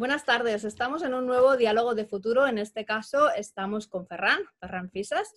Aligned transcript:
Buenas 0.00 0.24
tardes, 0.24 0.64
estamos 0.64 1.02
en 1.02 1.12
un 1.12 1.26
nuevo 1.26 1.58
diálogo 1.58 1.94
de 1.94 2.06
futuro. 2.06 2.46
En 2.46 2.56
este 2.56 2.86
caso 2.86 3.28
estamos 3.36 3.86
con 3.86 4.06
Ferran, 4.06 4.38
Ferran 4.58 4.90
Fisas. 4.90 5.30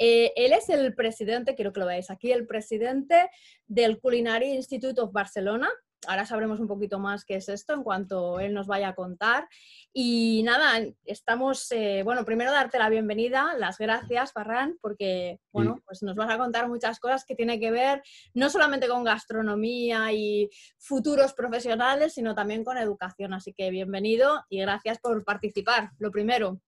Eh, 0.00 0.32
él 0.34 0.52
es 0.52 0.68
el 0.68 0.96
presidente, 0.96 1.54
quiero 1.54 1.72
que 1.72 1.78
lo 1.78 1.86
veáis 1.86 2.10
aquí, 2.10 2.32
el 2.32 2.44
presidente 2.44 3.30
del 3.68 4.00
Culinary 4.00 4.50
Institute 4.50 5.00
of 5.00 5.12
Barcelona, 5.12 5.70
ahora 6.06 6.26
sabremos 6.26 6.60
un 6.60 6.66
poquito 6.66 6.98
más 6.98 7.24
qué 7.24 7.36
es 7.36 7.48
esto 7.48 7.74
en 7.74 7.82
cuanto 7.82 8.40
él 8.40 8.54
nos 8.54 8.66
vaya 8.66 8.88
a 8.88 8.94
contar. 8.94 9.48
Y 9.92 10.42
nada, 10.44 10.84
estamos, 11.04 11.70
eh, 11.72 12.02
bueno, 12.04 12.24
primero 12.24 12.52
darte 12.52 12.78
la 12.78 12.88
bienvenida, 12.88 13.54
las 13.58 13.78
gracias, 13.78 14.32
Farran, 14.32 14.76
porque, 14.80 15.40
bueno, 15.52 15.80
pues 15.84 16.02
nos 16.02 16.16
vas 16.16 16.30
a 16.30 16.38
contar 16.38 16.68
muchas 16.68 17.00
cosas 17.00 17.24
que 17.24 17.34
tienen 17.34 17.60
que 17.60 17.70
ver 17.70 18.02
no 18.34 18.50
solamente 18.50 18.88
con 18.88 19.04
gastronomía 19.04 20.12
y 20.12 20.48
futuros 20.78 21.34
profesionales, 21.34 22.14
sino 22.14 22.34
también 22.34 22.64
con 22.64 22.78
educación. 22.78 23.34
Así 23.34 23.52
que 23.52 23.70
bienvenido 23.70 24.44
y 24.48 24.60
gracias 24.60 24.98
por 24.98 25.24
participar, 25.24 25.90
lo 25.98 26.10
primero. 26.10 26.60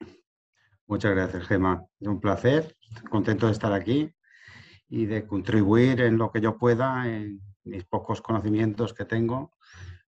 Muchas 0.86 1.12
gracias, 1.12 1.46
Gema. 1.46 1.86
Es 2.00 2.08
un 2.08 2.20
placer, 2.20 2.76
contento 3.08 3.46
de 3.46 3.52
estar 3.52 3.72
aquí 3.72 4.10
y 4.88 5.06
de 5.06 5.26
contribuir 5.26 6.02
en 6.02 6.18
lo 6.18 6.30
que 6.30 6.40
yo 6.40 6.58
pueda 6.58 7.06
en 7.06 7.40
mis 7.64 7.84
pocos 7.84 8.20
conocimientos 8.20 8.94
que 8.94 9.04
tengo, 9.04 9.52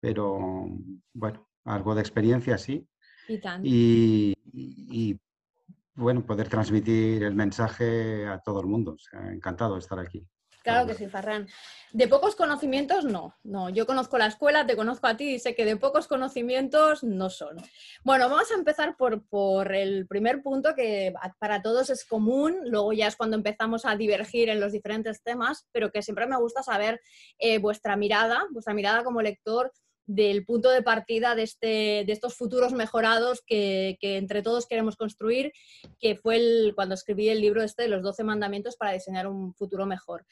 pero 0.01 0.67
bueno, 1.13 1.49
algo 1.65 1.95
de 1.95 2.01
experiencia 2.01 2.59
sí. 2.59 2.89
Y, 3.63 4.35
y, 4.53 5.21
bueno, 5.95 6.25
poder 6.25 6.49
transmitir 6.49 7.23
el 7.25 7.35
mensaje 7.35 8.27
a 8.27 8.39
todo 8.39 8.61
el 8.61 8.67
mundo. 8.67 8.93
O 8.93 8.99
sea, 8.99 9.33
encantado 9.33 9.75
de 9.75 9.81
estar 9.81 9.99
aquí. 9.99 10.27
Claro 10.67 10.87
que 10.89 10.95
sí, 10.95 11.07
Farran. 11.07 11.47
De 11.93 12.09
pocos 12.09 12.35
conocimientos, 12.35 13.05
no. 13.05 13.37
No, 13.45 13.71
yo 13.71 13.87
conozco 13.87 14.19
la 14.19 14.27
escuela, 14.27 14.67
te 14.67 14.75
conozco 14.75 15.07
a 15.07 15.17
ti 15.17 15.35
y 15.35 15.39
sé 15.39 15.55
que 15.55 15.65
de 15.65 15.77
pocos 15.77 16.09
conocimientos 16.09 17.05
no 17.05 17.31
son. 17.31 17.57
Bueno, 18.03 18.29
vamos 18.29 18.51
a 18.51 18.55
empezar 18.55 18.97
por, 18.97 19.25
por 19.29 19.73
el 19.73 20.09
primer 20.09 20.43
punto 20.43 20.75
que 20.75 21.15
para 21.39 21.63
todos 21.63 21.89
es 21.91 22.05
común, 22.05 22.57
luego 22.65 22.93
ya 22.93 23.07
es 23.07 23.15
cuando 23.15 23.37
empezamos 23.37 23.85
a 23.85 23.95
divergir 23.95 24.49
en 24.49 24.59
los 24.59 24.73
diferentes 24.73 25.23
temas, 25.23 25.69
pero 25.71 25.93
que 25.93 26.03
siempre 26.03 26.27
me 26.27 26.37
gusta 26.37 26.65
saber 26.65 27.01
eh, 27.39 27.59
vuestra 27.59 27.95
mirada, 27.97 28.45
vuestra 28.51 28.75
mirada 28.75 29.05
como 29.05 29.23
lector 29.23 29.73
del 30.07 30.45
punto 30.45 30.71
de 30.71 30.83
partida 30.83 31.35
de, 31.35 31.43
este, 31.43 32.05
de 32.07 32.13
estos 32.13 32.37
futuros 32.37 32.73
mejorados 32.73 33.43
que, 33.47 33.99
entre 34.01 34.43
todos 34.43 34.67
queremos 34.67 34.97
construir, 34.97 35.53
que 35.99 36.17
fue 36.17 36.37
el, 36.37 36.73
cuando 36.75 36.95
escribí 36.95 37.29
el 37.29 37.41
libro 37.41 37.63
este 37.63 37.83
de 37.83 37.89
los 37.89 38.03
12 38.03 38.25
mandamientos 38.25 38.77
para 38.77 38.93
diseñar 38.93 39.27
un 39.27 39.55
futuro 39.55 39.87
mejor. 39.87 40.25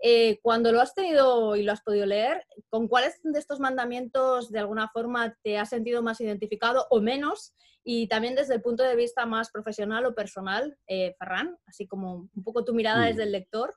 Eh, 0.00 0.38
cuando 0.42 0.72
lo 0.72 0.80
has 0.80 0.94
tenido 0.94 1.56
y 1.56 1.62
lo 1.62 1.72
has 1.72 1.82
podido 1.82 2.06
leer, 2.06 2.44
¿con 2.70 2.88
cuáles 2.88 3.20
de 3.22 3.38
estos 3.38 3.60
mandamientos 3.60 4.50
de 4.50 4.60
alguna 4.60 4.88
forma 4.88 5.36
te 5.42 5.58
has 5.58 5.68
sentido 5.68 6.02
más 6.02 6.20
identificado 6.20 6.86
o 6.90 7.00
menos? 7.00 7.54
Y 7.84 8.08
también 8.08 8.34
desde 8.34 8.54
el 8.54 8.62
punto 8.62 8.82
de 8.82 8.96
vista 8.96 9.26
más 9.26 9.50
profesional 9.50 10.06
o 10.06 10.14
personal, 10.14 10.76
eh, 10.86 11.14
Ferran, 11.18 11.56
así 11.66 11.86
como 11.86 12.28
un 12.34 12.44
poco 12.44 12.64
tu 12.64 12.74
mirada 12.74 13.06
desde 13.06 13.24
el 13.24 13.32
lector. 13.32 13.74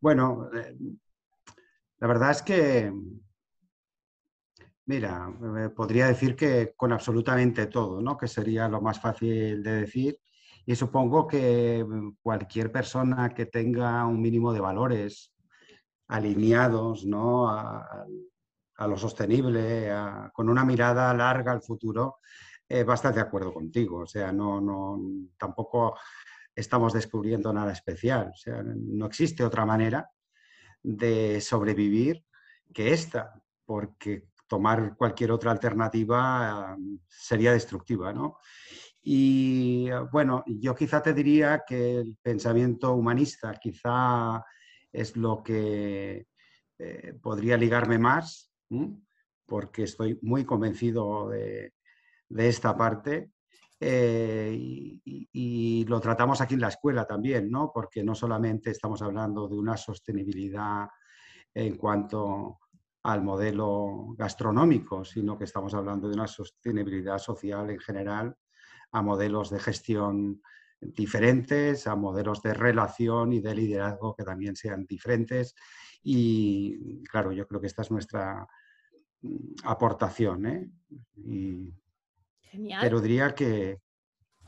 Bueno, 0.00 0.50
eh, 0.54 0.76
la 1.98 2.06
verdad 2.06 2.32
es 2.32 2.42
que 2.42 2.92
Mira, 4.86 5.32
podría 5.74 6.08
decir 6.08 6.36
que 6.36 6.74
con 6.76 6.92
absolutamente 6.92 7.66
todo, 7.66 8.02
¿no? 8.02 8.18
Que 8.18 8.28
sería 8.28 8.68
lo 8.68 8.82
más 8.82 9.00
fácil 9.00 9.62
de 9.62 9.72
decir. 9.80 10.20
Y 10.66 10.74
supongo 10.74 11.26
que 11.26 11.84
mm, 11.86 12.16
cualquier 12.22 12.70
persona 12.70 13.30
que 13.34 13.46
tenga 13.46 14.04
un 14.06 14.20
mínimo 14.20 14.52
de 14.52 14.60
valores 14.60 15.34
alineados 16.08 17.06
¿no? 17.06 17.48
a, 17.48 18.06
lo 18.86 18.96
sostenible, 18.98 19.90
con 20.32 20.48
una 20.50 20.64
mirada 20.64 21.14
larga 21.14 21.52
al 21.52 21.62
futuro, 21.62 22.18
eh, 22.68 22.84
va 22.84 22.94
a 22.94 22.96
estar 22.96 23.14
de 23.14 23.20
acuerdo 23.20 23.54
contigo. 23.54 24.00
O 24.00 24.06
sea, 24.06 24.32
no, 24.32 24.60
no, 24.60 25.00
tampoco 25.38 25.96
estamos 26.54 26.92
descubriendo 26.92 27.52
nada 27.52 27.72
especial. 27.72 28.30
O 28.34 28.36
sea, 28.36 28.62
no 28.62 29.06
existe 29.06 29.44
otra 29.44 29.64
manera 29.64 30.10
de 30.82 31.40
sobrevivir 31.40 32.24
que 32.72 32.92
esta, 32.92 33.42
porque 33.64 34.28
tomar 34.46 34.96
cualquier 34.96 35.32
otra 35.32 35.50
alternativa 35.50 36.76
sería 37.08 37.52
destructiva, 37.52 38.12
¿no? 38.12 38.38
Y 39.06 39.90
bueno, 40.10 40.42
yo 40.46 40.74
quizá 40.74 41.02
te 41.02 41.12
diría 41.12 41.62
que 41.66 41.98
el 41.98 42.16
pensamiento 42.22 42.94
humanista 42.94 43.54
quizá 43.60 44.42
es 44.90 45.14
lo 45.16 45.42
que 45.42 46.26
eh, 46.78 47.14
podría 47.20 47.58
ligarme 47.58 47.98
más, 47.98 48.50
porque 49.44 49.82
estoy 49.82 50.18
muy 50.22 50.46
convencido 50.46 51.28
de, 51.28 51.74
esta 52.34 52.74
parte. 52.76 53.30
Eh, 53.78 54.56
y, 54.58 55.28
y, 55.32 55.84
lo 55.84 56.00
tratamos 56.00 56.40
aquí 56.40 56.54
en 56.54 56.60
la 56.60 56.68
escuela 56.68 57.04
también, 57.04 57.50
¿no? 57.50 57.70
Porque 57.74 58.02
no 58.02 58.14
solamente 58.14 58.70
estamos 58.70 59.02
hablando 59.02 59.46
de 59.46 59.56
una 59.56 59.76
sostenibilidad 59.76 60.88
en 61.52 61.76
cuanto 61.76 62.60
al 63.04 63.22
modelo 63.22 64.14
gastronómico, 64.16 65.04
sino 65.04 65.36
que 65.38 65.44
estamos 65.44 65.74
hablando 65.74 66.08
de 66.08 66.14
una 66.14 66.26
sostenibilidad 66.26 67.18
social 67.18 67.70
en 67.70 67.78
general, 67.78 68.34
a 68.92 69.02
modelos 69.02 69.50
de 69.50 69.60
gestión 69.60 70.42
diferentes, 70.80 71.86
a 71.86 71.96
modelos 71.96 72.40
de 72.42 72.54
relación 72.54 73.34
y 73.34 73.40
de 73.40 73.54
liderazgo 73.54 74.14
que 74.16 74.24
también 74.24 74.56
sean 74.56 74.86
diferentes. 74.86 75.54
Y 76.02 77.02
claro, 77.04 77.32
yo 77.32 77.46
creo 77.46 77.60
que 77.60 77.66
esta 77.66 77.82
es 77.82 77.90
nuestra 77.90 78.46
mm, 79.20 79.54
aportación. 79.64 80.46
¿eh? 80.46 80.70
Genial. 82.40 82.80
Pero 82.80 83.00
diría 83.00 83.34
que, 83.34 83.80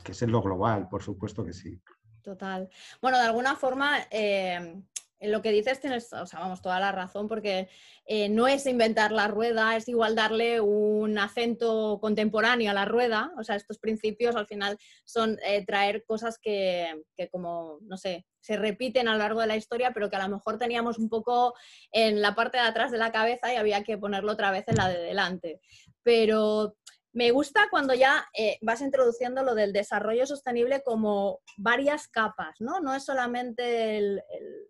es 0.03 0.21
en 0.23 0.31
lo 0.31 0.41
global, 0.41 0.87
por 0.89 1.03
supuesto 1.03 1.45
que 1.45 1.53
sí. 1.53 1.79
Total. 2.23 2.69
Bueno, 3.01 3.19
de 3.19 3.25
alguna 3.25 3.55
forma, 3.55 3.99
eh, 4.09 4.81
en 5.19 5.31
lo 5.31 5.41
que 5.41 5.51
dices 5.51 5.79
tienes, 5.79 6.11
o 6.13 6.25
sea, 6.25 6.39
vamos, 6.39 6.61
toda 6.61 6.79
la 6.79 6.91
razón, 6.91 7.27
porque 7.27 7.69
eh, 8.05 8.29
no 8.29 8.47
es 8.47 8.65
inventar 8.65 9.11
la 9.11 9.27
rueda, 9.27 9.75
es 9.75 9.87
igual 9.87 10.15
darle 10.15 10.61
un 10.61 11.17
acento 11.17 11.99
contemporáneo 11.99 12.71
a 12.71 12.73
la 12.73 12.85
rueda, 12.85 13.31
o 13.37 13.43
sea, 13.43 13.55
estos 13.55 13.79
principios 13.79 14.35
al 14.35 14.47
final 14.47 14.77
son 15.05 15.37
eh, 15.45 15.65
traer 15.65 16.03
cosas 16.05 16.37
que, 16.37 17.03
que, 17.15 17.29
como, 17.29 17.79
no 17.81 17.97
sé, 17.97 18.25
se 18.39 18.57
repiten 18.57 19.07
a 19.07 19.13
lo 19.13 19.17
largo 19.17 19.41
de 19.41 19.47
la 19.47 19.57
historia, 19.57 19.91
pero 19.93 20.09
que 20.09 20.15
a 20.15 20.25
lo 20.25 20.35
mejor 20.35 20.57
teníamos 20.57 20.97
un 20.99 21.09
poco 21.09 21.53
en 21.91 22.21
la 22.21 22.33
parte 22.33 22.57
de 22.57 22.63
atrás 22.63 22.91
de 22.91 22.97
la 22.97 23.11
cabeza 23.11 23.51
y 23.53 23.57
había 23.57 23.83
que 23.83 23.97
ponerlo 23.97 24.31
otra 24.31 24.51
vez 24.51 24.65
en 24.67 24.75
la 24.75 24.87
de 24.87 24.99
delante. 24.99 25.59
Pero 26.03 26.77
me 27.17 27.31
gusta 27.31 27.67
cuando 27.71 27.95
ya 27.95 28.27
eh, 28.37 28.59
vas 28.61 28.79
introduciendo 28.79 29.41
lo 29.41 29.55
del 29.55 29.73
desarrollo 29.73 30.27
sostenible 30.27 30.83
como 30.83 31.39
varias 31.57 32.07
capas, 32.07 32.57
¿no? 32.59 32.79
No 32.79 32.93
es 32.93 33.05
solamente 33.05 34.21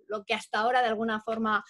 lo 0.07 0.23
que 0.23 0.33
hasta 0.33 0.59
ahora 0.59 0.79
de 0.79 0.87
alguna 0.87 1.19
forma 1.19 1.65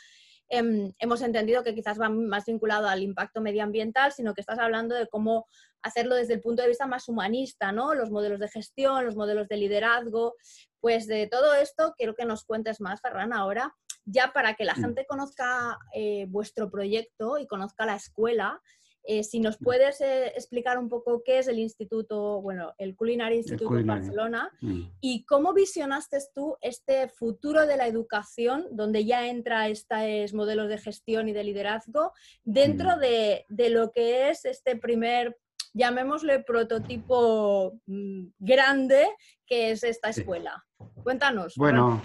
em, 0.49 0.93
hemos 0.99 1.23
entendido 1.23 1.63
que 1.63 1.73
quizás 1.73 1.99
va 1.99 2.09
más 2.09 2.45
vinculado 2.45 2.87
al 2.87 3.01
impacto 3.01 3.41
medioambiental, 3.41 4.11
sino 4.11 4.35
que 4.35 4.41
estás 4.41 4.59
hablando 4.59 4.93
de 4.93 5.07
cómo 5.07 5.47
hacerlo 5.81 6.13
desde 6.13 6.35
el 6.35 6.41
punto 6.41 6.61
de 6.61 6.67
vista 6.67 6.85
más 6.85 7.09
humanista, 7.09 7.71
¿no? 7.71 7.95
Los 7.95 8.11
modelos 8.11 8.39
de 8.39 8.47
gestión, 8.47 9.03
los 9.03 9.15
modelos 9.15 9.47
de 9.47 9.57
liderazgo. 9.57 10.35
Pues 10.79 11.07
de 11.07 11.25
todo 11.25 11.55
esto 11.55 11.95
quiero 11.97 12.13
que 12.13 12.25
nos 12.25 12.43
cuentes 12.43 12.81
más, 12.81 13.01
Ferran, 13.01 13.33
ahora, 13.33 13.73
ya 14.05 14.31
para 14.31 14.53
que 14.53 14.63
la 14.63 14.75
gente 14.75 15.07
conozca 15.07 15.79
eh, 15.95 16.27
vuestro 16.29 16.69
proyecto 16.69 17.39
y 17.39 17.47
conozca 17.47 17.87
la 17.87 17.95
escuela 17.95 18.61
eh, 19.03 19.23
si 19.23 19.39
nos 19.39 19.57
puedes 19.57 20.01
eh, 20.01 20.27
explicar 20.35 20.77
un 20.77 20.89
poco 20.89 21.23
qué 21.23 21.39
es 21.39 21.47
el 21.47 21.59
instituto, 21.59 22.41
bueno, 22.41 22.73
el 22.77 22.95
Culinary 22.95 23.37
Institute 23.37 23.73
de 23.75 23.83
Barcelona 23.83 24.51
mm. 24.61 24.81
y 24.99 25.23
cómo 25.23 25.53
visionaste 25.53 26.17
tú 26.35 26.57
este 26.61 27.07
futuro 27.07 27.65
de 27.65 27.77
la 27.77 27.87
educación, 27.87 28.65
donde 28.71 29.05
ya 29.05 29.27
entra 29.27 29.69
estos 29.69 30.33
modelos 30.33 30.67
de 30.67 30.77
gestión 30.77 31.29
y 31.29 31.33
de 31.33 31.45
liderazgo, 31.45 32.11
dentro 32.43 32.97
mm. 32.97 32.99
de, 32.99 33.45
de, 33.47 33.69
lo 33.69 33.91
que 33.91 34.29
es 34.29 34.43
este 34.43 34.75
primer, 34.75 35.37
llamémosle 35.73 36.43
prototipo 36.43 37.79
mm, 37.85 38.27
grande, 38.39 39.07
que 39.45 39.71
es 39.71 39.83
esta 39.83 40.09
escuela. 40.09 40.65
Cuéntanos. 41.03 41.55
Bueno, 41.55 42.01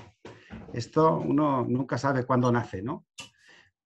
esto 0.73 1.19
uno 1.19 1.65
nunca 1.69 1.99
sabe 1.99 2.25
cuándo 2.25 2.53
nace, 2.53 2.81
¿no? 2.83 3.07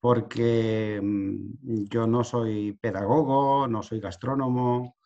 Porque 0.06 1.00
mm, 1.02 1.86
yo 1.90 2.06
no 2.06 2.22
soy 2.22 2.74
pedagogo, 2.74 3.66
no 3.66 3.82
soy 3.82 3.98
gastrónomo, 3.98 4.98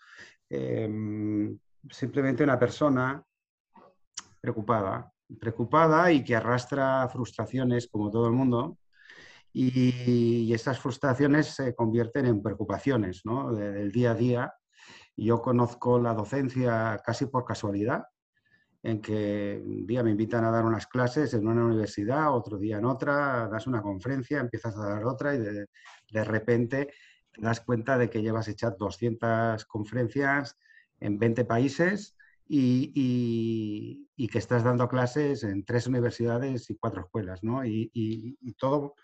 em, 0.51 1.59
simplemente 1.89 2.45
una 2.45 2.59
persona 2.59 3.25
preocupada, 4.39 5.11
preocupada 5.41 6.13
y 6.13 6.23
que 6.23 6.37
arrastra 6.37 7.09
frustraciones 7.09 7.89
como 7.89 8.11
todo 8.11 8.27
el 8.27 8.35
mundo. 8.35 8.77
Y, 9.55 10.53
estas 10.53 10.79
frustraciones 10.79 11.47
se 11.47 11.75
convierten 11.75 12.27
en 12.27 12.43
preocupaciones 12.43 13.23
¿no? 13.25 13.55
del 13.55 13.91
día 13.91 14.11
a 14.11 14.15
día. 14.15 14.55
Yo 15.17 15.41
conozco 15.41 15.99
la 15.99 16.13
docencia 16.13 17.01
casi 17.03 17.25
por 17.25 17.47
casualidad 17.47 18.05
en 18.83 19.01
que 19.01 19.63
un 19.65 19.87
día 19.87 20.03
me 20.03 20.11
invitan 20.11 20.45
a 20.45 20.51
dar 20.51 20.65
unas 20.65 20.87
clases 20.87 21.35
en 21.35 21.47
una 21.47 21.65
universidad, 21.65 22.35
otro 22.35 22.59
día 22.59 22.79
en 22.79 22.87
otra, 22.87 23.49
das 23.49 23.67
una 23.67 23.83
conferencia, 23.83 24.41
empiezas 24.41 24.77
a 24.77 24.89
dar 24.89 25.05
otra 25.05 25.35
y 25.35 25.39
de, 25.39 26.25
repente 26.25 26.93
te 27.33 27.41
das 27.43 27.61
cuenta 27.61 27.99
de 27.99 28.09
que 28.09 28.23
llevas 28.23 28.49
hechas 28.49 28.77
200 28.79 29.65
conferencias 29.67 30.59
en 30.99 31.19
20 31.19 31.45
países 31.45 32.17
y, 32.47 34.09
que 34.31 34.39
estás 34.39 34.65
dando 34.65 34.89
clases 34.89 35.45
en 35.45 35.65
tres 35.65 35.87
universidades 35.87 36.71
y 36.71 36.77
cuatro 36.77 37.03
escuelas, 37.03 37.43
¿no? 37.43 37.65
Y, 37.65 37.91
y, 37.93 38.53
todo, 38.55 38.95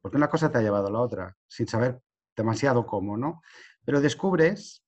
porque 0.00 0.16
una 0.16 0.28
cosa 0.28 0.50
te 0.50 0.58
ha 0.58 0.62
llevado 0.62 0.88
a 0.88 0.90
la 0.90 1.00
otra, 1.00 1.36
sin 1.46 1.66
saber 1.66 2.00
demasiado 2.36 2.86
cómo, 2.86 3.16
¿no? 3.16 3.42
Pero 3.84 4.00
descubres 4.00 4.84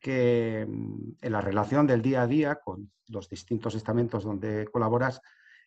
que 0.00 0.66
mm, 0.68 1.12
en 1.20 1.32
la 1.32 1.40
relación 1.40 1.86
del 1.86 2.02
día 2.02 2.22
a 2.22 2.26
día 2.26 2.56
con 2.56 2.90
los 3.08 3.28
distintos 3.28 3.74
estamentos 3.74 4.24
donde 4.24 4.66
colaboras, 4.66 5.20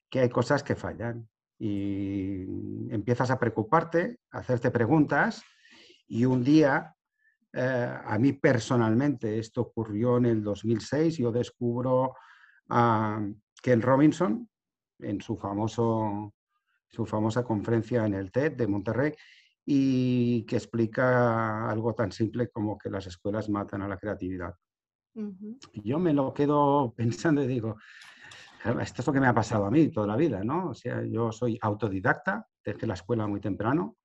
que 0.10 0.20
hay 0.20 0.30
cosas 0.30 0.64
que 0.64 0.76
fallan. 0.76 1.28
Y 1.58 2.42
empiezas 2.90 3.30
a 3.30 3.40
preocuparte, 3.40 4.18
a 4.32 4.40
hacerte 4.40 4.72
preguntas 4.72 5.44
y 6.08 6.26
un 6.26 6.44
día, 6.44 6.96
eh, 7.54 7.98
a 8.04 8.18
mí 8.18 8.34
personalmente, 8.34 9.38
esto 9.38 9.62
ocurrió 9.62 10.18
en 10.18 10.26
el 10.26 10.44
2006, 10.44 11.18
yo 11.18 11.32
descubro 11.32 12.16
a 12.70 13.24
Ken 13.62 13.82
Robinson 13.82 14.50
en 15.00 15.22
su, 15.22 15.38
famoso, 15.38 16.34
su 16.90 17.06
famosa 17.06 17.44
conferencia 17.44 18.06
en 18.06 18.16
el 18.16 18.32
TED 18.32 18.54
de 18.54 18.68
Monterrey 18.68 19.14
y 19.66 20.44
que 20.46 20.56
explica 20.56 21.70
algo 21.70 21.94
tan 21.94 22.12
simple 22.12 22.50
como 22.50 22.78
que 22.78 22.90
las 22.90 23.08
escuelas 23.08 23.50
matan 23.50 23.82
a 23.82 23.88
la 23.88 23.98
creatividad. 23.98 24.56
Yo 25.84 26.00
me 26.00 26.14
lo 26.14 26.34
quedo 26.34 26.94
pensando 26.98 27.44
y 27.44 27.48
digo, 27.48 27.78
esto 28.82 29.02
es 29.02 29.08
lo 29.08 29.14
que 29.14 29.20
me 29.20 29.28
ha 29.28 29.34
pasado 29.34 29.66
a 29.66 29.72
mí 29.72 29.90
toda 29.90 30.08
la 30.08 30.16
vida, 30.16 30.44
¿no? 30.44 30.70
O 30.70 30.74
sea, 30.74 31.04
yo 31.04 31.32
soy 31.32 31.58
autodidacta, 31.62 32.48
desde 32.64 32.88
la 32.88 32.94
escuela 32.94 33.28
muy 33.28 33.40
temprano, 33.40 33.98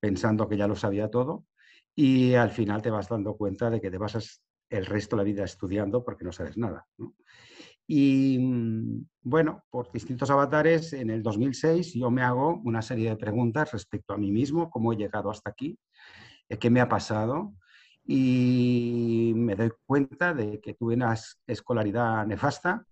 pensando 0.00 0.48
que 0.48 0.56
ya 0.56 0.66
lo 0.66 0.74
sabía 0.74 1.08
todo, 1.08 1.46
y 1.94 2.34
al 2.34 2.50
final 2.50 2.82
te 2.82 2.90
vas 2.90 3.08
dando 3.08 3.36
cuenta 3.36 3.70
de 3.70 3.80
que 3.80 3.90
te 3.90 3.98
pasas 3.98 4.42
el 4.70 4.86
resto 4.86 5.16
de 5.16 5.22
la 5.22 5.24
vida 5.24 5.44
estudiando 5.44 6.02
porque 6.04 6.24
no 6.24 6.32
sabes 6.32 6.56
nada. 6.56 6.86
Y 7.94 8.38
mm, 8.38 9.04
bueno, 9.22 9.64
por 9.68 9.92
distintos 9.92 10.30
avatares, 10.30 10.94
en 10.94 11.10
el 11.10 11.22
2006 11.22 11.92
yo 11.92 12.10
me 12.10 12.22
hago 12.22 12.62
una 12.64 12.80
serie 12.80 13.10
de 13.10 13.16
preguntas 13.16 13.70
respecto 13.70 14.14
a 14.14 14.16
mí 14.16 14.32
mismo, 14.32 14.70
cómo 14.70 14.94
he 14.94 14.96
llegado 14.96 15.30
hasta 15.30 15.50
aquí, 15.50 15.78
eh, 16.48 16.56
qué 16.56 16.70
me 16.70 16.80
ha 16.80 16.88
pasado, 16.88 17.52
y 18.02 19.34
me 19.36 19.56
doy 19.56 19.72
cuenta 19.84 20.32
de 20.32 20.58
que 20.62 20.72
tuve 20.72 20.94
una 20.94 21.14
escolaridad 21.46 22.26
nefasta, 22.26 22.86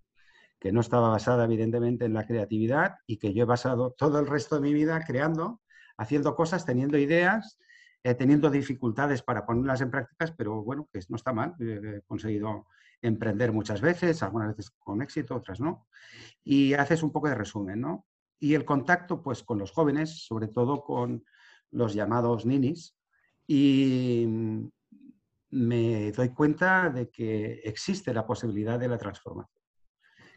que 0.59 0.71
no 0.71 0.81
estaba 0.81 1.09
basada 1.09 1.45
evidentemente 1.45 2.05
en 2.05 2.13
la 2.13 2.27
creatividad 2.27 2.97
y 3.07 3.17
que 3.17 3.33
yo 3.33 3.41
he 3.41 3.47
basado 3.47 3.95
todo 3.97 4.19
el 4.19 4.27
resto 4.27 4.53
de 4.53 4.61
mi 4.61 4.71
vida 4.71 5.03
creando, 5.03 5.61
haciendo 5.97 6.35
cosas, 6.35 6.63
teniendo 6.63 6.99
ideas, 6.99 7.57
eh, 8.03 8.13
teniendo 8.13 8.51
dificultades 8.51 9.23
para 9.23 9.47
ponerlas 9.47 9.81
en 9.81 9.89
prácticas, 9.89 10.31
pero 10.37 10.61
bueno, 10.63 10.87
que 10.93 10.99
no 11.09 11.15
está 11.15 11.33
mal. 11.33 11.55
He 11.59 12.01
conseguido 12.05 12.67
emprender 13.01 13.51
muchas 13.51 13.81
veces, 13.81 14.21
algunas 14.23 14.55
veces 14.55 14.71
con 14.79 15.01
éxito, 15.01 15.35
otras 15.35 15.59
no. 15.59 15.87
Y 16.43 16.73
haces 16.73 17.03
un 17.03 17.11
poco 17.11 17.29
de 17.29 17.35
resumen, 17.35 17.81
¿no? 17.81 18.05
Y 18.39 18.53
el 18.55 18.65
contacto, 18.65 19.21
pues, 19.21 19.43
con 19.43 19.59
los 19.59 19.71
jóvenes, 19.71 20.25
sobre 20.25 20.47
todo 20.47 20.83
con 20.83 21.23
los 21.71 21.93
llamados 21.93 22.45
ninis, 22.45 22.97
y 23.47 24.25
me 25.49 26.11
doy 26.11 26.29
cuenta 26.29 26.89
de 26.89 27.09
que 27.09 27.61
existe 27.63 28.13
la 28.13 28.25
posibilidad 28.25 28.79
de 28.79 28.87
la 28.87 28.97
transformación 28.97 29.61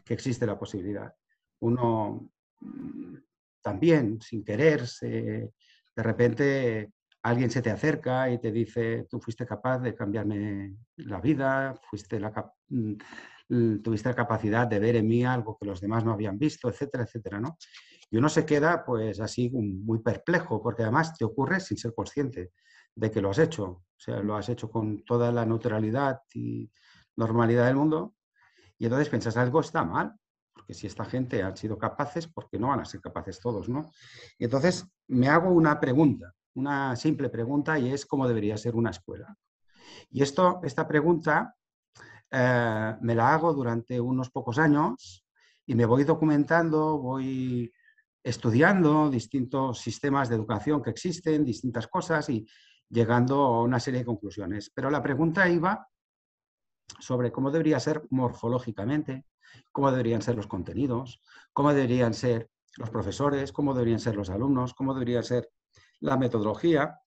que 0.05 0.13
existe 0.13 0.45
la 0.45 0.57
posibilidad. 0.57 1.13
Uno 1.59 2.31
mm, 2.61 3.15
también, 3.61 4.21
sin 4.21 4.45
querer, 4.45 4.83
de 5.01 5.51
repente 5.95 6.91
alguien 7.25 7.49
se 7.49 7.61
te 7.63 7.71
acerca 7.71 8.29
y 8.29 8.39
te 8.39 8.51
dice, 8.51 9.07
tú 9.09 9.19
fuiste 9.19 9.47
capaz 9.47 9.79
de 9.79 9.95
cambiarme 9.95 10.77
la 10.97 11.19
vida, 11.19 11.73
fuiste 11.89 12.19
la, 12.19 12.31
mm, 12.69 13.81
tuviste 13.81 14.09
la 14.09 14.15
capacidad 14.15 14.67
de 14.67 14.79
ver 14.79 14.95
en 14.97 15.07
mí 15.07 15.25
algo 15.25 15.57
que 15.59 15.65
los 15.65 15.81
demás 15.81 16.05
no 16.05 16.13
habían 16.13 16.37
visto, 16.37 16.69
etcétera, 16.69 17.03
etcétera, 17.03 17.39
¿no? 17.39 17.57
Y 18.11 18.17
uno 18.17 18.29
se 18.29 18.45
queda 18.45 18.85
pues 18.85 19.19
así 19.19 19.49
muy 19.49 19.99
perplejo, 19.99 20.61
porque 20.61 20.83
además 20.83 21.17
te 21.17 21.25
ocurre 21.25 21.59
sin 21.59 21.77
ser 21.77 21.95
consciente 21.95 22.51
de 22.93 23.09
que 23.09 23.21
lo 23.21 23.31
has 23.31 23.39
hecho. 23.39 23.63
O 23.63 23.83
sea, 23.97 24.19
lo 24.19 24.35
has 24.35 24.47
hecho 24.49 24.69
con 24.69 25.03
toda 25.03 25.31
la 25.31 25.45
neutralidad 25.45 26.19
y 26.33 26.69
normalidad 27.15 27.65
del 27.65 27.75
mundo 27.75 28.13
y 28.77 28.85
entonces 28.85 29.09
piensas, 29.09 29.35
algo 29.37 29.61
está 29.61 29.83
mal, 29.83 30.13
porque 30.53 30.75
si 30.75 30.85
esta 30.85 31.05
gente 31.05 31.41
han 31.41 31.57
sido 31.57 31.77
capaces, 31.77 32.27
¿por 32.27 32.47
qué 32.49 32.59
no 32.59 32.67
van 32.67 32.81
a 32.81 32.85
ser 32.85 33.01
capaces 33.01 33.39
todos? 33.39 33.67
¿no? 33.67 33.91
Y 34.37 34.43
entonces 34.43 34.85
me 35.07 35.27
hago 35.27 35.49
una 35.49 35.79
pregunta, 35.79 36.34
una 36.55 36.95
simple 36.95 37.29
pregunta, 37.29 37.77
y 37.79 37.91
es 37.91 38.05
cómo 38.05 38.27
debería 38.27 38.57
ser 38.57 38.75
una 38.75 38.89
escuela. 38.89 39.35
Y 40.09 40.21
esto, 40.21 40.59
esta 40.63 40.87
pregunta 40.87 41.55
eh, 42.31 42.95
me 43.01 43.15
la 43.15 43.33
hago 43.33 43.53
durante 43.53 43.99
unos 43.99 44.29
pocos 44.29 44.57
años 44.57 45.25
y 45.65 45.75
me 45.75 45.85
voy 45.85 46.03
documentando, 46.03 46.97
voy 46.97 47.71
estudiando 48.23 49.09
distintos 49.09 49.79
sistemas 49.79 50.29
de 50.29 50.35
educación 50.35 50.81
que 50.81 50.89
existen, 50.89 51.45
distintas 51.45 51.87
cosas 51.87 52.29
y 52.29 52.47
llegando 52.89 53.35
a 53.43 53.63
una 53.63 53.79
serie 53.79 53.99
de 53.99 54.05
conclusiones. 54.05 54.71
Pero 54.73 54.89
la 54.89 55.01
pregunta 55.01 55.47
iba 55.49 55.87
sobre 56.99 57.31
cómo 57.31 57.51
debería 57.51 57.79
ser 57.79 58.03
morfológicamente, 58.09 59.25
cómo 59.71 59.91
deberían 59.91 60.21
ser 60.21 60.35
los 60.35 60.47
contenidos, 60.47 61.21
cómo 61.53 61.73
deberían 61.73 62.13
ser 62.13 62.49
los 62.77 62.89
profesores, 62.89 63.51
cómo 63.51 63.73
deberían 63.73 63.99
ser 63.99 64.15
los 64.15 64.29
alumnos, 64.29 64.73
cómo 64.73 64.93
debería 64.93 65.23
ser 65.23 65.49
la 66.05 66.17
metodología. 66.17 66.99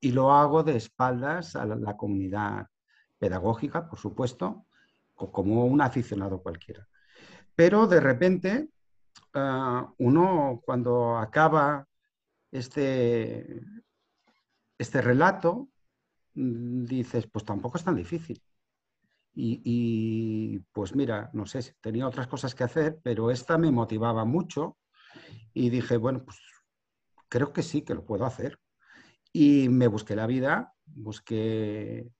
Y 0.00 0.12
lo 0.12 0.32
hago 0.32 0.62
de 0.62 0.76
espaldas 0.76 1.56
a 1.56 1.64
la, 1.64 1.96
comunidad 1.96 2.66
pedagógica, 3.18 3.88
por 3.88 3.98
supuesto, 3.98 4.66
como 5.14 5.64
un 5.64 5.80
aficionado 5.80 6.42
cualquiera. 6.42 6.86
Pero 7.54 7.86
de 7.86 8.00
repente, 8.00 8.68
ah, 9.34 9.90
uno 9.98 10.60
cuando 10.64 11.16
acaba 11.16 11.86
este, 12.52 13.62
este 14.78 15.00
relato, 15.00 15.68
mm, 16.34 16.84
dices, 16.84 17.26
pues 17.26 17.44
tampoco 17.44 17.78
es 17.78 17.84
tan 17.84 17.96
difícil. 17.96 18.42
Y, 19.40 20.58
pues 20.72 20.96
mira, 20.96 21.30
no 21.32 21.46
sé, 21.46 21.76
tenía 21.80 22.08
otras 22.08 22.26
cosas 22.26 22.56
que 22.56 22.64
hacer, 22.64 22.98
pero 23.04 23.30
esta 23.30 23.56
me 23.56 23.70
motivaba 23.70 24.24
mucho 24.24 24.78
y 25.54 25.70
dije, 25.70 25.96
bueno, 25.96 26.24
pues 26.24 26.38
creo 27.28 27.52
que 27.52 27.62
sí, 27.62 27.82
que 27.82 27.94
lo 27.94 28.04
puedo 28.04 28.24
hacer. 28.24 28.58
Y 29.32 29.68
me 29.68 29.86
busqué 29.86 30.16
la 30.16 30.26
vida, 30.26 30.74
busqué 30.86 32.10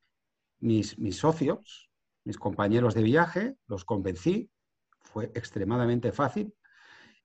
mis, 0.60 0.98
mis 0.98 1.16
socios, 1.16 1.90
mis 2.24 2.36
compañeros 2.36 2.94
de 2.94 3.02
viaje, 3.02 3.56
los 3.66 3.84
convencí, 3.84 4.50
fue 5.00 5.26
extremadamente 5.34 6.12
fácil. 6.12 6.54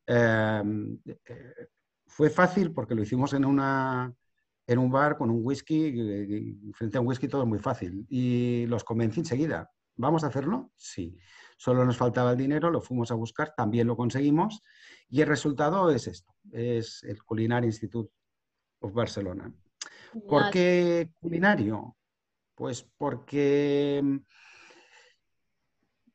Em, 0.06 1.00
eh, 1.06 1.68
fue 2.08 2.30
fácil 2.30 2.72
porque 2.74 2.96
lo 2.96 3.04
hicimos 3.04 3.34
en, 3.34 3.46
una, 3.46 4.14
en 4.68 4.80
un 4.80 4.92
bar 4.92 5.18
con 5.18 5.30
un 5.30 5.42
whisky, 5.44 6.72
frente 6.74 6.98
a 6.98 7.02
un 7.02 7.08
whisky 7.08 7.28
todo 7.28 7.46
muy 7.46 7.60
fácil. 7.60 8.06
Y 8.10 8.66
los 8.68 8.84
convencí 8.84 9.20
enseguida. 9.20 9.70
¿Vamos 9.96 10.24
a 10.24 10.28
hacerlo? 10.28 10.72
Sí. 10.76 11.18
Solo 11.58 11.86
nos 11.86 11.98
faltaba 11.98 12.32
el 12.32 12.38
dinero, 12.38 12.70
lo 12.70 12.82
fuimos 12.82 13.12
a 13.12 13.16
buscar, 13.16 13.54
también 13.56 13.88
lo 13.88 13.96
conseguimos 13.96 14.62
y 15.10 15.22
el 15.22 15.28
resultado 15.28 15.90
es 15.92 16.08
esto, 16.08 16.34
es 16.52 17.04
el 17.04 17.24
Culinary 17.24 17.68
Institute 17.68 18.12
of 18.80 18.94
Barcelona. 18.94 19.54
¿Por 20.28 20.50
qué 20.50 21.10
culinario? 21.20 21.96
Pues 22.56 22.84
porque 22.98 24.02
mm, 24.04 24.18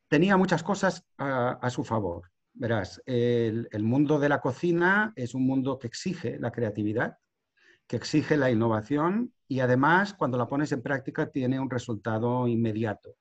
tenía 0.09 0.37
muchas 0.37 0.63
cosas 0.63 1.05
a, 1.17 1.71
su 1.71 1.85
favor. 1.85 2.31
Verás, 2.55 3.03
el, 3.07 3.69
el, 3.71 3.83
mundo 3.83 4.19
de 4.19 4.29
la 4.29 4.41
cocina 4.41 5.13
es 5.17 5.35
un 5.35 5.47
mundo 5.47 5.79
que 5.79 5.87
exige 5.87 6.39
la 6.39 6.51
creatividad, 6.51 7.19
que 7.87 7.97
exige 7.97 8.37
la 8.37 8.51
innovación 8.51 9.33
y 9.47 9.61
además 9.61 10.15
cuando 10.15 10.39
la 10.39 10.47
pones 10.47 10.73
en 10.73 10.83
práctica 10.83 11.31
tiene 11.31 11.61
un 11.61 11.71
resultado 11.71 12.47
inmediato. 12.47 13.17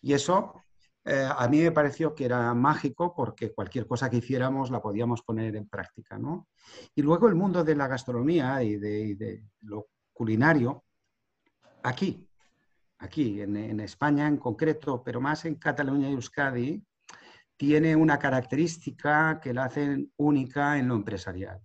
Y 0.00 0.12
eso 0.12 0.62
eh, 1.08 1.28
a 1.30 1.46
mí 1.46 1.60
me 1.62 1.70
pareció 1.70 2.16
que 2.16 2.24
era 2.24 2.52
mágico 2.52 3.14
porque 3.14 3.54
cualquier 3.54 3.86
cosa 3.86 4.10
que 4.10 4.16
hiciéramos 4.16 4.72
la 4.72 4.82
podíamos 4.82 5.22
poner 5.22 5.54
en 5.54 5.68
práctica. 5.68 6.18
¿no? 6.18 6.48
Y 6.96 7.02
luego 7.02 7.28
el 7.28 7.36
mundo 7.36 7.62
de 7.62 7.76
la 7.76 7.86
gastronomía 7.86 8.60
y 8.64 8.76
de, 8.76 9.44
lo 9.60 9.86
culinario, 10.12 10.84
aquí, 11.84 12.28
aquí 12.98 13.40
en, 13.40 13.78
España 13.78 14.26
en 14.26 14.36
concreto, 14.36 15.04
pero 15.04 15.20
más 15.20 15.44
en 15.44 15.54
Cataluña 15.54 16.10
y 16.10 16.14
Euskadi, 16.14 16.84
tiene 17.56 17.94
una 17.94 18.18
característica 18.18 19.38
que 19.40 19.54
la 19.54 19.66
hacen 19.66 20.12
única 20.16 20.76
en 20.76 20.88
lo 20.88 20.96
empresarial. 20.96 21.62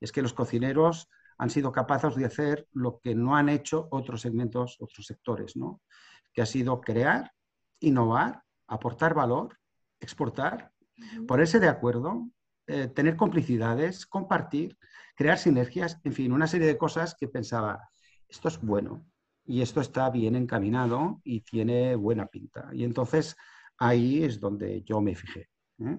Es 0.00 0.10
que 0.10 0.20
los 0.20 0.34
cocineros 0.34 1.08
han 1.38 1.48
sido 1.48 1.70
capaces 1.70 2.16
de 2.16 2.24
hacer 2.24 2.66
lo 2.72 2.98
que 2.98 3.14
no 3.14 3.36
han 3.36 3.50
hecho 3.50 3.86
otros 3.92 4.20
segmentos, 4.20 4.78
otros 4.80 5.06
sectores, 5.06 5.56
¿no? 5.56 5.80
que 6.32 6.42
ha 6.42 6.46
sido 6.46 6.80
crear 6.80 7.30
innovar, 7.78 8.42
aportar 8.70 9.14
valor, 9.14 9.58
exportar, 10.00 10.72
ponerse 11.26 11.58
de 11.60 11.68
acuerdo, 11.68 12.28
eh, 12.66 12.86
tener 12.86 13.16
complicidades, 13.16 14.06
compartir, 14.06 14.78
crear 15.16 15.38
sinergias, 15.38 16.00
en 16.04 16.12
fin, 16.12 16.32
una 16.32 16.46
serie 16.46 16.68
de 16.68 16.78
cosas 16.78 17.16
que 17.18 17.28
pensaba, 17.28 17.90
esto 18.28 18.48
es 18.48 18.60
bueno 18.60 19.04
y 19.44 19.60
esto 19.60 19.80
está 19.80 20.08
bien 20.08 20.36
encaminado 20.36 21.20
y 21.24 21.40
tiene 21.40 21.96
buena 21.96 22.26
pinta. 22.26 22.70
Y 22.72 22.84
entonces 22.84 23.36
ahí 23.76 24.22
es 24.22 24.38
donde 24.38 24.82
yo 24.82 25.00
me 25.00 25.16
fijé. 25.16 25.48
¿eh? 25.80 25.98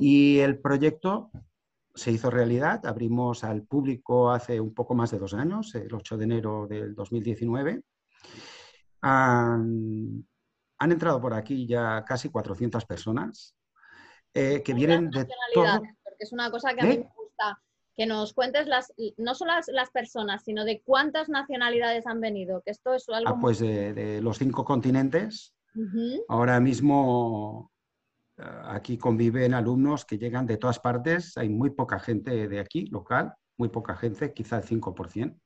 Y 0.00 0.38
el 0.38 0.58
proyecto 0.58 1.30
se 1.94 2.12
hizo 2.12 2.30
realidad, 2.30 2.86
abrimos 2.86 3.44
al 3.44 3.64
público 3.64 4.30
hace 4.30 4.58
un 4.58 4.72
poco 4.72 4.94
más 4.94 5.10
de 5.10 5.18
dos 5.18 5.34
años, 5.34 5.74
el 5.74 5.92
8 5.92 6.16
de 6.16 6.24
enero 6.24 6.66
del 6.66 6.94
2019. 6.94 7.82
Han, 10.82 10.92
entrado 10.92 11.20
por 11.20 11.34
aquí 11.34 11.66
ya 11.66 12.04
casi 12.04 12.28
400 12.28 12.84
personas 12.84 13.56
eh, 14.34 14.62
que 14.62 14.74
vienen 14.74 15.10
de 15.10 15.26
todo... 15.54 15.80
Porque 16.04 16.18
es 16.18 16.32
una 16.32 16.50
cosa 16.50 16.74
que 16.74 16.80
a 16.80 16.84
mí 16.84 16.94
¿Eh? 16.94 16.98
me 16.98 17.10
gusta, 17.16 17.62
que 17.96 18.06
nos 18.06 18.32
cuentes 18.34 18.66
las, 18.66 18.92
no 19.16 19.34
solo 19.34 19.52
las, 19.68 19.90
personas, 19.90 20.42
sino 20.44 20.64
de 20.64 20.82
cuántas 20.82 21.28
nacionalidades 21.28 22.06
han 22.06 22.20
venido, 22.20 22.62
que 22.64 22.70
esto 22.70 22.94
es 22.94 23.08
algo... 23.08 23.28
Ah, 23.28 23.38
pues 23.40 23.58
de, 23.58 24.20
los 24.22 24.38
cinco 24.38 24.64
continentes. 24.64 25.54
Ahora 26.28 26.60
mismo 26.60 27.72
aquí 28.36 28.98
conviven 28.98 29.54
alumnos 29.54 30.04
que 30.04 30.18
llegan 30.18 30.46
de 30.46 30.56
todas 30.56 30.78
partes, 30.78 31.36
hay 31.36 31.48
muy 31.48 31.70
poca 31.70 31.98
gente 31.98 32.48
de 32.48 32.60
aquí, 32.60 32.86
local, 32.86 33.34
muy 33.56 33.68
poca 33.68 33.94
gente, 33.96 34.32
quizá 34.32 34.58
el 34.58 34.64
5% 34.64 35.38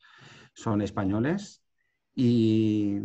son 0.54 0.80
españoles, 0.80 1.62
y, 2.18 2.98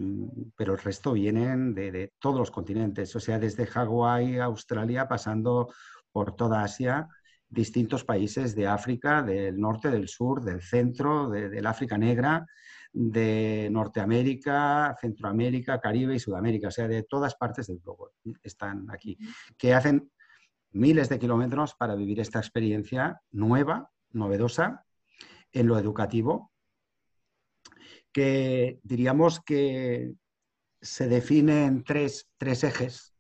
pero 0.56 0.74
el 0.74 0.80
resto 0.80 1.12
vienen 1.12 1.76
de, 1.76 2.14
todos 2.18 2.40
los 2.40 2.50
continentes, 2.50 3.14
o 3.14 3.20
sea, 3.20 3.38
desde 3.38 3.68
Hawái, 3.68 4.40
Australia, 4.40 5.10
pasando 5.10 5.74
por 6.14 6.38
toda 6.38 6.64
Asia, 6.64 7.10
distintos 7.50 8.06
países 8.06 8.56
de 8.56 8.68
África, 8.68 9.22
del 9.22 9.60
norte, 9.60 9.92
del 9.92 10.08
sur, 10.08 10.42
del 10.42 10.62
centro, 10.62 11.30
del 11.30 11.68
África 11.68 11.98
negra, 11.98 12.48
de 12.94 13.68
Norteamérica, 13.70 14.96
Centroamérica, 15.00 15.82
Caribe 15.82 16.16
y 16.16 16.20
Sudamérica, 16.20 16.70
o 16.70 16.72
sea, 16.72 16.88
de 16.88 17.04
todas 17.04 17.36
partes 17.36 17.68
del 17.68 17.80
globo 17.80 18.12
están 18.44 18.90
aquí, 18.92 19.18
que 19.58 19.74
hacen 19.74 20.10
miles 20.72 21.10
de 21.10 21.20
kilómetros 21.20 21.76
para 21.76 21.96
vivir 21.96 22.22
esta 22.22 22.40
experiencia 22.40 23.22
nueva, 23.32 23.92
novedosa, 24.12 24.86
en 25.52 25.68
lo 25.68 25.78
educativo, 25.78 26.51
que 28.12 28.80
diríamos 28.84 29.40
que 29.42 30.14
se 30.82 31.08
define 31.08 31.66
en 31.66 31.84
tres, 31.84 32.30
tres 32.38 32.64
ejes 32.64 33.14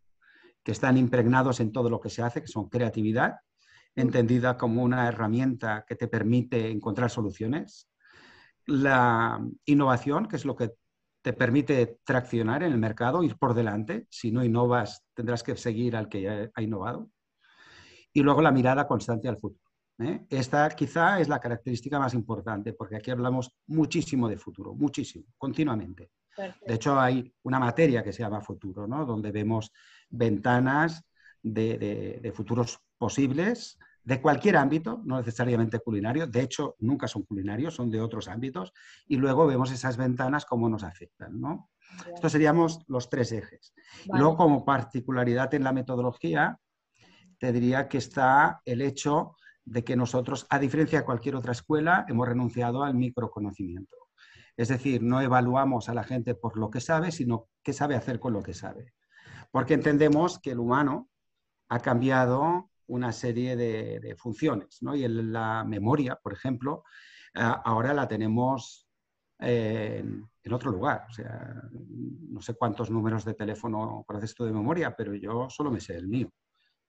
que 0.64 0.72
están 0.72 0.98
impregnados 0.98 1.60
en 1.60 1.72
todo 1.72 1.90
lo 1.90 2.00
que 2.00 2.10
se 2.10 2.22
hace, 2.22 2.42
que 2.42 2.48
son 2.48 2.70
creatividad, 2.70 3.36
entendida 3.96 4.58
como 4.58 4.84
una 4.84 5.08
herramienta 5.08 5.86
que 5.88 5.96
te 5.96 6.08
permite 6.08 6.70
encontrar 6.70 7.10
soluciones, 7.10 7.90
la 8.66 9.44
innovación, 9.66 10.28
que 10.28 10.36
es 10.36 10.46
lo 10.46 10.56
que 10.56 10.72
te 11.22 11.34
permite 11.34 12.00
traccionar 12.04 12.64
en 12.64 12.72
el 12.72 12.80
mercado, 12.80 13.24
ir 13.24 13.38
por 13.38 13.54
delante. 13.54 14.08
Si 14.10 14.32
no 14.32 14.44
innovas, 14.44 15.04
tendrás 15.14 15.44
que 15.44 15.56
seguir 15.56 15.96
al 15.96 16.10
que 16.10 16.50
ha 16.54 16.62
innovado. 16.62 17.10
Y 18.14 18.22
luego 18.22 18.42
la 18.42 18.52
mirada 18.52 18.88
constante 18.88 19.28
al 19.28 19.38
futuro. 19.38 19.71
¿Eh? 20.02 20.26
Esta 20.30 20.70
quizá 20.70 21.20
es 21.20 21.28
la 21.28 21.40
característica 21.40 22.00
más 22.00 22.14
importante, 22.14 22.74
porque 22.74 22.98
aquí 22.98 23.12
hablamos 23.12 23.56
muchísimo 23.68 24.28
de 24.28 24.38
futuro, 24.38 24.74
muchísimo, 24.74 25.26
continuamente. 25.38 26.12
De 26.66 26.74
hecho, 26.74 27.00
hay 27.00 27.34
una 27.44 27.60
materia 27.60 28.04
que 28.04 28.14
se 28.14 28.24
llama 28.24 28.42
futuro, 28.42 28.88
¿no? 28.88 29.06
donde 29.06 29.32
vemos 29.32 29.72
ventanas 30.10 31.04
de, 31.44 32.20
de 32.22 32.32
futuros 32.32 32.80
posibles 32.98 33.78
de 34.04 34.22
cualquier 34.22 34.58
ámbito, 34.58 35.02
no 35.06 35.18
necesariamente 35.18 35.80
culinario, 35.80 36.26
de 36.26 36.42
hecho 36.42 36.76
nunca 36.80 37.08
son 37.08 37.24
culinarios, 37.24 37.76
son 37.76 37.92
de 37.92 38.02
otros 38.02 38.28
ámbitos, 38.28 38.74
y 39.08 39.18
luego 39.18 39.46
vemos 39.46 39.72
esas 39.72 39.98
ventanas 39.98 40.46
cómo 40.46 40.68
nos 40.70 40.84
afectan. 40.84 41.40
¿no? 41.40 41.70
Estos 42.14 42.32
seríamos 42.32 42.84
los 42.88 43.10
tres 43.10 43.32
ejes. 43.32 43.74
Luego, 44.08 44.38
como 44.38 44.66
particularidad 44.66 45.54
en 45.54 45.64
la 45.64 45.74
metodología, 45.74 46.58
te 47.38 47.52
diría 47.52 47.88
que 47.88 47.98
está 47.98 48.62
el 48.66 48.82
hecho 48.82 49.36
de 49.72 49.86
que 49.86 49.96
nosotros, 49.96 50.46
a 50.50 50.60
diferencia 50.60 51.00
de 51.00 51.06
cualquier 51.06 51.36
otra 51.38 51.54
escuela, 51.54 52.06
hemos 52.10 52.28
renunciado 52.28 52.84
al 52.84 52.94
microconocimiento. 52.94 53.96
Es 54.58 54.68
decir, 54.68 55.02
no 55.02 55.22
evaluamos 55.22 55.88
a 55.88 55.94
la 55.94 56.04
gente 56.04 56.36
por 56.36 56.58
lo 56.58 56.70
que 56.70 56.82
sabe, 56.82 57.12
sino 57.12 57.48
qué 57.64 57.72
sabe 57.72 57.96
hacer 57.96 58.20
con 58.20 58.34
lo 58.34 58.44
que 58.44 58.54
sabe. 58.54 58.94
Porque 59.50 59.74
entendemos 59.74 60.40
que 60.40 60.52
el 60.52 60.60
humano 60.60 61.10
ha 61.70 61.80
cambiado 61.80 62.70
una 62.88 63.14
serie 63.14 63.56
de, 63.56 64.14
funciones. 64.18 64.80
¿no? 64.82 64.94
Y 64.94 65.06
en 65.06 65.32
la 65.32 65.64
memoria, 65.64 66.20
por 66.22 66.34
ejemplo, 66.34 66.84
ahora 67.34 67.94
la 67.94 68.10
tenemos 68.10 68.90
en, 69.40 70.28
otro 70.52 70.70
lugar. 70.70 71.06
O 71.10 71.14
sea, 71.14 71.64
no 71.72 72.42
sé 72.42 72.56
cuántos 72.56 72.92
números 72.92 73.24
de 73.24 73.36
teléfono 73.36 74.04
conoces 74.06 74.36
tú 74.36 74.44
de 74.44 74.52
memoria, 74.52 74.94
pero 74.98 75.16
yo 75.16 75.50
solo 75.50 75.72
me 75.72 75.80
sé 75.80 75.96
el 75.96 76.10
mío, 76.10 76.30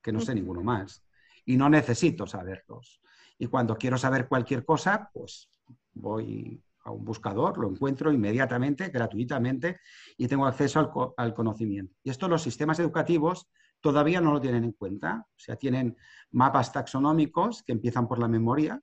que 0.03 0.11
no 0.11 0.21
sé 0.21 0.35
ninguno 0.35 0.65
más. 0.65 1.05
Y 1.45 1.57
no 1.57 1.69
necesito 1.69 2.27
saberlos. 2.27 3.01
Y 3.39 3.47
cuando 3.47 3.77
quiero 3.77 3.99
saber 3.99 4.29
cualquier 4.29 4.65
cosa, 4.65 5.11
pues 5.13 5.49
voy 5.95 6.63
a 6.85 6.91
un 6.91 7.05
buscador, 7.05 7.59
lo 7.59 7.69
encuentro 7.69 8.13
inmediatamente, 8.13 8.89
gratuitamente, 8.89 9.81
y 10.17 10.27
tengo 10.27 10.47
acceso 10.47 10.81
al, 10.81 10.91
al 11.17 11.35
conocimiento. 11.35 11.95
Y 12.03 12.11
esto 12.11 12.29
los 12.29 12.43
sistemas 12.43 12.79
educativos 12.79 13.49
todavía 13.81 14.21
no 14.21 14.33
lo 14.33 14.41
tienen 14.41 14.65
en 14.65 14.73
cuenta. 14.73 15.27
O 15.29 15.39
sea, 15.39 15.57
tienen 15.57 15.97
mapas 16.31 16.73
taxonómicos 16.73 17.63
que 17.63 17.73
empiezan 17.73 18.09
por 18.09 18.19
la 18.19 18.29
memoria 18.29 18.81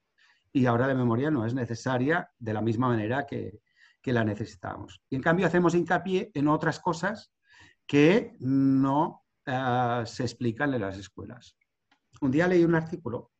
y 0.52 0.66
ahora 0.66 0.86
la 0.86 0.94
memoria 0.94 1.30
no 1.30 1.46
es 1.46 1.54
necesaria 1.54 2.30
de 2.38 2.52
la 2.52 2.60
misma 2.60 2.88
manera 2.88 3.26
que, 3.26 3.60
la 4.02 4.24
necesitamos. 4.24 5.00
Y 5.08 5.16
en 5.16 5.22
cambio 5.22 5.46
hacemos 5.46 5.74
hincapié 5.74 6.32
en 6.34 6.48
otras 6.48 6.80
cosas 6.80 7.32
que 7.86 8.34
no 8.40 9.24
eh, 9.46 10.02
se 10.04 10.24
explican 10.24 10.74
en 10.74 10.80
las 10.80 10.98
escuelas. 10.98 11.56
Un 12.20 12.30
día 12.30 12.46
leí 12.46 12.64
un 12.64 12.74
artículo 12.74 13.32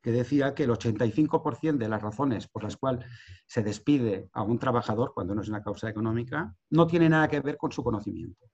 que 0.00 0.12
decía 0.12 0.54
que 0.54 0.64
el 0.64 0.70
85% 0.70 1.78
de 1.78 1.88
las 1.88 2.00
razones 2.00 2.46
por 2.46 2.62
las 2.62 2.76
cuales 2.76 3.04
se 3.46 3.62
despide 3.62 4.28
a 4.32 4.42
un 4.42 4.58
trabajador 4.58 5.12
cuando 5.12 5.34
no 5.34 5.42
es 5.42 5.48
una 5.48 5.62
causa 5.62 5.88
económica 5.88 6.54
no 6.70 6.86
tiene 6.86 7.08
nada 7.08 7.26
que 7.28 7.40
ver 7.40 7.56
con 7.56 7.72
su 7.72 7.82
conocimiento. 7.82 8.46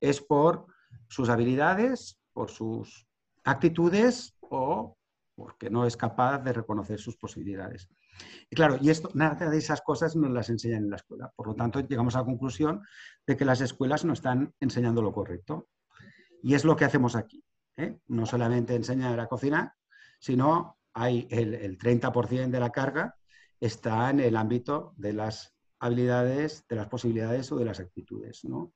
Es 0.00 0.20
por 0.20 0.66
sus 1.08 1.28
habilidades, 1.28 2.18
por 2.32 2.50
sus 2.50 3.06
actitudes 3.44 4.36
o 4.40 4.96
porque 5.34 5.70
no 5.70 5.86
es 5.86 5.96
capaz 5.96 6.38
de 6.40 6.52
reconocer 6.52 6.98
sus 6.98 7.16
posibilidades. 7.16 7.88
Y 8.50 8.56
claro, 8.56 8.76
y 8.80 8.90
esto, 8.90 9.08
nada 9.14 9.48
de 9.48 9.58
esas 9.58 9.80
cosas 9.80 10.14
nos 10.16 10.30
las 10.30 10.50
enseñan 10.50 10.84
en 10.84 10.90
la 10.90 10.96
escuela. 10.96 11.32
Por 11.34 11.46
lo 11.46 11.54
tanto, 11.54 11.80
llegamos 11.80 12.14
a 12.14 12.20
la 12.20 12.24
conclusión 12.24 12.82
de 13.26 13.36
que 13.36 13.44
las 13.44 13.60
escuelas 13.60 14.04
no 14.04 14.12
están 14.12 14.52
enseñando 14.60 15.00
lo 15.00 15.12
correcto. 15.12 15.68
Y 16.42 16.54
es 16.54 16.64
lo 16.64 16.76
que 16.76 16.84
hacemos 16.84 17.14
aquí. 17.16 17.41
¿Eh? 17.76 17.98
No 18.08 18.26
solamente 18.26 18.74
enseñar 18.74 19.18
a 19.20 19.28
cocinar, 19.28 19.72
sino 20.18 20.78
hay 20.94 21.26
el, 21.30 21.54
el 21.54 21.78
30% 21.78 22.50
de 22.50 22.60
la 22.60 22.70
carga 22.70 23.16
está 23.60 24.10
en 24.10 24.20
el 24.20 24.36
ámbito 24.36 24.92
de 24.96 25.12
las 25.12 25.54
habilidades, 25.78 26.64
de 26.68 26.76
las 26.76 26.88
posibilidades 26.88 27.50
o 27.52 27.56
de 27.56 27.64
las 27.64 27.80
actitudes. 27.80 28.44
¿no? 28.44 28.72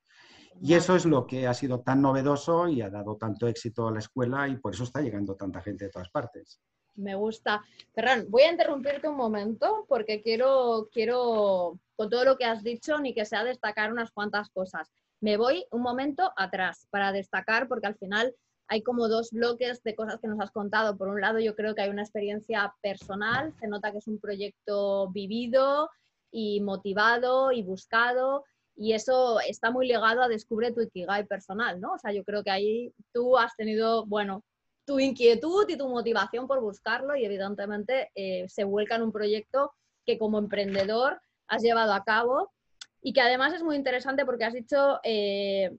Y 0.60 0.74
eso 0.74 0.96
es 0.96 1.04
lo 1.04 1.26
que 1.26 1.46
ha 1.46 1.54
sido 1.54 1.80
tan 1.80 2.00
novedoso 2.00 2.68
y 2.68 2.80
ha 2.80 2.90
dado 2.90 3.16
tanto 3.16 3.46
éxito 3.46 3.88
a 3.88 3.92
la 3.92 3.98
escuela 3.98 4.48
y 4.48 4.56
por 4.56 4.74
eso 4.74 4.84
está 4.84 5.00
llegando 5.00 5.36
tanta 5.36 5.60
gente 5.60 5.84
de 5.84 5.90
todas 5.90 6.08
partes. 6.10 6.60
Me 6.94 7.14
gusta. 7.14 7.62
Ferran, 7.92 8.26
voy 8.28 8.42
a 8.42 8.52
interrumpirte 8.52 9.08
un 9.08 9.16
momento 9.16 9.84
porque 9.86 10.22
quiero, 10.22 10.88
quiero, 10.90 11.78
con 11.94 12.08
todo 12.08 12.24
lo 12.24 12.38
que 12.38 12.46
has 12.46 12.62
dicho, 12.62 12.98
ni 12.98 13.12
que 13.12 13.26
sea 13.26 13.44
destacar 13.44 13.92
unas 13.92 14.10
cuantas 14.12 14.48
cosas. 14.48 14.90
Me 15.20 15.36
voy 15.36 15.66
un 15.70 15.82
momento 15.82 16.32
atrás 16.36 16.86
para 16.90 17.12
destacar 17.12 17.68
porque 17.68 17.86
al 17.86 17.96
final 17.96 18.34
hay 18.68 18.82
como 18.82 19.08
dos 19.08 19.30
bloques 19.30 19.82
de 19.82 19.94
cosas 19.94 20.20
que 20.20 20.28
nos 20.28 20.40
has 20.40 20.50
contado. 20.50 20.96
Por 20.96 21.08
un 21.08 21.20
lado, 21.20 21.38
yo 21.38 21.54
creo 21.54 21.74
que 21.74 21.82
hay 21.82 21.90
una 21.90 22.02
experiencia 22.02 22.74
personal, 22.82 23.54
se 23.60 23.68
nota 23.68 23.92
que 23.92 23.98
es 23.98 24.08
un 24.08 24.18
proyecto 24.18 25.08
vivido 25.10 25.90
y 26.30 26.60
motivado 26.60 27.52
y 27.52 27.62
buscado 27.62 28.44
y 28.76 28.92
eso 28.92 29.40
está 29.40 29.70
muy 29.70 29.88
ligado 29.88 30.22
a 30.22 30.28
descubre 30.28 30.72
tu 30.72 30.82
ikigai 30.82 31.26
personal, 31.26 31.80
¿no? 31.80 31.94
O 31.94 31.98
sea, 31.98 32.12
yo 32.12 32.22
creo 32.24 32.44
que 32.44 32.50
ahí 32.50 32.92
tú 33.12 33.38
has 33.38 33.56
tenido, 33.56 34.04
bueno, 34.04 34.44
tu 34.84 35.00
inquietud 35.00 35.66
y 35.68 35.78
tu 35.78 35.88
motivación 35.88 36.46
por 36.46 36.60
buscarlo 36.60 37.16
y 37.16 37.24
evidentemente 37.24 38.10
eh, 38.14 38.46
se 38.48 38.64
vuelca 38.64 38.96
en 38.96 39.02
un 39.02 39.12
proyecto 39.12 39.72
que 40.04 40.18
como 40.18 40.38
emprendedor 40.38 41.20
has 41.48 41.62
llevado 41.62 41.94
a 41.94 42.04
cabo 42.04 42.52
y 43.00 43.12
que 43.12 43.22
además 43.22 43.54
es 43.54 43.62
muy 43.62 43.76
interesante 43.76 44.26
porque 44.26 44.44
has 44.44 44.52
dicho 44.52 45.00
eh, 45.02 45.74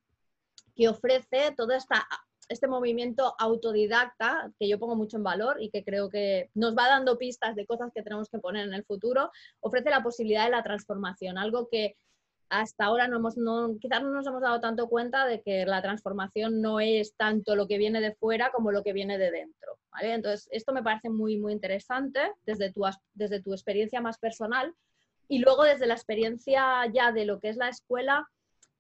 que 0.76 0.90
ofrece 0.90 1.54
todo 1.56 1.74
esta, 1.74 2.08
este 2.50 2.68
movimiento 2.68 3.36
autodidacta 3.40 4.52
que 4.60 4.68
yo 4.68 4.80
pongo 4.80 4.96
mucho 4.96 5.18
en 5.18 5.24
valor 5.24 5.58
y 5.62 5.70
que 5.70 5.84
creo 5.84 6.10
que 6.10 6.50
nos 6.54 6.76
va 6.76 6.88
dando 6.88 7.18
pistas 7.18 7.56
de 7.56 7.66
cosas 7.66 7.92
que 7.94 8.04
tenemos 8.04 8.30
que 8.30 8.40
poner 8.40 8.68
en 8.68 8.74
el 8.74 8.86
futuro, 8.86 9.32
ofrece 9.60 9.90
la 9.90 10.04
posibilidad 10.04 10.46
de 10.46 10.52
la 10.52 10.64
transformación, 10.64 11.38
algo 11.38 11.68
que 11.70 11.96
hasta 12.50 12.86
ahora 12.86 13.08
no 13.08 13.18
hemos, 13.18 13.38
no, 13.38 13.78
quizás 13.80 14.02
no 14.02 14.12
nos 14.12 14.26
hemos 14.26 14.42
dado 14.42 14.60
tanto 14.62 14.88
cuenta 14.88 15.26
de 15.26 15.42
que 15.42 15.66
la 15.66 15.82
transformación 15.82 16.62
no 16.62 16.80
es 16.80 17.16
tanto 17.16 17.56
lo 17.56 17.68
que 17.68 17.78
viene 17.78 18.00
de 18.00 18.16
fuera 18.16 18.52
como 18.52 18.72
lo 18.72 18.84
que 18.84 18.94
viene 18.94 19.18
de 19.18 19.32
dentro. 19.32 19.78
Entonces, 20.02 20.48
esto 20.52 20.74
me 20.74 20.84
parece 20.84 21.10
muy, 21.10 21.38
muy 21.38 21.54
interesante 21.54 22.20
desde 22.46 22.72
tu, 22.72 22.84
desde 23.14 23.42
tu 23.42 23.52
experiencia 23.54 24.02
más 24.02 24.18
personal, 24.18 24.74
Y 25.30 25.40
luego 25.40 25.64
desde 25.64 25.88
la 25.88 25.96
experiencia 25.96 26.86
ya 26.94 27.12
de 27.12 27.26
lo 27.26 27.40
que 27.40 27.50
es 27.50 27.58
la 27.58 27.68
escuela, 27.68 28.26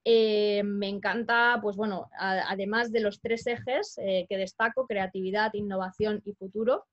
eh, 0.09 0.63
me 0.63 0.87
encanta, 0.87 1.59
pues 1.61 1.75
bueno, 1.75 2.09
además 2.17 2.93
de 2.93 3.01
los 3.01 3.19
tres 3.19 3.45
ejes 3.45 3.97
eh, 3.97 4.25
que 4.29 4.37
destaco, 4.37 4.87
creatividad, 4.87 5.53
innovación 5.53 6.21
y 6.23 6.31
futuro, 6.31 6.85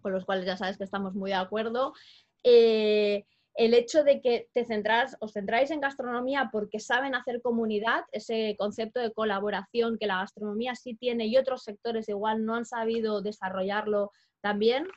con 0.00 0.10
los 0.10 0.24
cuales 0.24 0.46
ya 0.46 0.56
sabes 0.56 0.76
que 0.76 0.82
estamos 0.82 1.14
muy 1.14 1.30
de 1.30 1.36
acuerdo, 1.36 1.92
eh, 2.42 3.24
el 3.54 3.72
hecho 3.72 4.02
de 4.02 4.20
que 4.20 4.48
te 4.52 4.64
centras, 4.64 5.16
os 5.20 5.32
centráis 5.32 5.70
en 5.70 5.80
gastronomía 5.80 6.48
porque 6.50 6.80
saben 6.80 7.14
hacer 7.14 7.40
comunidad, 7.40 8.02
ese 8.10 8.56
concepto 8.58 8.98
de 8.98 9.12
colaboración 9.12 9.96
que 9.96 10.08
la 10.08 10.18
gastronomía 10.18 10.74
sí 10.74 10.96
tiene 10.96 11.26
y 11.26 11.36
otros 11.36 11.62
sectores 11.62 12.08
igual 12.08 12.44
no 12.44 12.56
han 12.56 12.64
sabido 12.64 13.22
desarrollarlo 13.22 14.10
también. 14.40 14.88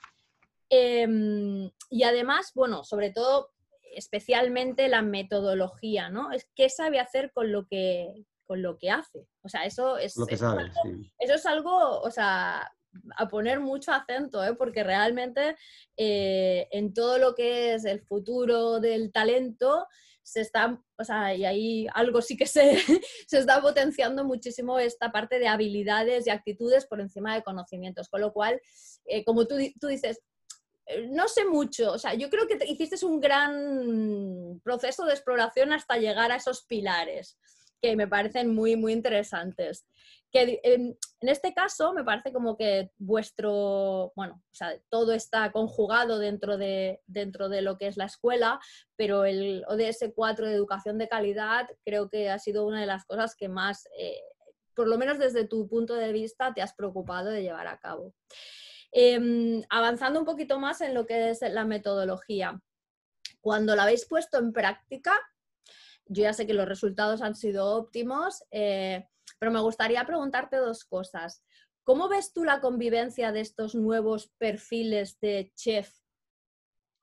Em, 0.70 1.70
y 1.92 2.02
además, 2.02 2.52
bueno, 2.56 2.84
sobre 2.84 3.12
todo 3.12 3.53
especialmente 3.96 4.88
la 4.88 5.02
metodología, 5.02 6.10
¿no? 6.10 6.32
Es 6.32 6.48
qué 6.56 6.70
sabe 6.70 7.00
hacer 7.00 7.32
con 7.32 7.52
lo 7.52 7.68
que, 7.68 8.26
con 8.46 8.62
lo 8.62 8.78
que 8.78 8.90
hace. 8.90 9.28
O 9.42 9.50
sea, 9.50 9.66
eso 9.66 9.98
es, 9.98 10.16
eso 10.18 11.34
es 11.34 11.46
algo, 11.46 12.02
o 12.02 12.12
sea, 12.12 12.72
a 13.18 13.28
poner 13.28 13.60
mucho 13.60 13.92
acento, 13.92 14.44
¿eh? 14.44 14.54
porque 14.56 14.84
realmente 14.84 15.56
eh, 15.98 16.68
en 16.72 16.94
todo 16.94 17.18
lo 17.18 17.36
que 17.36 17.74
es 17.74 17.86
el 17.86 18.02
futuro 18.02 18.80
del 18.80 19.12
talento 19.12 19.88
se 20.22 20.42
está, 20.42 20.82
o 20.98 21.04
sea, 21.04 21.36
y 21.36 21.44
ahí 21.44 21.88
algo 21.94 22.22
sí 22.22 22.38
que 22.38 22.46
se, 22.46 22.78
se 23.28 23.40
está 23.40 23.62
potenciando 23.62 24.24
muchísimo 24.24 24.80
esta 24.80 25.12
parte 25.12 25.38
de 25.38 25.48
habilidades 25.48 26.28
y 26.28 26.30
actitudes 26.30 26.86
por 26.86 27.02
encima 27.02 27.36
de 27.36 27.44
conocimientos, 27.44 28.08
con 28.08 28.22
lo 28.22 28.32
cual, 28.32 28.62
eh, 29.06 29.26
como 29.26 29.46
tú, 29.48 29.56
tú 29.80 29.88
dices, 29.88 30.22
no 31.10 31.28
sé 31.28 31.46
mucho, 31.46 31.94
o 31.94 31.98
sea, 31.98 32.14
yo 32.14 32.30
creo 32.30 32.48
que 32.48 32.58
hiciste 32.66 33.06
un 33.06 33.20
gran 33.20 34.60
proceso 34.64 35.06
de 35.06 35.14
exploración 35.14 35.74
hasta 35.74 35.98
llegar 35.98 36.32
a 36.32 36.36
esos 36.36 36.64
pilares 36.66 37.38
que 37.84 37.98
me 37.98 38.08
parecen 38.08 38.56
muy, 38.56 38.78
muy 38.78 38.94
interesantes. 38.94 39.86
Que 40.32 40.62
en, 40.64 40.98
este 41.20 41.54
caso 41.54 41.94
me 41.94 42.04
parece 42.04 42.32
como 42.32 42.56
que 42.56 42.90
vuestro, 42.98 44.14
bueno, 44.16 44.42
o 44.52 44.56
sea, 44.56 44.74
todo 44.90 45.12
está 45.12 45.52
conjugado 45.52 46.18
dentro 46.18 46.58
de, 46.58 47.02
dentro 47.08 47.50
de 47.50 47.62
lo 47.62 47.78
que 47.78 47.88
es 47.88 47.98
la 47.98 48.06
escuela, 48.06 48.60
pero 48.96 49.26
el 49.26 49.66
ODS 49.68 50.12
4 50.16 50.48
de 50.48 50.54
educación 50.54 50.98
de 50.98 51.10
calidad 51.10 51.68
creo 51.84 52.10
que 52.10 52.30
ha 52.30 52.40
sido 52.40 52.66
una 52.66 52.80
de 52.80 52.88
las 52.88 53.06
cosas 53.06 53.36
que 53.36 53.50
más, 53.50 53.88
eh, 54.00 54.22
por 54.74 54.88
lo 54.88 54.98
menos 54.98 55.20
desde 55.20 55.46
tu 55.46 55.68
punto 55.68 55.94
de 55.94 56.14
vista, 56.14 56.54
te 56.54 56.62
has 56.62 56.74
preocupado 56.74 57.30
de 57.30 57.44
llevar 57.44 57.68
a 57.68 57.80
cabo. 57.80 58.14
Em, 58.96 59.64
avanzando 59.70 60.20
un 60.20 60.26
poquito 60.26 60.60
más 60.60 60.80
en 60.82 60.94
lo 60.94 61.08
que 61.08 61.32
es 61.32 61.42
la 61.42 61.66
metodología, 61.66 62.62
cuando 63.42 63.76
la 63.76 63.84
habéis 63.84 64.06
puesto 64.06 64.38
en 64.38 64.54
práctica, 64.54 65.20
yo 66.06 66.22
ya 66.24 66.34
sé 66.34 66.46
que 66.46 66.54
los 66.54 66.68
resultados 66.68 67.24
han 67.24 67.34
sido 67.36 67.76
óptimos, 67.76 68.44
eh, 68.52 69.08
pero 69.40 69.52
me 69.52 69.62
gustaría 69.62 70.06
preguntarte 70.06 70.58
dos 70.58 70.86
cosas. 70.86 71.44
¿Cómo 71.84 72.08
ves 72.08 72.34
tú 72.34 72.44
la 72.44 72.62
convivencia 72.62 73.32
de 73.32 73.40
estos 73.40 73.74
nuevos 73.74 74.32
perfiles 74.38 75.20
de 75.20 75.52
chef 75.56 75.92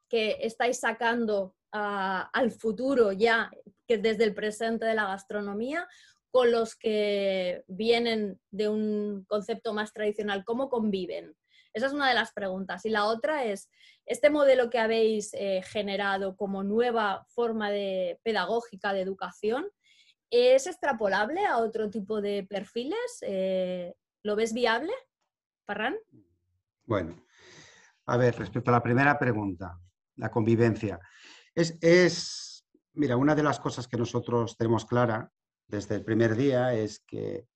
que 0.09 0.39
estáis 0.43 0.79
sacando 0.79 1.57
al 1.73 2.53
futuro 2.53 3.11
ya, 3.13 3.51
que 3.89 3.99
desde 3.99 4.25
el 4.25 4.35
presente 4.35 4.87
de 4.87 4.95
la 4.95 5.09
gastronomía, 5.09 5.89
con 6.31 6.53
los 6.53 6.77
que 6.77 7.65
vienen 7.67 8.41
de 8.53 8.69
un 8.69 9.25
concepto 9.29 9.75
más 9.75 9.93
tradicional? 9.93 10.45
¿Cómo 10.45 10.69
conviven? 10.69 11.35
Esa 11.73 11.87
es 11.87 11.93
una 11.93 12.09
de 12.09 12.15
las 12.15 12.33
preguntas. 12.33 12.85
Y 12.85 12.91
la 12.91 13.05
otra 13.05 13.45
es, 13.45 13.71
este 14.07 14.31
modelo 14.31 14.71
que 14.71 14.79
habéis 14.79 15.33
eh, 15.35 15.63
generado 15.65 16.37
como 16.37 16.63
nueva 16.65 17.25
forma 17.29 17.71
de 17.71 18.19
pedagógica 18.23 18.93
de 18.93 19.03
educación, 19.03 19.67
¿es 20.31 20.67
extrapolable 20.67 21.47
a 21.47 21.59
otro 21.59 21.91
tipo 21.91 22.21
de 22.21 22.45
perfiles? 22.49 23.19
Eh, 23.23 23.95
¿Lo 24.23 24.37
ves 24.37 24.53
viable, 24.53 24.93
Parran? 25.65 25.97
Bueno, 26.85 27.25
a 28.07 28.17
ver, 28.17 28.37
respecto 28.37 28.71
a 28.71 28.75
la 28.75 28.83
primera 28.83 29.19
pregunta, 29.19 29.79
la 30.17 30.31
convivencia. 30.31 30.99
Es, 31.55 31.79
es, 31.81 32.67
mira, 32.95 33.17
una 33.17 33.35
de 33.35 33.43
las 33.43 33.61
cosas 33.61 33.87
que 33.87 33.97
nosotros 33.97 34.57
tenemos 34.57 34.85
clara 34.85 35.31
desde 35.69 35.95
el 35.95 36.05
primer 36.05 36.35
día 36.35 36.75
es 36.75 37.01
que 37.01 37.47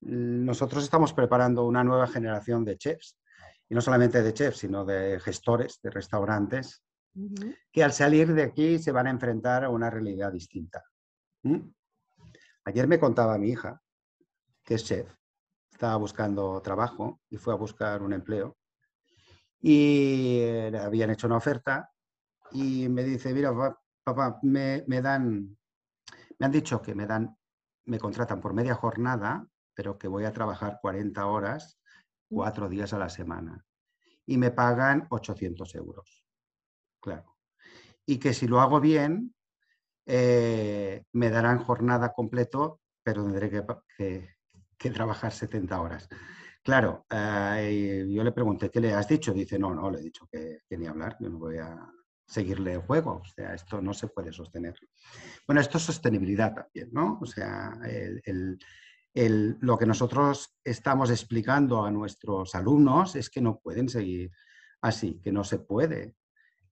nosotros 0.00 0.84
estamos 0.84 1.12
preparando 1.12 1.66
una 1.66 1.82
nueva 1.82 2.06
generación 2.06 2.64
de 2.64 2.76
chefs 2.76 3.18
y 3.68 3.74
no 3.74 3.80
solamente 3.80 4.22
de 4.22 4.34
chefs, 4.34 4.58
sino 4.58 4.84
de 4.84 5.18
gestores 5.20 5.80
de 5.82 5.90
restaurantes, 5.90 6.82
que 7.70 7.84
al 7.84 7.92
salir 7.92 8.34
de 8.34 8.42
aquí 8.42 8.78
se 8.78 8.92
van 8.92 9.06
a 9.06 9.10
enfrentar 9.10 9.64
a 9.64 9.70
una 9.70 9.88
realidad 9.90 10.32
distinta. 10.32 10.82
Ayer 12.64 12.88
me 12.88 12.98
contaba 12.98 13.38
mi 13.38 13.50
hija, 13.50 13.80
que 14.64 14.74
es 14.74 14.84
chef, 14.84 15.14
estaba 15.70 15.96
buscando 15.96 16.60
trabajo 16.62 17.20
y 17.30 17.36
fue 17.36 17.52
a 17.52 17.56
buscar 17.56 18.02
un 18.02 18.12
empleo 18.12 18.56
y 19.60 20.40
le 20.70 20.78
habían 20.78 21.08
hecho 21.10 21.26
una 21.26 21.38
oferta 21.38 21.90
y 22.52 22.86
me 22.90 23.02
dice, 23.02 23.32
mira, 23.32 23.50
papá, 24.04 24.38
me, 24.42 24.84
me 24.86 25.00
dan, 25.00 25.56
me 26.38 26.46
han 26.46 26.52
dicho 26.52 26.82
que 26.82 26.94
me 26.94 27.06
dan, 27.06 27.34
me 27.86 27.98
contratan 27.98 28.42
por 28.42 28.52
media 28.52 28.74
jornada, 28.74 29.46
pero 29.72 29.96
que 29.96 30.06
voy 30.06 30.24
a 30.24 30.34
trabajar 30.34 30.78
40 30.82 31.26
horas 31.26 31.80
cuatro 32.28 32.68
días 32.68 32.92
a 32.92 32.98
la 32.98 33.08
semana 33.08 33.64
y 34.26 34.38
me 34.38 34.50
pagan 34.50 35.06
800 35.10 35.74
euros. 35.74 36.24
Claro. 37.00 37.36
Y 38.06 38.18
que 38.18 38.32
si 38.32 38.46
lo 38.46 38.60
hago 38.60 38.80
bien, 38.80 39.34
eh, 40.06 41.04
me 41.12 41.30
darán 41.30 41.58
jornada 41.58 42.12
completo, 42.12 42.80
pero 43.02 43.24
tendré 43.24 43.50
que, 43.50 44.90
trabajar 44.90 45.32
70 45.32 45.80
horas. 45.80 46.08
Claro, 46.62 47.06
eh, 47.10 48.06
yo 48.08 48.22
le 48.22 48.32
pregunté, 48.32 48.70
¿qué 48.70 48.80
le 48.80 48.92
has 48.92 49.08
dicho? 49.08 49.32
Dice, 49.32 49.58
no, 49.58 49.74
no, 49.74 49.90
le 49.90 49.98
he 49.98 50.02
dicho 50.02 50.26
que, 50.30 50.60
ni 50.70 50.86
hablar, 50.86 51.16
yo 51.20 51.30
no 51.30 51.38
voy 51.38 51.58
a 51.58 51.90
seguirle 52.26 52.72
el 52.74 52.80
juego, 52.80 53.22
o 53.22 53.24
sea, 53.24 53.54
esto 53.54 53.80
no 53.80 53.92
se 53.94 54.08
puede 54.08 54.32
sostener. 54.32 54.74
Bueno, 55.46 55.60
esto 55.60 55.78
es 55.78 55.84
sostenibilidad 55.84 56.54
también, 56.54 56.90
¿no? 56.92 57.18
O 57.20 57.26
sea, 57.26 57.78
el, 57.84 58.58
lo 59.14 59.78
que 59.78 59.86
nosotros 59.86 60.56
estamos 60.64 61.10
explicando 61.10 61.84
a 61.84 61.90
nuestros 61.90 62.54
alumnos 62.54 63.14
es 63.14 63.30
que 63.30 63.40
no 63.40 63.60
pueden 63.60 63.88
seguir 63.88 64.32
así, 64.80 65.20
que 65.22 65.30
no 65.30 65.44
se 65.44 65.60
puede 65.60 66.16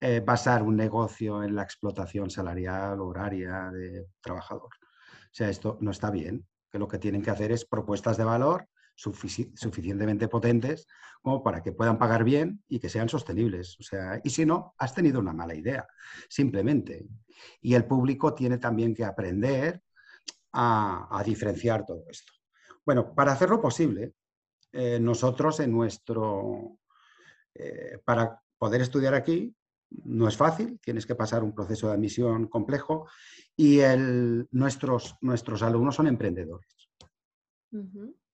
eh, 0.00 0.20
basar 0.20 0.62
un 0.64 0.76
negocio 0.76 1.44
en 1.44 1.54
la 1.54 1.62
explotación 1.62 2.30
salarial, 2.30 3.00
horaria 3.00 3.70
de 3.70 4.08
trabajador. 4.20 4.70
O 4.72 5.34
sea, 5.34 5.48
esto 5.48 5.78
no 5.80 5.92
está 5.92 6.10
bien, 6.10 6.46
que 6.70 6.78
lo 6.78 6.88
que 6.88 6.98
tienen 6.98 7.22
que 7.22 7.30
hacer 7.30 7.52
es 7.52 7.64
propuestas 7.64 8.16
de 8.16 8.24
valor 8.24 8.66
suficientemente 8.94 10.28
potentes 10.28 10.86
como 11.22 11.42
para 11.42 11.62
que 11.62 11.72
puedan 11.72 11.98
pagar 11.98 12.24
bien 12.24 12.62
y 12.68 12.78
que 12.78 12.88
sean 12.88 13.08
sostenibles. 13.08 13.78
O 13.78 13.82
sea, 13.82 14.20
y 14.22 14.30
si 14.30 14.44
no, 14.44 14.74
has 14.78 14.94
tenido 14.94 15.20
una 15.20 15.32
mala 15.32 15.54
idea, 15.54 15.86
simplemente. 16.28 17.06
Y 17.60 17.74
el 17.74 17.84
público 17.84 18.34
tiene 18.34 18.58
también 18.58 18.94
que 18.94 19.04
aprender 19.04 19.80
a, 20.52 21.22
diferenciar 21.24 21.84
todo 21.84 22.04
esto. 22.08 22.32
Bueno, 22.84 23.14
para 23.14 23.32
hacerlo 23.32 23.60
posible, 23.60 24.14
eh, 24.72 24.98
nosotros 25.00 25.60
en 25.60 25.72
nuestro, 25.72 26.78
eh, 27.54 27.98
para 28.04 28.40
poder 28.58 28.82
estudiar 28.82 29.14
aquí, 29.14 29.54
no 30.04 30.28
es 30.28 30.36
fácil, 30.36 30.78
tienes 30.80 31.06
que 31.06 31.14
pasar 31.14 31.42
un 31.42 31.54
proceso 31.54 31.88
de 31.88 31.94
admisión 31.94 32.48
complejo 32.48 33.08
y 33.56 33.80
nuestros, 34.50 35.16
nuestros 35.20 35.62
alumnos 35.62 35.96
son 35.96 36.06
emprendedores. 36.06 36.88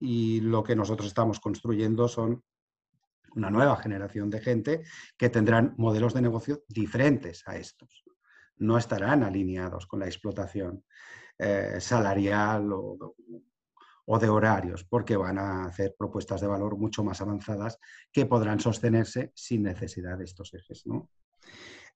Y 0.01 0.41
lo 0.41 0.63
que 0.63 0.77
nosotros 0.77 1.09
estamos 1.09 1.41
construyendo 1.41 2.09
son 2.09 2.43
una 3.35 3.51
nueva 3.51 3.77
generación 3.77 4.31
de 4.31 4.41
gente 4.41 4.83
que 5.17 5.29
tendrán 5.29 5.75
modelos 5.77 6.15
de 6.15 6.23
negocio 6.23 6.65
diferentes 6.69 7.47
a 7.47 7.57
estos. 7.57 8.05
No 8.57 8.79
estarán 8.79 9.23
alineados 9.23 9.87
con 9.87 10.01
la 10.01 10.07
explotación. 10.07 10.85
Eh, 11.41 11.81
salarial 11.81 12.69
o, 12.73 14.19
de 14.19 14.29
horarios, 14.29 14.85
porque 14.85 15.17
van 15.17 15.39
a 15.39 15.67
hacer 15.67 15.95
propuestas 15.97 16.41
de 16.41 16.49
valor 16.49 16.77
mucho 16.77 17.05
más 17.05 17.21
avanzadas 17.21 17.79
que 18.11 18.27
podrán 18.27 18.59
sostenerse 18.59 19.31
sin 19.37 19.63
necesidad 19.63 20.19
de 20.19 20.25
estos 20.25 20.53
ejes. 20.55 20.83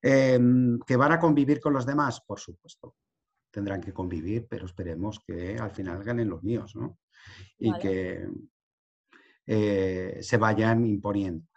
Em, 0.00 0.78
¿Que 0.86 0.96
van 0.96 1.10
a 1.10 1.18
convivir 1.18 1.60
con 1.60 1.72
los 1.72 1.84
demás? 1.84 2.20
Por 2.24 2.38
supuesto. 2.38 2.94
Tendrán 3.50 3.80
que 3.80 3.92
convivir, 3.92 4.46
pero 4.48 4.66
esperemos 4.66 5.18
que 5.26 5.56
al 5.56 5.72
final 5.72 6.04
ganen 6.04 6.28
los 6.28 6.44
míos 6.44 6.74
y 7.58 7.76
que 7.78 8.28
eh, 9.46 10.18
se 10.20 10.36
vayan 10.36 10.86
imponiendo. 10.86 11.48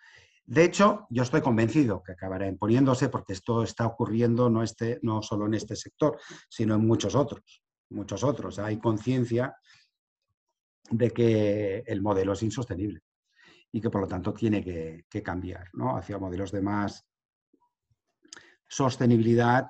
De 0.43 0.63
hecho, 0.63 1.05
yo 1.11 1.21
estoy 1.21 1.41
convencido 1.41 2.01
que 2.01 2.13
acabará 2.13 2.47
imponiéndose 2.47 3.09
porque 3.09 3.33
esto 3.33 3.61
está 3.61 3.85
ocurriendo 3.85 4.49
no, 4.49 4.63
este, 4.63 4.99
no 5.03 5.21
solo 5.21 5.45
en 5.45 5.53
este 5.53 5.75
sector, 5.75 6.17
sino 6.49 6.75
en 6.75 6.87
muchos 6.87 7.13
otros 7.13 7.64
muchos 7.95 8.23
otros. 8.23 8.59
Hay 8.59 8.77
conciencia 8.77 9.55
de 10.89 11.11
que 11.11 11.83
el 11.87 12.01
modelo 12.01 12.33
es 12.33 12.43
insostenible 12.43 13.01
y 13.71 13.81
que 13.81 13.89
por 13.89 14.01
lo 14.01 14.07
tanto 14.07 14.33
tiene 14.33 14.63
que, 14.63 15.23
cambiar 15.23 15.69
hacia 15.95 16.17
modelos 16.17 16.51
de 16.51 16.61
más 16.61 17.05
sostenibilidad 18.67 19.67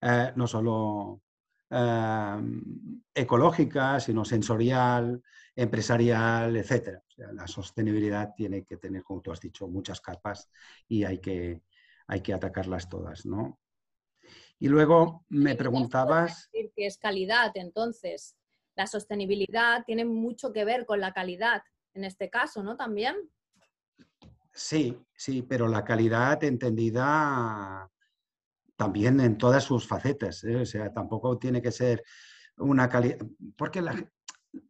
eh, 0.00 0.32
no 0.36 0.46
solo 0.46 1.22
em, 1.70 3.02
ecológica, 3.14 4.00
sino 4.00 4.24
sensorial, 4.24 5.22
empresarial, 5.54 6.56
etc. 6.56 7.00
la 7.32 7.46
sostenibilidad 7.46 8.32
tiene 8.34 8.64
que 8.64 8.76
tener, 8.76 9.02
como 9.02 9.20
tú 9.20 9.32
has 9.32 9.40
dicho, 9.40 9.68
muchas 9.68 10.00
capas 10.00 10.50
y 10.86 11.04
hay 11.04 11.20
que, 11.20 11.62
hay 12.06 12.20
que 12.22 12.32
atacarlas 12.32 12.88
todas, 12.88 13.26
¿no? 13.26 13.58
Y 14.58 14.68
luego 14.68 15.24
me 15.28 15.54
preguntabas... 15.54 16.48
Decir 16.52 16.72
que 16.74 16.86
es 16.86 16.98
calidad, 16.98 17.52
entonces. 17.54 18.36
La 18.74 18.86
sostenibilidad 18.86 19.84
tiene 19.84 20.04
mucho 20.04 20.52
que 20.52 20.64
ver 20.64 20.86
con 20.86 21.00
la 21.00 21.12
calidad, 21.12 21.62
en 21.94 22.04
este 22.04 22.30
caso, 22.30 22.62
¿no? 22.62 22.76
También. 22.76 23.16
Sí, 24.52 24.98
sí, 25.14 25.42
pero 25.42 25.68
la 25.68 25.84
calidad 25.84 26.42
entendida 26.42 27.90
también 28.76 29.20
en 29.20 29.36
todas 29.36 29.64
sus 29.64 29.86
facetas. 29.86 30.42
¿eh? 30.44 30.56
O 30.56 30.66
sea, 30.66 30.92
tampoco 30.92 31.38
tiene 31.38 31.60
que 31.62 31.72
ser 31.72 32.02
una 32.56 32.88
calidad. 32.88 33.18
Porque 33.56 33.82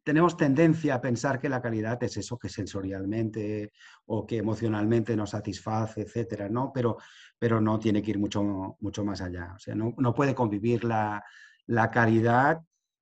tenemos 0.03 0.37
tendencia 0.37 0.95
a 0.95 1.01
pensar 1.01 1.39
que 1.39 1.49
la 1.49 1.63
calidad 1.63 2.03
es 2.03 2.17
eso 2.17 2.39
que 2.39 2.49
sensorialmente 2.49 3.73
o 4.07 4.27
que 4.27 4.39
emocionalmente 4.39 5.17
nos 5.17 5.31
satisface, 5.31 6.03
etcétera, 6.03 6.49
¿no? 6.49 6.73
Pero, 6.73 6.99
pero 7.39 7.61
no 7.61 7.79
tiene 7.79 8.03
que 8.03 8.11
ir 8.11 8.19
mucho, 8.19 8.77
mucho 8.81 9.05
más 9.05 9.21
allá. 9.21 9.53
O 9.55 9.59
sea, 9.59 9.75
no, 9.75 10.15
puede 10.15 10.35
convivir 10.35 10.85
la, 10.85 11.25
la 11.67 11.91
calidad 11.91 12.61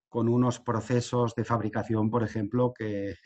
con 0.09 0.29
unos 0.29 0.61
procesos 0.61 1.35
de 1.35 1.45
fabricación, 1.45 2.11
por 2.11 2.23
ejemplo, 2.23 2.73
que, 2.73 3.17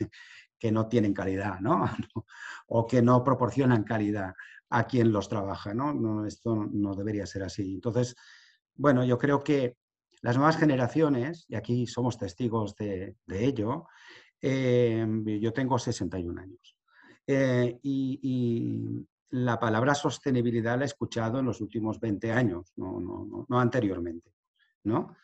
que 0.57 0.71
no 0.71 0.87
tienen 0.87 1.13
calidad, 1.13 1.59
¿no? 1.59 1.85
o 2.67 2.87
que 2.87 3.01
no 3.01 3.23
proporcionan 3.23 3.83
calidad 3.83 4.33
a 4.69 4.87
quien 4.87 5.11
los 5.11 5.27
trabaja, 5.27 5.73
¿no? 5.73 6.25
Esto 6.25 6.55
no 6.71 6.95
debería 6.95 7.25
ser 7.25 7.43
así. 7.43 7.73
Entonces, 7.73 8.15
bueno, 8.75 9.03
yo 9.03 9.17
creo 9.17 9.43
que 9.43 9.75
las 10.21 10.37
nuevas 10.37 10.57
generaciones, 10.57 11.45
y 11.47 11.55
aquí 11.55 11.87
somos 11.87 12.17
testigos 12.17 12.75
de, 12.75 13.15
ello, 13.29 13.87
eh, 14.41 15.05
yo 15.39 15.53
tengo 15.53 15.79
61 15.79 16.41
años, 16.41 16.77
eh, 17.27 17.79
y, 17.81 19.07
la 19.33 19.57
palabra 19.57 19.95
sostenibilidad 19.95 20.77
la 20.77 20.83
he 20.83 20.87
escuchado 20.87 21.39
en 21.39 21.45
los 21.45 21.61
últimos 21.61 22.01
20 22.01 22.33
años, 22.33 22.73
no, 22.75 22.99
no, 22.99 23.45
no 23.47 23.59
anteriormente, 23.61 24.29
¿no? 24.83 25.15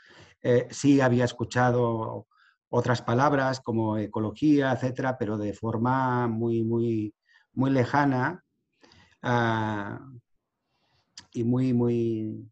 Eh, 0.41 0.65
sí 0.71 1.01
había 1.01 1.25
escuchado 1.25 2.27
otras 2.69 3.01
palabras 3.01 3.59
como 3.59 3.97
ecología, 3.97 4.71
etcétera, 4.71 5.17
pero 5.17 5.37
de 5.37 5.53
forma 5.53 6.27
muy, 6.27 6.63
muy, 6.63 7.13
muy 7.53 7.71
lejana 7.71 8.43
ah, 9.21 9.99
y 11.33 11.43
muy, 11.43 11.73
muy... 11.73 12.49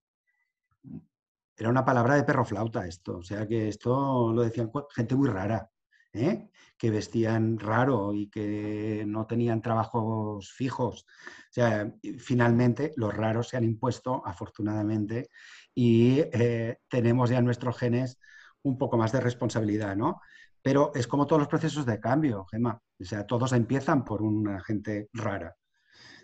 Era 1.58 1.70
una 1.70 1.86
palabra 1.86 2.16
de 2.16 2.24
perro 2.24 2.46
flauta 2.46 2.86
esto, 2.86 3.18
o 3.18 3.24
sea 3.24 3.48
que 3.48 3.70
esto 3.70 4.32
lo 4.34 4.42
decían 4.42 4.72
gente 4.94 5.16
muy 5.16 5.30
rara, 5.30 5.70
¿eh? 6.14 6.50
que 6.78 6.90
vestían 6.90 7.58
raro 7.60 8.14
y 8.14 8.30
que 8.30 9.06
no 9.08 9.26
tenían 9.26 9.62
trabajos 9.62 10.52
fijos. 10.52 11.06
O 11.50 11.52
sea, 11.52 11.92
finalmente 12.20 12.94
los 12.98 13.14
raros 13.16 13.50
se 13.50 13.58
han 13.58 13.64
impuesto, 13.64 14.22
afortunadamente, 14.26 15.30
y 15.74 16.20
eh, 16.34 16.80
tenemos 16.90 17.30
ya 17.30 17.42
nuestros 17.42 17.78
genes 17.78 18.20
un 18.64 18.78
poco 18.78 18.98
más 18.98 19.12
de 19.12 19.22
responsabilidad, 19.22 19.96
¿no? 19.96 20.22
Pero 20.62 20.92
es 20.96 21.08
como 21.08 21.28
todos 21.28 21.42
los 21.42 21.48
procesos 21.48 21.86
de 21.86 22.00
cambio, 22.00 22.46
Gemma. 22.46 22.82
O 23.00 23.06
sea, 23.06 23.26
todos 23.26 23.54
empiezan 23.54 24.04
por 24.04 24.22
una 24.24 24.60
gente 24.62 25.10
rara. 25.14 25.56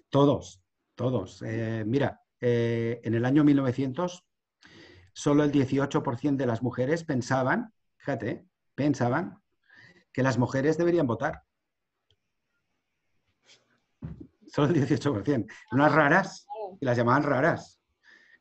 Todos, 0.10 0.64
todos. 0.96 1.44
Eh, 1.46 1.84
mira, 1.86 2.22
eh, 2.40 3.00
en 3.04 3.14
el 3.14 3.26
año 3.26 3.44
1900, 3.44 4.26
solo 5.14 5.44
el 5.44 5.52
18% 5.52 6.36
de 6.36 6.46
las 6.46 6.62
mujeres 6.62 7.04
pensaban, 7.04 7.74
fíjate, 7.98 8.46
pensaban 8.76 9.42
que 10.12 10.24
las 10.24 10.38
mujeres 10.38 10.78
deberían 10.78 11.08
votar. 11.08 11.44
Solo 14.48 14.74
el 14.74 14.88
18%. 14.88 15.52
Unas 15.72 15.92
raras, 15.94 16.48
y 16.80 16.86
las 16.86 16.98
llamaban 16.98 17.24
raras. 17.24 17.80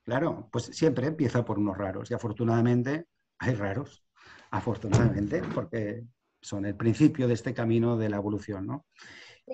Claro, 0.05 0.49
pues 0.51 0.65
siempre 0.65 1.07
empieza 1.07 1.45
por 1.45 1.59
unos 1.59 1.77
raros 1.77 2.11
y 2.11 2.15
afortunadamente 2.15 3.07
hay 3.39 3.55
raros, 3.55 4.05
afortunadamente, 4.51 5.43
porque 5.55 6.05
son 6.41 6.65
el 6.65 6.75
principio 6.77 7.29
de 7.29 7.35
este 7.35 7.55
camino 7.55 7.97
de 7.97 8.09
la 8.09 8.17
evolución, 8.17 8.67
¿no? 8.67 8.87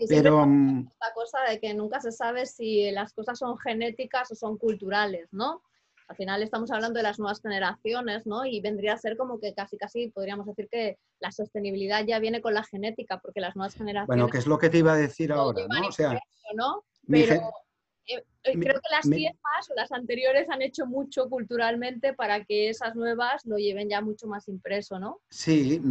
Pero 0.09 0.47
mm, 0.47 0.89
esta 0.93 1.15
cosa 1.15 1.39
de 1.49 1.61
que 1.61 1.75
nunca 1.75 2.01
se 2.01 2.13
sabe 2.13 2.47
si 2.47 2.91
las 2.91 3.13
cosas 3.13 3.39
son 3.39 3.59
genéticas 3.59 4.31
o 4.31 4.35
son 4.35 4.59
culturales, 4.59 5.29
¿no? 5.33 5.63
Al 6.09 6.17
final 6.17 6.43
estamos 6.43 6.71
hablando 6.71 6.99
de 6.99 7.03
las 7.03 7.19
nuevas 7.19 7.41
generaciones, 7.41 8.27
¿no? 8.27 8.45
Y 8.45 8.61
vendría 8.61 8.95
a 8.95 8.99
ser 8.99 9.17
como 9.17 9.41
que 9.41 9.55
casi, 9.55 9.77
casi 9.77 10.09
podríamos 10.09 10.47
decir 10.47 10.69
que 10.71 10.99
la 11.19 11.33
sostenibilidad 11.33 12.05
ya 12.07 12.21
viene 12.21 12.41
con 12.41 12.55
la 12.55 12.63
genética, 12.63 13.19
porque 13.19 13.41
las 13.41 13.57
nuevas 13.57 13.75
generaciones... 13.75 14.07
Bueno, 14.07 14.29
que 14.29 14.39
es 14.39 14.47
lo 14.47 14.59
que 14.59 14.71
te 14.71 14.79
iba 14.79 14.93
a 14.93 14.97
decir 14.97 15.33
ahora, 15.33 15.67
¿no? 15.69 15.89
O 15.89 15.93
sea, 15.93 16.21
¿no? 16.55 16.85
Pero, 17.09 17.35
eh, 17.35 18.23
eh, 18.45 18.59
creo 18.59 18.75
que 18.75 18.95
las 18.95 19.09
viejas 19.09 19.71
o 19.71 19.75
las 19.75 19.91
anteriores 19.91 20.49
han 20.49 20.63
hecho 20.63 20.87
mucho 20.87 21.29
culturalmente 21.29 22.15
para 22.15 22.45
que 22.45 22.69
esas 22.69 22.95
nuevas 22.95 23.45
lo 23.45 23.57
lleven 23.57 23.89
ya 23.89 24.01
mucho 24.01 24.29
más 24.29 24.47
impreso, 24.47 25.01
¿no? 25.01 25.21
Sí, 25.29 25.83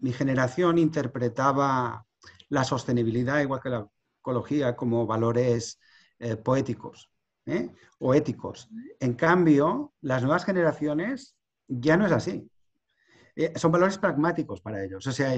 mi 0.00 0.12
generación 0.12 0.78
interpretaba 0.78 2.04
la 2.48 2.64
sostenibilidad, 2.64 3.40
igual 3.40 3.60
que 3.62 3.68
la 3.68 3.88
ecología, 4.18 4.74
como 4.74 5.06
valores 5.06 5.78
eh, 6.18 6.36
poéticos 6.36 7.09
o 7.98 8.14
éticos. 8.14 8.68
En 8.98 9.14
cambio, 9.14 9.94
las 10.00 10.22
nuevas 10.22 10.44
generaciones 10.44 11.36
ya 11.68 11.96
no 11.96 12.06
es 12.06 12.12
así. 12.12 12.50
son 13.56 13.72
valores 13.72 13.98
pragmáticos 13.98 14.60
para 14.60 14.84
ellos. 14.84 15.06
O 15.06 15.12
sea, 15.12 15.32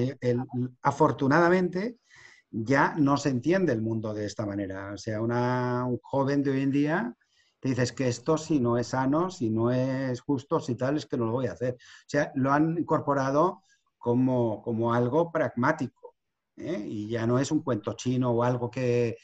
afortunadamente, 0.82 1.98
ya 2.50 2.94
no 2.96 3.16
se 3.16 3.30
entiende 3.30 3.72
el 3.72 3.82
mundo 3.82 4.12
de 4.12 4.26
esta 4.26 4.44
manera. 4.44 4.92
O 4.92 4.98
sea, 4.98 5.20
un 5.20 5.98
joven 6.02 6.42
de 6.42 6.50
hoy 6.50 6.60
en 6.62 6.70
día 6.70 7.16
te 7.60 7.68
dices 7.70 7.92
que 7.92 8.08
esto 8.08 8.36
si 8.36 8.60
no 8.60 8.76
es 8.76 8.88
sano, 8.88 9.30
si 9.30 9.48
no 9.48 9.70
es 9.70 10.20
justo, 10.20 10.60
si 10.60 10.74
tal, 10.74 10.96
es 10.96 11.06
que 11.06 11.16
no 11.16 11.26
lo 11.26 11.32
voy 11.32 11.46
a 11.46 11.52
hacer. 11.52 11.74
O 11.74 12.08
sea, 12.08 12.32
lo 12.34 12.52
han 12.52 12.76
incorporado 12.78 13.62
como, 13.98 14.60
como 14.62 14.92
algo 14.92 15.30
pragmático. 15.30 16.16
¿eh? 16.56 16.84
Y 16.86 17.08
ya 17.08 17.26
no 17.26 17.38
es 17.38 17.50
un 17.50 17.62
cuento 17.62 17.94
chino 17.94 18.32
o 18.32 18.42
algo 18.42 18.70
que, 18.70 19.16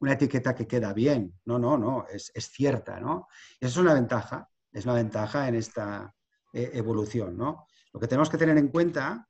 una 0.00 0.12
etiqueta 0.12 0.54
que 0.54 0.66
queda 0.66 0.92
bien. 0.92 1.40
No, 1.44 1.58
no, 1.58 1.78
no, 1.78 2.06
es, 2.10 2.32
cierta, 2.50 3.00
¿no? 3.00 3.28
Eso 3.60 3.70
es 3.70 3.76
una 3.76 3.94
ventaja, 3.94 4.48
es 4.72 4.84
una 4.84 4.94
ventaja 4.94 5.48
en 5.48 5.54
esta 5.54 6.14
eh, 6.52 6.70
evolución, 6.74 7.36
¿no? 7.36 7.66
Lo 7.92 8.00
que 8.00 8.08
tenemos 8.08 8.30
que 8.30 8.38
tener 8.38 8.56
en 8.58 8.68
cuenta 8.68 9.28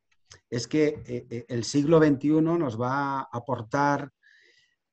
es 0.48 0.66
que 0.66 1.02
eh, 1.06 1.26
eh, 1.30 1.46
el 1.48 1.64
siglo 1.64 1.98
XXI 1.98 2.40
nos 2.40 2.80
va 2.80 3.20
a 3.20 3.28
aportar 3.32 4.12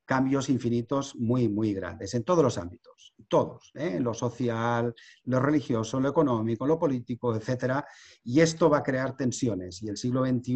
cambios 0.05 0.47
infinitos 0.49 1.15
muy, 1.17 1.49
muy 1.49 1.73
grandes 1.73 2.13
en 2.13 2.23
todos 2.23 2.41
los 2.41 2.57
ámbitos, 2.57 3.13
todos, 3.27 3.71
¿eh? 3.75 3.99
lo 3.99 4.13
social, 4.13 4.95
lo 5.25 5.39
religioso, 5.41 5.99
lo 5.99 6.07
económico, 6.07 6.65
lo 6.65 6.79
político, 6.79 7.35
etc. 7.35 7.83
Y 8.23 8.39
esto 8.39 8.69
va 8.69 8.77
a 8.77 8.83
crear 8.83 9.17
tensiones 9.17 9.83
y 9.83 9.89
el 9.89 9.97
siglo 9.97 10.25
XXI, 10.25 10.55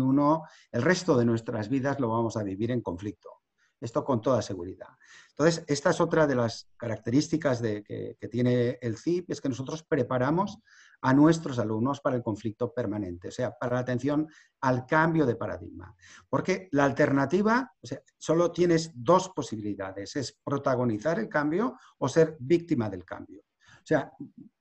el 0.71 0.81
resto 0.81 1.17
de 1.17 1.25
nuestras 1.25 1.67
vidas 1.67 1.99
lo 1.99 2.07
vamos 2.07 2.37
a 2.37 2.43
vivir 2.43 2.71
en 2.71 2.81
conflicto. 2.81 3.40
Esto 3.81 4.05
con 4.05 4.21
toda 4.21 4.43
seguridad. 4.43 4.89
Entonces, 5.31 5.65
esta 5.67 5.89
es 5.89 5.99
otra 5.99 6.27
de 6.27 6.35
las 6.35 6.69
características 6.77 7.61
de, 7.61 7.83
que, 7.83 8.27
tiene 8.27 8.77
el 8.79 8.95
CIP, 8.95 9.31
es 9.31 9.41
que 9.41 9.49
nosotros 9.49 9.81
preparamos 9.81 10.59
a 11.01 11.13
nuestros 11.15 11.57
alumnos 11.57 11.99
para 11.99 12.15
el 12.15 12.21
conflicto 12.21 12.71
permanente, 12.71 13.29
o 13.29 13.31
sea, 13.31 13.57
para 13.57 13.75
la 13.75 13.81
atención 13.81 14.27
al 14.61 14.85
cambio 14.85 15.25
de 15.25 15.35
paradigma. 15.35 15.95
Porque 16.29 16.69
la 16.71 16.85
alternativa, 16.85 17.73
o 17.81 17.87
sea, 17.87 17.99
solo 18.19 18.51
tienes 18.51 18.91
dos 18.93 19.29
posibilidades, 19.29 20.15
es 20.15 20.39
protagonizar 20.43 21.17
el 21.17 21.27
cambio 21.27 21.75
o 21.97 22.07
ser 22.07 22.37
víctima 22.39 22.87
del 22.87 23.03
cambio. 23.03 23.41
O 23.77 23.85
sea, 23.85 24.11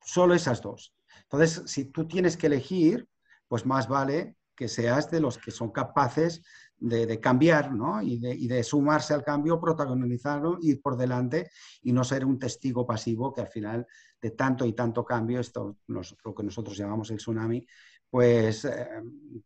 solo 0.02 0.34
esas 0.34 0.62
dos. 0.62 0.94
Entonces, 1.24 1.62
si 1.66 1.84
tú 1.86 2.08
tienes 2.08 2.38
que 2.38 2.46
elegir, 2.46 3.06
pues 3.48 3.66
más 3.66 3.86
vale 3.86 4.36
que 4.56 4.68
seas 4.68 5.10
de 5.10 5.20
los 5.20 5.38
que 5.38 5.50
son 5.50 5.70
capaces 5.70 6.42
de, 6.80 7.20
cambiar 7.20 7.72
¿no? 7.72 8.02
y, 8.02 8.18
de, 8.18 8.62
sumarse 8.64 9.14
al 9.14 9.22
cambio, 9.22 9.60
protagonizarlo, 9.60 10.58
ir 10.62 10.80
por 10.80 10.96
delante 10.96 11.50
y 11.82 11.92
no 11.92 12.02
ser 12.04 12.24
un 12.24 12.38
testigo 12.38 12.86
pasivo 12.86 13.32
que 13.32 13.42
al 13.42 13.48
final 13.48 13.86
de 14.20 14.30
tanto 14.30 14.64
y 14.64 14.72
tanto 14.72 15.04
cambio, 15.04 15.40
esto 15.40 15.78
lo 15.86 16.34
que 16.34 16.42
nosotros 16.42 16.76
llamamos 16.76 17.10
el 17.10 17.18
tsunami, 17.18 17.66
pues 18.08 18.64
eh, 18.64 18.88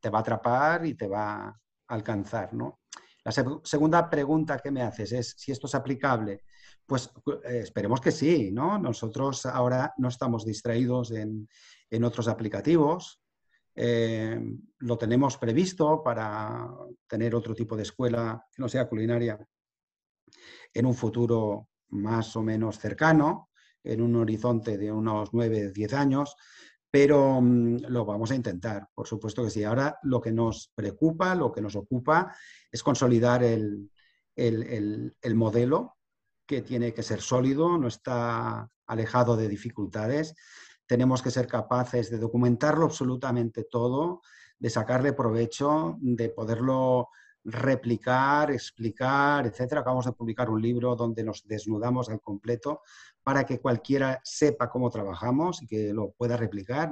te 0.00 0.10
va 0.10 0.18
a 0.18 0.20
atrapar 0.22 0.86
y 0.86 0.94
te 0.94 1.08
va 1.08 1.48
a 1.48 1.60
alcanzar. 1.88 2.54
¿no? 2.54 2.80
La 3.24 3.32
segunda 3.32 4.08
pregunta 4.08 4.58
que 4.58 4.70
me 4.70 4.82
haces 4.82 5.12
es 5.12 5.34
si 5.36 5.52
esto 5.52 5.66
es 5.66 5.74
aplicable. 5.74 6.42
Pues 6.86 7.10
eh, 7.44 7.60
esperemos 7.62 8.00
que 8.00 8.12
sí, 8.12 8.50
¿no? 8.52 8.78
Nosotros 8.78 9.46
ahora 9.46 9.94
no 9.96 10.08
estamos 10.08 10.44
distraídos 10.44 11.12
en 11.12 11.48
otros 12.04 12.28
aplicativos, 12.28 13.23
eh, 13.74 14.40
lo 14.78 14.98
tenemos 14.98 15.36
previsto 15.36 16.02
para 16.02 16.68
tener 17.06 17.34
otro 17.34 17.54
tipo 17.54 17.76
de 17.76 17.82
escuela 17.82 18.44
que 18.52 18.62
no 18.62 18.68
sea 18.68 18.88
culinaria 18.88 19.38
en 20.72 20.86
un 20.86 20.94
futuro 20.94 21.68
más 21.88 22.36
o 22.36 22.42
menos 22.42 22.78
cercano. 22.78 23.50
en 23.86 24.00
un 24.00 24.16
horizonte 24.16 24.78
de 24.78 24.90
unos 24.90 25.28
9, 25.34 25.70
10 25.70 25.92
años, 25.92 26.36
pero 26.90 27.38
mm, 27.42 27.84
lo 27.88 28.06
vamos 28.06 28.30
a 28.30 28.34
intentar, 28.34 28.88
por 28.94 29.06
supuesto 29.06 29.44
que 29.44 29.50
sí. 29.50 29.62
Ahora 29.62 29.98
lo 30.04 30.22
que 30.22 30.32
nos 30.32 30.72
preocupa, 30.74 31.34
lo 31.34 31.52
que 31.52 31.60
nos 31.60 31.76
ocupa 31.76 32.34
es 32.72 32.82
consolidar 32.82 33.42
el, 33.44 33.90
el 34.34 35.34
modelo 35.34 35.98
que 36.46 36.62
tiene 36.62 36.94
que 36.94 37.02
ser 37.02 37.20
sólido, 37.20 37.76
no 37.76 37.88
está 37.88 38.70
alejado 38.86 39.36
de 39.36 39.48
dificultades. 39.48 40.34
Tenemos 40.86 41.22
que 41.22 41.30
ser 41.30 41.46
capaces 41.46 42.10
de 42.10 42.18
documentarlo 42.18 42.84
absolutamente 42.84 43.64
todo, 43.64 44.20
de 44.58 44.70
sacarle 44.70 45.12
provecho, 45.12 45.96
de 46.00 46.28
poderlo 46.30 47.08
replicar, 47.44 48.50
explicar, 48.50 49.46
etcétera. 49.46 49.82
Acabamos 49.82 50.06
de 50.06 50.12
publicar 50.12 50.48
un 50.48 50.62
libro 50.62 50.96
donde 50.96 51.24
nos 51.24 51.46
desnudamos 51.46 52.08
al 52.08 52.20
completo 52.20 52.80
para 53.22 53.44
que 53.44 53.60
cualquiera 53.60 54.20
sepa 54.24 54.70
cómo 54.70 54.90
trabajamos 54.90 55.62
y 55.62 55.66
que 55.66 55.92
lo 55.92 56.12
pueda 56.12 56.36
replicar. 56.36 56.90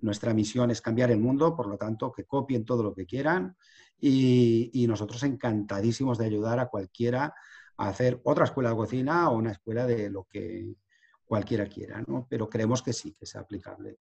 Nuestra 0.00 0.32
misión 0.32 0.70
es 0.70 0.80
cambiar 0.80 1.10
el 1.10 1.18
mundo, 1.18 1.54
por 1.56 1.66
lo 1.66 1.76
tanto, 1.76 2.12
que 2.12 2.24
copien 2.24 2.64
todo 2.64 2.82
lo 2.82 2.94
que 2.94 3.06
quieran 3.06 3.56
y 4.00 4.86
nosotros 4.88 5.22
encantadísimos 5.24 6.18
de 6.18 6.26
ayudar 6.26 6.60
a 6.60 6.68
cualquiera 6.68 7.34
a 7.78 7.88
hacer 7.88 8.20
otra 8.24 8.44
escuela 8.44 8.70
de 8.70 8.76
cocina 8.76 9.30
o 9.30 9.36
una 9.36 9.52
escuela 9.52 9.86
de 9.86 10.10
lo 10.10 10.24
que 10.24 10.74
cualquiera 11.28 11.66
quiera, 11.66 12.02
¿no? 12.06 12.26
Pero 12.28 12.48
creemos 12.48 12.82
que 12.82 12.92
sí, 12.92 13.12
que 13.12 13.24
es 13.24 13.36
aplicable. 13.36 13.98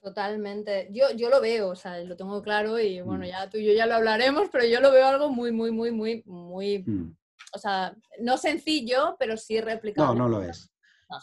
Totalmente. 0.00 0.88
Yo, 0.90 1.10
yo 1.14 1.28
lo 1.28 1.40
veo, 1.40 1.70
o 1.70 1.76
sea, 1.76 1.98
lo 2.02 2.16
tengo 2.16 2.40
claro 2.42 2.78
y 2.78 3.00
bueno, 3.00 3.24
mm. 3.24 3.28
ya 3.28 3.50
tú 3.50 3.58
y 3.58 3.66
yo 3.66 3.72
ya 3.72 3.86
lo 3.86 3.96
hablaremos, 3.96 4.48
pero 4.50 4.64
yo 4.64 4.80
lo 4.80 4.90
veo 4.90 5.06
algo 5.06 5.28
muy, 5.28 5.52
muy, 5.52 5.70
muy, 5.70 5.90
muy, 5.90 6.22
muy, 6.24 6.84
mm. 6.84 7.16
o 7.54 7.58
sea, 7.58 7.94
no 8.20 8.38
sencillo, 8.38 9.16
pero 9.18 9.36
sí 9.36 9.60
replicable. 9.60 10.08
No, 10.08 10.14
no 10.14 10.28
lo 10.28 10.42
es. 10.42 10.72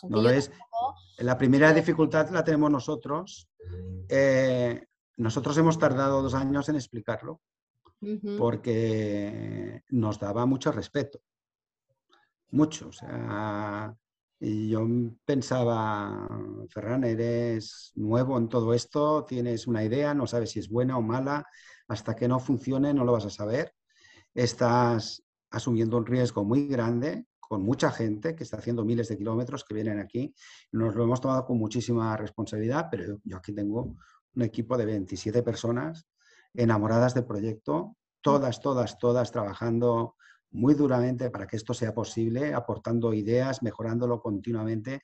No, 0.09 0.21
lo 0.21 0.29
es. 0.29 0.51
La 1.19 1.37
primera 1.37 1.71
dificultad 1.71 2.29
la 2.31 2.43
tenemos 2.43 2.71
nosotros. 2.71 3.47
Eh, 4.09 4.83
nosotros 5.17 5.57
hemos 5.57 5.77
tardado 5.77 6.21
dos 6.21 6.33
años 6.33 6.67
en 6.69 6.75
explicarlo 6.75 7.41
porque 8.37 9.83
nos 9.89 10.19
daba 10.19 10.45
mucho 10.45 10.71
respeto. 10.71 11.21
Mucho. 12.51 12.89
O 12.89 12.91
sea, 12.91 13.95
yo 14.45 14.85
pensaba, 15.25 16.27
Ferran, 16.69 17.03
eres 17.03 17.91
nuevo 17.95 18.37
en 18.37 18.47
todo 18.47 18.73
esto, 18.73 19.25
tienes 19.25 19.65
una 19.65 19.83
idea, 19.83 20.13
no 20.13 20.27
sabes 20.27 20.51
si 20.51 20.59
es 20.59 20.69
buena 20.69 20.97
o 20.97 21.01
mala, 21.01 21.45
hasta 21.87 22.15
que 22.15 22.27
no 22.27 22.39
funcione 22.39 22.93
no 22.93 23.03
lo 23.03 23.13
vas 23.13 23.25
a 23.25 23.29
saber. 23.29 23.73
Estás 24.33 25.23
asumiendo 25.49 25.97
un 25.97 26.05
riesgo 26.05 26.43
muy 26.43 26.67
grande 26.67 27.25
con 27.39 27.63
mucha 27.63 27.91
gente 27.91 28.35
que 28.35 28.43
está 28.43 28.57
haciendo 28.57 28.85
miles 28.85 29.07
de 29.07 29.17
kilómetros 29.17 29.63
que 29.63 29.73
vienen 29.73 29.99
aquí. 29.99 30.33
Nos 30.71 30.95
lo 30.95 31.03
hemos 31.03 31.21
tomado 31.21 31.45
con 31.45 31.57
muchísima 31.57 32.15
responsabilidad, 32.17 32.87
pero 32.91 33.19
yo 33.23 33.37
aquí 33.37 33.53
tengo 33.53 33.95
un 34.35 34.41
equipo 34.41 34.77
de 34.77 34.85
27 34.85 35.43
personas 35.43 36.07
enamoradas 36.53 37.13
del 37.13 37.25
proyecto, 37.25 37.97
todas, 38.21 38.59
todas, 38.59 38.97
todas 38.97 39.31
trabajando 39.31 40.14
muy 40.55 40.73
duramente 40.73 41.29
para 41.29 41.47
que 41.47 41.57
esto 41.57 41.73
sea 41.73 41.93
posible, 41.93 42.53
aportando 42.53 43.13
ideas, 43.13 43.61
mejorándolo 43.61 44.21
continuamente 44.21 45.01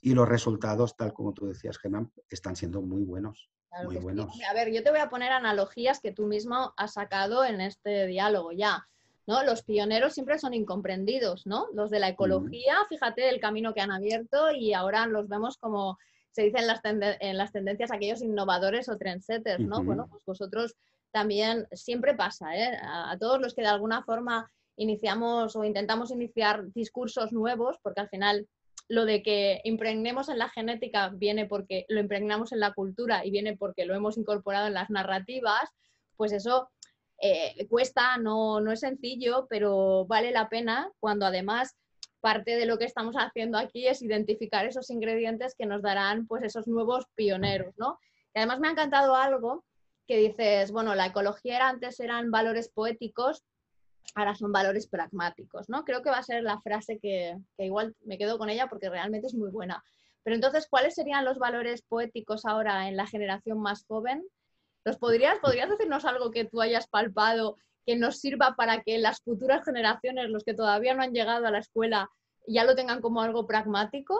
y 0.00 0.14
los 0.14 0.28
resultados, 0.28 0.96
tal 0.96 1.12
como 1.12 1.32
tú 1.32 1.46
decías, 1.46 1.78
Germán, 1.78 2.12
están 2.28 2.56
siendo 2.56 2.80
muy 2.82 3.02
buenos. 3.02 3.50
muy 3.84 3.96
buenos. 3.96 4.30
A 4.48 4.54
ver, 4.54 4.72
yo 4.72 4.82
te 4.82 4.90
voy 4.90 5.00
a 5.00 5.10
poner 5.10 5.32
analogías 5.32 6.00
que 6.00 6.12
tú 6.12 6.26
mismo 6.26 6.72
has 6.76 6.94
sacado 6.94 7.44
en 7.44 7.60
este 7.60 8.06
diálogo 8.06 8.52
ya. 8.52 8.86
¿no? 9.26 9.42
Los 9.42 9.62
pioneros 9.62 10.12
siempre 10.12 10.38
son 10.38 10.52
incomprendidos, 10.52 11.46
¿no? 11.46 11.68
Los 11.72 11.90
de 11.90 11.98
la 11.98 12.08
ecología, 12.08 12.76
fíjate 12.88 13.30
el 13.30 13.40
camino 13.40 13.72
que 13.72 13.80
han 13.80 13.90
abierto 13.90 14.52
y 14.52 14.74
ahora 14.74 15.06
los 15.06 15.28
vemos 15.28 15.56
como 15.56 15.98
se 16.30 16.42
dice 16.42 16.58
en 16.58 16.66
las, 16.66 16.80
en 16.84 17.38
las 17.38 17.52
tendencias 17.52 17.90
aquellos 17.90 18.20
innovadores 18.20 18.88
o 18.88 18.98
trendsetters, 18.98 19.64
¿no? 19.64 19.82
Bueno, 19.82 20.08
pues 20.10 20.24
vosotros 20.24 20.74
también 21.12 21.68
siempre 21.70 22.14
pasa, 22.14 22.56
¿eh? 22.56 22.76
a, 22.82 23.16
todos 23.18 23.40
los 23.40 23.54
que 23.54 23.62
de 23.62 23.68
alguna 23.68 24.02
forma 24.02 24.50
iniciamos 24.76 25.56
o 25.56 25.64
intentamos 25.64 26.10
iniciar 26.10 26.72
discursos 26.72 27.32
nuevos, 27.32 27.78
porque 27.82 28.00
al 28.00 28.08
final 28.08 28.48
lo 28.88 29.04
de 29.04 29.22
que 29.22 29.60
impregnemos 29.64 30.28
en 30.28 30.38
la 30.38 30.48
genética 30.50 31.10
viene 31.14 31.46
porque 31.46 31.86
lo 31.88 32.00
impregnamos 32.00 32.52
en 32.52 32.60
la 32.60 32.74
cultura 32.74 33.24
y 33.24 33.30
viene 33.30 33.56
porque 33.56 33.86
lo 33.86 33.94
hemos 33.94 34.18
incorporado 34.18 34.66
en 34.66 34.74
las 34.74 34.90
narrativas, 34.90 35.70
pues 36.16 36.32
eso 36.32 36.70
eh, 37.20 37.66
cuesta, 37.68 38.18
no, 38.18 38.60
no 38.60 38.72
es 38.72 38.80
sencillo, 38.80 39.46
pero 39.48 40.04
vale 40.06 40.32
la 40.32 40.48
pena 40.48 40.90
cuando 41.00 41.26
además 41.26 41.76
parte 42.20 42.56
de 42.56 42.66
lo 42.66 42.78
que 42.78 42.86
estamos 42.86 43.16
haciendo 43.16 43.58
aquí 43.58 43.86
es 43.86 44.02
identificar 44.02 44.66
esos 44.66 44.90
ingredientes 44.90 45.54
que 45.56 45.66
nos 45.66 45.82
darán 45.82 46.26
pues 46.26 46.42
esos 46.42 46.66
nuevos 46.66 47.04
pioneros, 47.14 47.74
¿no? 47.76 47.98
Y 48.34 48.38
además 48.38 48.60
me 48.60 48.68
ha 48.68 48.72
encantado 48.72 49.14
algo 49.14 49.64
que 50.06 50.16
dices, 50.18 50.72
bueno, 50.72 50.94
la 50.94 51.06
ecología 51.06 51.56
era, 51.56 51.68
antes 51.68 52.00
eran 52.00 52.30
valores 52.30 52.68
poéticos, 52.68 53.44
ahora 54.14 54.34
son 54.34 54.52
valores 54.52 54.86
pragmáticos, 54.86 55.68
¿no? 55.68 55.84
Creo 55.84 56.02
que 56.02 56.10
va 56.10 56.18
a 56.18 56.22
ser 56.22 56.42
la 56.42 56.60
frase 56.60 56.98
que, 56.98 57.36
igual 57.58 57.94
me 58.04 58.18
quedo 58.18 58.38
con 58.38 58.50
ella 58.50 58.68
porque 58.68 58.90
realmente 58.90 59.26
es 59.26 59.34
muy 59.34 59.50
buena. 59.50 59.82
Pero 60.22 60.36
entonces, 60.36 60.66
¿cuáles 60.68 60.94
serían 60.94 61.24
los 61.24 61.38
valores 61.38 61.82
poéticos 61.82 62.44
ahora 62.44 62.88
en 62.88 62.96
la 62.96 63.06
generación 63.06 63.60
más 63.60 63.84
joven? 63.86 64.24
¿Los 64.84 64.98
podrías, 64.98 65.38
podrías 65.38 65.68
decirnos 65.68 66.04
algo 66.04 66.30
que 66.30 66.44
tú 66.44 66.60
hayas 66.60 66.86
palpado 66.88 67.56
que 67.86 67.96
nos 67.96 68.20
sirva 68.20 68.54
para 68.56 68.82
que 68.82 68.98
las 68.98 69.20
futuras 69.20 69.64
generaciones, 69.64 70.30
los 70.30 70.44
que 70.44 70.54
todavía 70.54 70.94
no 70.94 71.02
han 71.02 71.12
llegado 71.12 71.46
a 71.46 71.50
la 71.50 71.58
escuela, 71.58 72.08
ya 72.46 72.64
lo 72.64 72.74
tengan 72.74 73.00
como 73.00 73.20
algo 73.20 73.46
pragmático? 73.46 74.18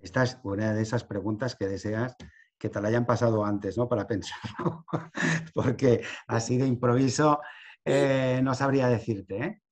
Esta 0.00 0.22
es 0.22 0.38
una 0.42 0.72
de 0.72 0.82
esas 0.82 1.04
preguntas 1.04 1.56
que 1.56 1.68
deseas 1.68 2.16
que 2.58 2.68
te 2.68 2.80
la 2.80 2.88
hayan 2.88 3.06
pasado 3.06 3.44
antes, 3.44 3.76
¿no? 3.76 3.88
Para 3.88 4.06
pensarlo. 4.06 4.84
Porque 5.54 6.02
así 6.26 6.58
de 6.58 6.66
improviso 6.66 7.40
eh, 7.84 8.40
no 8.42 8.54
sabría 8.54 8.88
decirte, 8.88 9.44
¿eh? 9.44 9.62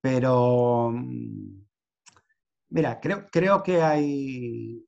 pero 0.00 0.90
mm, 0.92 1.66
mira, 2.70 3.00
creo, 3.00 3.26
creo 3.30 3.62
que 3.62 3.82
hay 3.82 4.84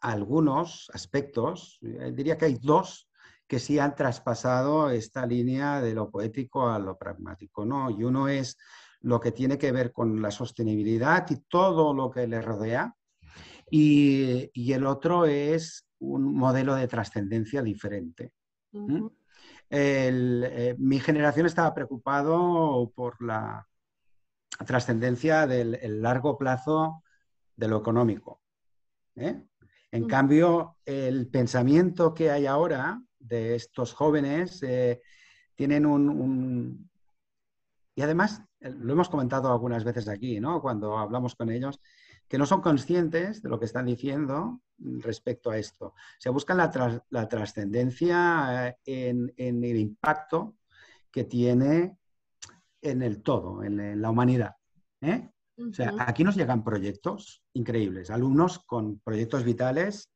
algunos 0.00 0.90
aspectos, 0.92 1.78
eh, 1.82 2.12
diría 2.14 2.36
que 2.36 2.46
hay 2.46 2.58
dos 2.60 3.08
que 3.46 3.58
sí 3.58 3.78
han 3.78 3.94
traspasado 3.94 4.90
esta 4.90 5.26
línea 5.26 5.80
de 5.80 5.94
lo 5.94 6.10
poético 6.10 6.68
a 6.68 6.78
lo 6.78 6.96
pragmático, 6.96 7.64
¿no? 7.64 7.90
Y 7.90 8.02
uno 8.04 8.28
es 8.28 8.56
lo 9.00 9.20
que 9.20 9.32
tiene 9.32 9.58
que 9.58 9.70
ver 9.70 9.92
con 9.92 10.22
la 10.22 10.30
sostenibilidad 10.30 11.26
y 11.30 11.36
todo 11.48 11.92
lo 11.92 12.10
que 12.10 12.26
le 12.26 12.40
rodea, 12.40 12.94
y, 13.70 14.72
el 14.72 14.86
otro 14.86 15.26
es 15.26 15.86
un 15.98 16.34
modelo 16.34 16.74
de 16.74 16.88
trascendencia 16.88 17.62
diferente. 17.62 18.32
Eh, 19.76 20.76
mi 20.78 21.00
generación 21.00 21.46
estaba 21.46 21.74
preocupado 21.74 22.92
por 22.94 23.20
la 23.20 23.66
trascendencia 24.64 25.48
del 25.48 26.00
largo 26.00 26.38
plazo 26.38 27.02
de 27.56 27.66
lo 27.66 27.78
económico. 27.78 28.40
¿eh? 29.16 29.42
En 29.90 30.06
cambio, 30.06 30.76
el 30.84 31.26
pensamiento 31.26 32.14
que 32.14 32.30
hay 32.30 32.46
ahora 32.46 33.02
de 33.18 33.56
estos 33.56 33.92
jóvenes 33.94 34.62
eh, 34.62 35.02
tienen 35.56 35.86
un, 35.86 36.88
Y 37.96 38.02
además, 38.02 38.42
lo 38.60 38.92
hemos 38.92 39.08
comentado 39.08 39.50
algunas 39.50 39.82
veces 39.82 40.06
aquí, 40.06 40.38
¿no? 40.38 40.62
Cuando 40.62 40.96
hablamos 40.96 41.34
con 41.34 41.50
ellos, 41.50 41.80
que 42.28 42.38
no 42.38 42.46
son 42.46 42.60
conscientes 42.60 43.42
de 43.42 43.48
lo 43.48 43.58
que 43.58 43.66
están 43.66 43.86
diciendo 43.86 44.60
respecto 44.78 45.50
a 45.50 45.58
esto. 45.58 45.94
Se 46.18 46.30
busca 46.30 46.54
la, 46.54 47.28
trascendencia 47.28 48.68
eh, 48.84 49.10
en, 49.36 49.64
el 49.64 49.76
impacto 49.76 50.56
que 51.10 51.24
tiene 51.24 51.98
en 52.82 53.02
el 53.02 53.22
todo, 53.22 53.62
en, 53.62 54.00
la 54.00 54.10
humanidad. 54.10 54.56
¿eh? 55.00 55.30
O 55.56 55.72
sea, 55.72 55.94
aquí 56.00 56.24
nos 56.24 56.36
llegan 56.36 56.64
proyectos 56.64 57.42
increíbles, 57.52 58.10
alumnos 58.10 58.58
con 58.58 58.98
proyectos 58.98 59.44
vitales 59.44 60.10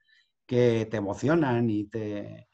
que 0.44 0.88
te 0.90 0.96
emocionan 0.96 1.70
y 1.70 1.84
te, 1.84 2.48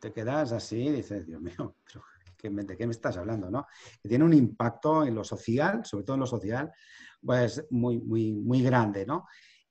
te 0.00 0.12
quedas 0.12 0.52
así 0.52 0.88
y 0.88 0.92
dices, 0.92 1.26
Dios 1.26 1.40
mío, 1.40 1.76
¿de 2.50 2.76
qué 2.76 2.86
me 2.86 2.92
estás 2.92 3.16
hablando? 3.16 3.50
¿no? 3.50 3.66
Tiene 4.02 4.24
un 4.24 4.32
impacto 4.32 5.04
en 5.04 5.14
lo 5.14 5.24
social, 5.24 5.84
sobre 5.84 6.04
todo 6.04 6.14
en 6.14 6.20
lo 6.20 6.26
social, 6.26 6.72
pues 7.20 7.64
muy, 7.70 7.98
muy, 7.98 8.32
muy 8.32 8.62
grande, 8.62 9.06
¿no? 9.06 9.26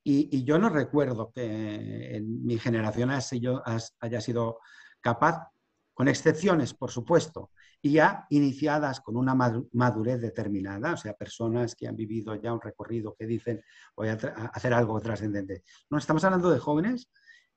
Y, 0.06 0.44
yo 0.44 0.58
no 0.58 0.68
recuerdo 0.68 1.32
que 1.32 2.16
en 2.16 2.44
mi 2.44 2.58
generación 2.58 3.10
haya 3.10 4.20
sido 4.20 4.58
capaz, 5.00 5.48
con 5.94 6.08
excepciones, 6.08 6.74
por 6.74 6.90
supuesto, 6.90 7.50
y 7.80 7.92
ya 7.92 8.26
iniciadas 8.30 9.00
con 9.00 9.16
una 9.16 9.34
madurez 9.34 10.20
determinada, 10.20 10.94
o 10.94 10.96
sea, 10.96 11.14
personas 11.14 11.74
que 11.74 11.86
han 11.86 11.96
vivido 11.96 12.34
ya 12.34 12.52
un 12.52 12.60
recorrido 12.60 13.14
que 13.14 13.26
dicen 13.26 13.62
voy 13.96 14.08
a, 14.08 14.12
hacer 14.12 14.74
algo 14.74 15.00
trascendente. 15.00 15.62
No 15.88 15.98
estamos 15.98 16.24
hablando 16.24 16.50
de 16.50 16.58
jóvenes 16.58 17.10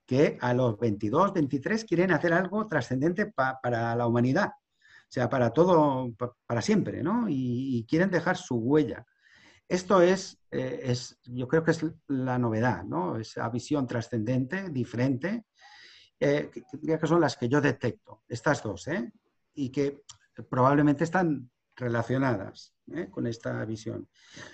que 0.06 0.38
a 0.40 0.54
los 0.54 0.78
22, 0.78 1.34
23 1.34 1.84
quieren 1.86 2.12
hacer 2.12 2.32
algo 2.32 2.68
trascendente 2.68 3.26
para 3.26 3.96
la 3.96 4.08
humanidad, 4.08 4.52
sea, 5.10 5.30
para 5.30 5.52
todo, 5.52 6.12
para 6.46 6.62
siempre, 6.62 7.02
¿no? 7.02 7.28
y 7.30 7.86
quieren 7.88 8.10
dejar 8.10 8.38
su 8.38 8.58
huella. 8.58 9.06
esto 9.68 10.02
es, 10.02 10.40
eh, 10.52 10.82
es, 10.84 11.20
yo 11.24 11.48
creo 11.48 11.64
que 11.64 11.72
es 11.72 11.86
la 12.08 12.38
novedad, 12.38 12.84
¿no? 12.84 13.18
Esa 13.18 13.50
visión 13.50 13.86
trascendente, 13.86 14.70
diferente, 14.70 15.46
eh, 16.20 16.50
que, 16.52 17.08
son 17.08 17.22
las 17.22 17.36
que 17.36 17.50
yo 17.50 17.62
detecto, 17.62 18.24
estas 18.28 18.64
dos, 18.64 18.88
¿eh? 18.88 19.12
Y 19.54 19.70
que 19.70 20.04
probablemente 20.50 21.04
están 21.04 21.50
relacionadas 21.76 22.74
¿eh? 22.94 23.08
con 23.10 23.28
esta 23.28 23.64
visión. 23.66 24.08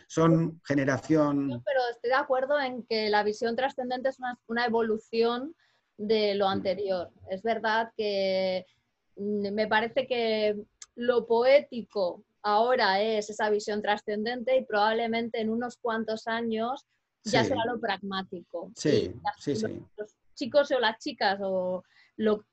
Son 0.07 0.61
generación... 0.65 1.61
pero 1.65 1.79
estoy 1.91 2.09
de 2.09 2.15
acuerdo 2.15 2.59
en 2.59 2.83
que 2.83 3.09
la 3.09 3.23
visión 3.23 3.55
trascendente 3.55 4.09
es 4.09 4.17
una, 4.47 4.65
evolución 4.65 5.55
de 5.97 6.35
lo 6.35 6.47
anterior. 6.47 7.11
Es 7.29 7.43
verdad 7.43 7.91
que 7.95 8.65
me 9.15 9.67
parece 9.67 10.07
que 10.07 10.55
lo 10.95 11.25
poético 11.25 12.23
ahora 12.41 13.01
es 13.01 13.29
esa 13.29 13.49
visión 13.49 13.81
trascendente 13.81 14.57
y 14.57 14.65
probablemente 14.65 15.39
en 15.39 15.49
unos 15.49 15.77
cuantos 15.77 16.27
años 16.27 16.85
ya 17.23 17.43
será 17.43 17.63
lo 17.65 17.79
pragmático. 17.79 18.71
Sí, 18.75 19.13
sí, 19.39 19.55
sí. 19.55 19.81
Los 19.97 20.15
chicos 20.35 20.71
o 20.71 20.79
las 20.79 20.99
chicas 20.99 21.39
o, 21.41 21.83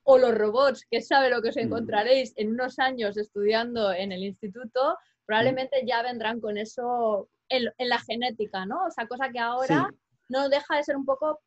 o 0.04 0.18
los 0.18 0.34
robots, 0.34 0.86
que 0.88 1.02
sabe 1.02 1.28
lo 1.28 1.42
que 1.42 1.48
os 1.48 1.56
mm. 1.56 1.60
encontraréis 1.60 2.32
en 2.36 2.50
unos 2.50 2.78
años 2.78 3.16
estudiando 3.16 3.92
en 3.92 4.12
el 4.12 4.22
instituto, 4.22 4.96
probablemente 5.26 5.84
ya 5.86 6.02
vendrán 6.02 6.40
con 6.40 6.56
eso 6.56 7.28
en, 7.48 7.70
la 7.78 7.98
genética, 7.98 8.64
¿no? 8.64 8.86
O 8.86 8.90
sea, 8.90 9.06
cosa 9.06 9.30
que 9.30 9.38
ahora 9.38 9.90
no 10.28 10.48
deja 10.48 10.76
de 10.76 10.84
ser 10.84 10.96
un 10.96 11.04
poco, 11.04 11.40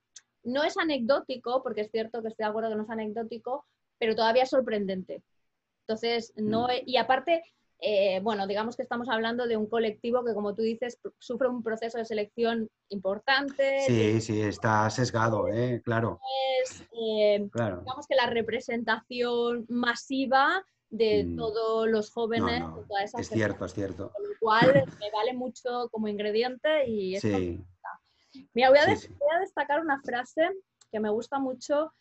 no 0.44 0.64
es 0.64 0.78
anecdótico, 0.78 1.64
porque 1.64 1.82
es 1.82 1.92
cierto 1.92 2.22
que 2.22 2.28
estoy 2.28 2.44
de 2.44 2.50
acuerdo 2.50 2.70
que 2.70 2.76
no 2.76 2.84
es 2.84 2.90
anecdótico, 2.90 3.66
pero 3.98 4.16
todavía 4.16 4.44
es 4.44 4.50
sorprendente. 4.50 5.24
Entonces, 5.88 6.34
no, 6.36 6.68
mm. 6.68 6.84
y 6.86 6.98
aparte, 6.98 7.44
eh, 7.80 8.20
bueno, 8.22 8.48
digamos 8.48 8.76
que 8.76 8.84
estamos 8.84 9.10
hablando 9.10 9.48
de 9.48 9.58
un 9.58 9.68
colectivo 9.68 10.24
que, 10.24 10.34
como 10.34 10.56
tú 10.56 10.62
dices, 10.62 11.00
sufre 11.20 11.50
un 11.50 11.64
proceso 11.64 11.98
de 11.98 12.06
selección 12.06 12.70
importante. 12.90 13.82
Sí, 13.86 14.22
sí, 14.22 14.42
está 14.42 14.90
sesgado, 14.90 15.48
¿eh? 15.50 15.82
claro. 15.84 16.20
Eh, 16.94 17.40
digamos 17.40 18.08
que 18.08 18.16
la 18.16 18.28
representación 18.28 19.66
masiva 19.68 20.64
de 20.90 21.26
mm. 21.26 21.36
todos 21.36 21.90
los 21.90 22.12
jóvenes. 22.12 22.64
es 23.18 23.30
cierto, 23.30 23.66
es 23.66 23.74
cierto. 23.74 24.12
Con 24.14 24.24
lo 24.24 24.36
cual 24.40 24.86
me 25.00 25.12
vale 25.12 25.34
mucho 25.34 25.90
como 25.92 26.08
ingrediente 26.08 26.88
y 26.88 27.20
sí. 27.20 27.60
Mira, 28.54 28.70
voy 28.70 28.80
a, 28.80 29.40
destacar 29.40 29.82
una 29.82 30.02
frase 30.02 30.50
que 30.92 31.00
me 31.00 31.10
gusta 31.10 31.40
mucho. 31.40 31.92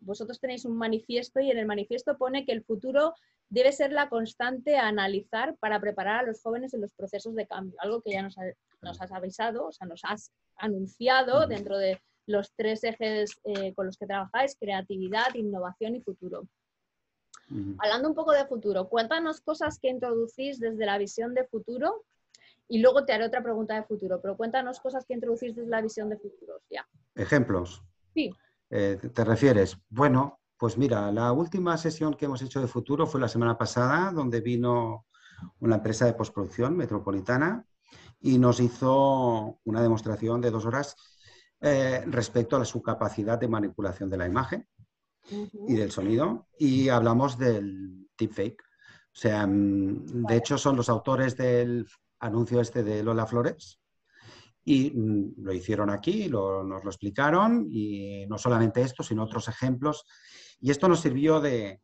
Vosotros 0.00 0.40
tenéis 0.40 0.64
un 0.64 0.76
manifiesto 0.76 1.40
y 1.40 1.50
en 1.50 1.58
el 1.58 1.66
manifiesto 1.66 2.16
pone 2.16 2.44
que 2.44 2.52
el 2.52 2.64
futuro 2.64 3.14
debe 3.50 3.72
ser 3.72 3.92
la 3.92 4.08
constante 4.08 4.76
a 4.76 4.88
analizar 4.88 5.56
para 5.56 5.80
preparar 5.80 6.24
a 6.24 6.26
los 6.26 6.42
jóvenes 6.42 6.74
en 6.74 6.82
los 6.82 6.92
procesos 6.92 7.34
de 7.34 7.46
cambio, 7.46 7.74
algo 7.78 8.02
que 8.02 8.12
ya 8.12 8.22
nos, 8.22 8.36
has 8.38 9.12
avisado, 9.12 9.68
o 9.68 9.72
sea, 9.72 9.86
nos 9.86 10.00
has 10.04 10.32
anunciado 10.56 11.46
dentro 11.46 11.78
de 11.78 12.00
los 12.26 12.52
tres 12.54 12.84
ejes 12.84 13.40
eh, 13.44 13.72
con 13.74 13.86
los 13.86 13.96
que 13.96 14.06
trabajáis, 14.06 14.56
creatividad, 14.58 15.34
innovación 15.34 15.96
y 15.96 16.00
futuro. 16.00 16.46
Hablando 17.78 18.10
un 18.10 18.14
poco 18.14 18.32
de 18.32 18.44
futuro, 18.44 18.90
cuéntanos 18.90 19.40
cosas 19.40 19.78
que 19.78 19.88
introducís 19.88 20.60
desde 20.60 20.84
la 20.84 20.98
visión 20.98 21.32
de 21.32 21.44
futuro 21.44 22.04
y 22.68 22.80
luego 22.80 23.06
te 23.06 23.14
haré 23.14 23.24
otra 23.24 23.42
pregunta 23.42 23.74
de 23.74 23.84
futuro, 23.84 24.20
pero 24.20 24.36
cuéntanos 24.36 24.80
cosas 24.80 25.06
que 25.06 25.14
introducís 25.14 25.56
desde 25.56 25.70
la 25.70 25.80
visión 25.80 26.10
de 26.10 26.18
futuro. 26.18 26.60
Ya. 26.68 26.86
Ejemplos. 27.14 27.82
Sí. 28.12 28.30
Eh, 28.70 28.98
¿Te 29.14 29.24
refieres? 29.24 29.78
Bueno, 29.88 30.40
pues 30.58 30.76
mira, 30.76 31.10
la 31.12 31.32
última 31.32 31.78
sesión 31.78 32.14
que 32.14 32.26
hemos 32.26 32.42
hecho 32.42 32.60
de 32.60 32.66
futuro 32.66 33.06
fue 33.06 33.20
la 33.20 33.28
semana 33.28 33.56
pasada, 33.56 34.10
donde 34.12 34.40
vino 34.40 35.06
una 35.60 35.76
empresa 35.76 36.04
de 36.04 36.14
postproducción 36.14 36.76
metropolitana 36.76 37.64
y 38.20 38.38
nos 38.38 38.60
hizo 38.60 39.58
una 39.64 39.82
demostración 39.82 40.40
de 40.40 40.50
dos 40.50 40.66
horas 40.66 40.96
eh, 41.60 42.02
respecto 42.06 42.56
a 42.56 42.64
su 42.64 42.82
capacidad 42.82 43.38
de 43.38 43.48
manipulación 43.48 44.10
de 44.10 44.16
la 44.16 44.26
imagen 44.26 44.66
y 45.30 45.74
del 45.74 45.90
sonido. 45.90 46.48
Y 46.58 46.88
hablamos 46.88 47.38
del 47.38 48.08
deepfake. 48.18 48.60
O 48.60 49.20
sea, 49.20 49.46
mm, 49.46 50.26
de 50.26 50.36
hecho 50.36 50.58
son 50.58 50.76
los 50.76 50.88
autores 50.88 51.36
del 51.36 51.86
anuncio 52.20 52.60
este 52.60 52.82
de 52.82 53.02
Lola 53.02 53.26
Flores, 53.26 53.80
y 54.68 54.90
mm, 54.90 55.42
lo 55.42 55.52
hicieron 55.54 55.88
aquí, 55.88 56.28
nos 56.28 56.84
lo 56.84 56.90
explicaron, 56.90 57.66
y 57.70 58.26
no 58.26 58.36
solamente 58.36 58.82
esto, 58.82 59.02
sino 59.02 59.22
otros 59.22 59.48
ejemplos 59.48 60.04
y 60.60 60.70
esto 60.70 60.88
nos 60.88 61.00
sirvió 61.00 61.40
de, 61.40 61.80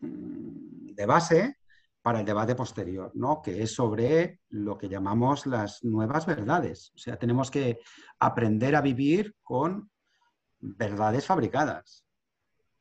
mm, 0.00 0.94
de 0.94 1.06
base 1.06 1.58
para 2.00 2.20
el 2.20 2.24
debate 2.24 2.54
posterior, 2.54 3.12
¿no? 3.14 3.42
que 3.42 3.62
es 3.62 3.74
sobre 3.74 4.40
lo 4.48 4.78
que 4.78 4.88
llamamos 4.88 5.44
las 5.44 5.84
nuevas 5.84 6.24
verdades. 6.24 6.90
O 6.94 6.98
sea, 6.98 7.18
tenemos 7.18 7.50
que 7.50 7.80
aprender 8.18 8.74
a 8.74 8.80
vivir 8.80 9.36
con 9.42 9.90
verdades 10.60 11.26
fabricadas. 11.26 12.06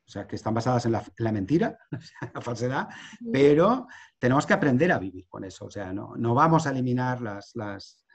O 0.05 0.09
sea, 0.09 0.25
que 0.25 0.37
están 0.37 0.53
basadas 0.53 0.85
en 0.85 0.93
la, 0.93 1.31
mentira, 1.33 1.77
en 1.91 2.31
la 2.33 2.39
falsedad, 2.39 2.87
pero 3.33 3.87
tenemos 4.17 4.45
que 4.45 4.53
aprender 4.53 4.93
a 4.93 4.99
vivir 4.99 5.27
con 5.27 5.43
eso. 5.43 5.65
O 5.65 5.69
sea, 5.69 5.91
no, 5.91 6.15
no 6.15 6.33
vamos 6.33 6.65
a 6.65 6.69
eliminar 6.69 7.19
las, 7.19 7.51
las, 7.55 8.06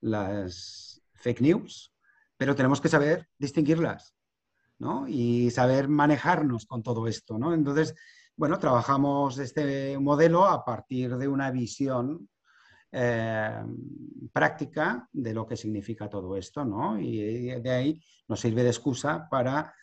las 0.00 1.02
fake 1.14 1.40
news, 1.40 1.92
pero 2.36 2.54
tenemos 2.54 2.80
que 2.80 2.88
saber 2.88 3.28
distinguirlas 3.38 4.14
y 5.08 5.50
saber 5.50 5.88
manejarnos 5.88 6.66
con 6.66 6.82
todo 6.82 7.08
esto. 7.08 7.38
¿no? 7.38 7.52
Entonces, 7.52 7.94
bueno, 8.36 8.58
trabajamos 8.58 9.38
este 9.38 9.98
modelo 9.98 10.46
a 10.46 10.64
partir 10.64 11.16
de 11.16 11.26
una 11.26 11.50
visión 11.50 12.28
eh, 12.92 13.62
práctica 14.32 15.08
de 15.12 15.34
lo 15.34 15.46
que 15.46 15.56
significa 15.56 16.08
todo 16.08 16.36
esto, 16.36 16.64
¿no? 16.64 16.98
Y 16.98 17.60
de 17.60 17.70
ahí 17.70 18.02
nos 18.28 18.40
sirve 18.40 18.62
de 18.62 18.70
excusa 18.70 19.28
para 19.28 19.74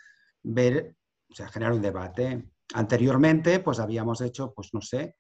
ver, 0.42 0.96
o 1.30 1.36
sea, 1.36 1.50
generar 1.50 1.74
un 1.74 1.82
debate. 1.82 2.50
Anteriormente, 2.74 3.60
pues 3.60 3.80
habíamos 3.80 4.22
hecho, 4.22 4.54
pues 4.56 4.74
no 4.74 4.82
sé, 4.82 5.18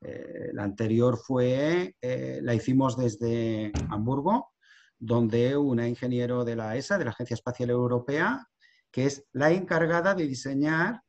eh, 0.00 0.50
la 0.52 0.64
anterior 0.64 1.18
fue, 1.18 1.96
eh, 2.00 2.40
la 2.42 2.54
hicimos 2.54 2.96
desde 2.96 3.72
Hamburgo, 3.90 4.52
donde 4.98 5.56
una 5.56 5.88
ingeniero 5.88 6.44
de 6.44 6.56
la 6.56 6.76
ESA, 6.76 6.98
de 6.98 7.04
la 7.04 7.10
Agencia 7.10 7.34
Espacial 7.34 7.70
Europea, 7.70 8.46
que 8.90 9.06
es 9.06 9.24
la 9.32 9.50
encargada 9.50 10.14
de 10.14 10.26
diseñar 10.26 11.02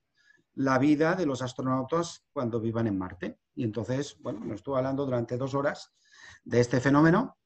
la 0.53 0.77
vida 0.77 1.15
de 1.15 1.25
los 1.25 1.41
astronautas 1.41 2.23
cuando 2.33 2.59
vivan 2.59 2.87
en 2.87 2.97
Marte. 2.97 3.39
Y 3.55 3.63
entonces, 3.63 4.17
bueno, 4.19 4.39
nos 4.41 4.55
estuvo 4.57 4.77
hablando 4.77 5.05
durante 5.05 5.37
dos 5.37 5.53
horas 5.53 5.91
de 6.43 6.59
este 6.59 6.79
fenómeno 6.79 7.37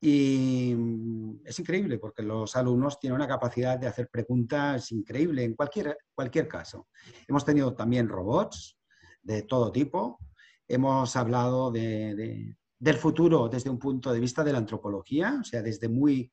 y 0.00 0.74
mm, 0.76 1.40
es 1.44 1.58
increíble 1.58 1.98
porque 1.98 2.22
los 2.22 2.54
alumnos 2.56 2.98
tienen 3.00 3.16
una 3.16 3.28
capacidad 3.28 3.78
de 3.78 3.88
hacer 3.88 4.08
preguntas 4.08 4.92
increíble 4.92 5.44
en 5.44 5.54
cualquier, 5.54 5.98
cualquier 6.14 6.46
caso. 6.46 6.88
Hemos 7.26 7.44
tenido 7.44 7.74
también 7.74 8.08
robots 8.08 8.78
de 9.22 9.42
todo 9.42 9.72
tipo. 9.72 10.18
Hemos 10.68 11.16
hablado 11.16 11.70
del 11.72 12.96
futuro 12.98 13.48
desde 13.48 13.70
un 13.70 13.78
punto 13.78 14.12
de 14.12 14.20
vista 14.20 14.44
de 14.44 14.52
la 14.52 14.58
antropología, 14.58 15.38
o 15.40 15.44
sea, 15.44 15.62
desde 15.62 15.88
muy 15.88 16.30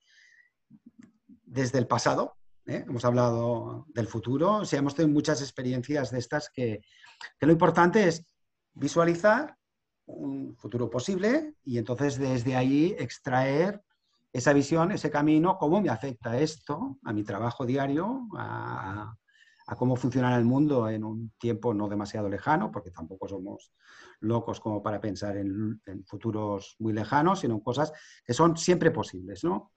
desde 1.46 1.80
el 1.80 1.88
pasado, 1.88 2.36
¿eh? 2.66 2.84
hemos 2.88 3.06
hablado 3.06 3.86
del 3.94 4.08
futuro, 4.08 4.58
o 4.58 4.66
sea, 4.66 4.80
hemos 4.80 4.96
tenido 4.96 5.14
muchas 5.14 5.42
experiencias 5.42 6.12
de 6.12 6.20
estas 6.20 6.50
que, 6.50 6.82
lo 7.40 7.52
importante 7.52 8.08
es 8.08 8.26
visualizar 8.74 9.56
un 10.08 10.56
futuro 10.58 10.90
posible 10.90 11.56
y 11.64 11.78
entonces 11.78 12.20
desde 12.20 12.56
ahí 12.56 12.96
extraer 13.00 13.82
esa 14.34 14.52
visión, 14.52 14.92
ese 14.92 15.10
camino, 15.10 15.58
cómo 15.58 15.80
me 15.80 15.90
afecta 15.90 16.38
esto 16.38 16.98
a 17.04 17.14
mi 17.14 17.24
trabajo 17.24 17.66
diario, 17.66 18.28
a, 18.38 19.16
cómo 19.74 19.96
funciona 19.96 20.38
el 20.38 20.46
mundo 20.46 20.88
en 20.88 21.04
un 21.04 21.32
tiempo 21.40 21.74
no 21.74 21.90
demasiado 21.90 22.30
lejano, 22.30 22.72
porque 22.72 22.92
tampoco 22.92 23.28
somos 23.28 23.74
locos 24.20 24.60
como 24.60 24.84
para 24.84 25.02
pensar 25.02 25.38
en, 25.38 25.82
futuros 26.06 26.76
muy 26.80 26.94
lejanos, 26.94 27.40
sino 27.40 27.56
en 27.56 27.62
cosas 27.62 27.92
que 28.24 28.34
son 28.34 28.58
siempre 28.58 28.92
posibles. 28.92 29.44
¿no? 29.44 29.72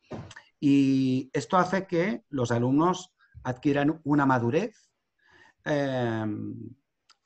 Y 0.61 1.30
esto 1.32 1.57
hace 1.57 1.86
que 1.86 2.24
los 2.28 2.51
alumnos 2.51 3.14
adquieran 3.45 4.01
una 4.05 4.26
madurez 4.26 4.91
em, 5.64 6.55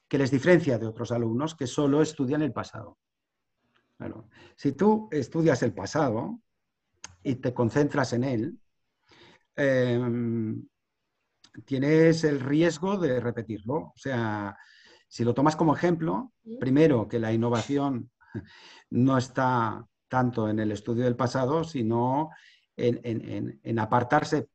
que 0.07 0.19
les 0.19 0.31
diferencia 0.31 0.79
de 0.79 0.87
otros 0.87 1.11
alumnos 1.11 1.55
que 1.57 1.67
solo 1.67 2.01
estudian 2.01 2.43
el 2.43 2.53
pasado. 2.53 2.99
si 4.57 4.73
tú 4.73 5.09
estudias 5.13 5.63
el 5.63 5.73
pasado 5.73 6.41
y 7.23 7.37
te 7.37 7.55
concentras 7.55 8.13
en 8.13 8.25
él, 8.25 8.59
em, 9.55 10.67
tienes 11.65 12.25
el 12.25 12.41
riesgo 12.41 12.97
de 12.99 13.21
repetirlo. 13.21 13.75
O 13.75 13.95
sea, 13.97 14.57
si 15.09 15.25
lo 15.25 15.35
tomas 15.35 15.57
como 15.57 15.75
ejemplo, 15.75 16.33
primero 16.59 17.09
que 17.09 17.19
la 17.19 17.33
innovación 17.33 18.11
no 18.91 19.19
está 19.19 19.87
tanto 20.09 20.49
en 20.49 20.59
el 20.59 20.73
estudio 20.73 21.05
del 21.05 21.17
pasado, 21.17 21.65
sino 21.65 22.31
en, 22.77 23.79
apartarse 23.79 24.49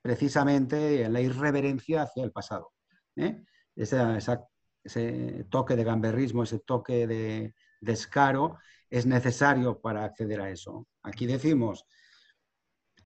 precisamente 0.00 1.02
en 1.02 1.12
la 1.12 1.20
irreverencia 1.20 2.02
hacia 2.02 2.24
el 2.24 2.32
pasado. 2.32 2.72
¿eh? 3.16 3.42
ese 3.74 5.44
toque 5.50 5.76
de 5.76 5.84
gamberrismo, 5.84 6.44
ese 6.44 6.60
toque 6.60 7.06
de 7.06 7.54
descaro, 7.80 8.58
es 8.88 9.06
necesario 9.06 9.80
para 9.80 10.04
acceder 10.04 10.40
a 10.40 10.50
eso. 10.50 10.86
Aquí 11.02 11.26
decimos, 11.26 11.84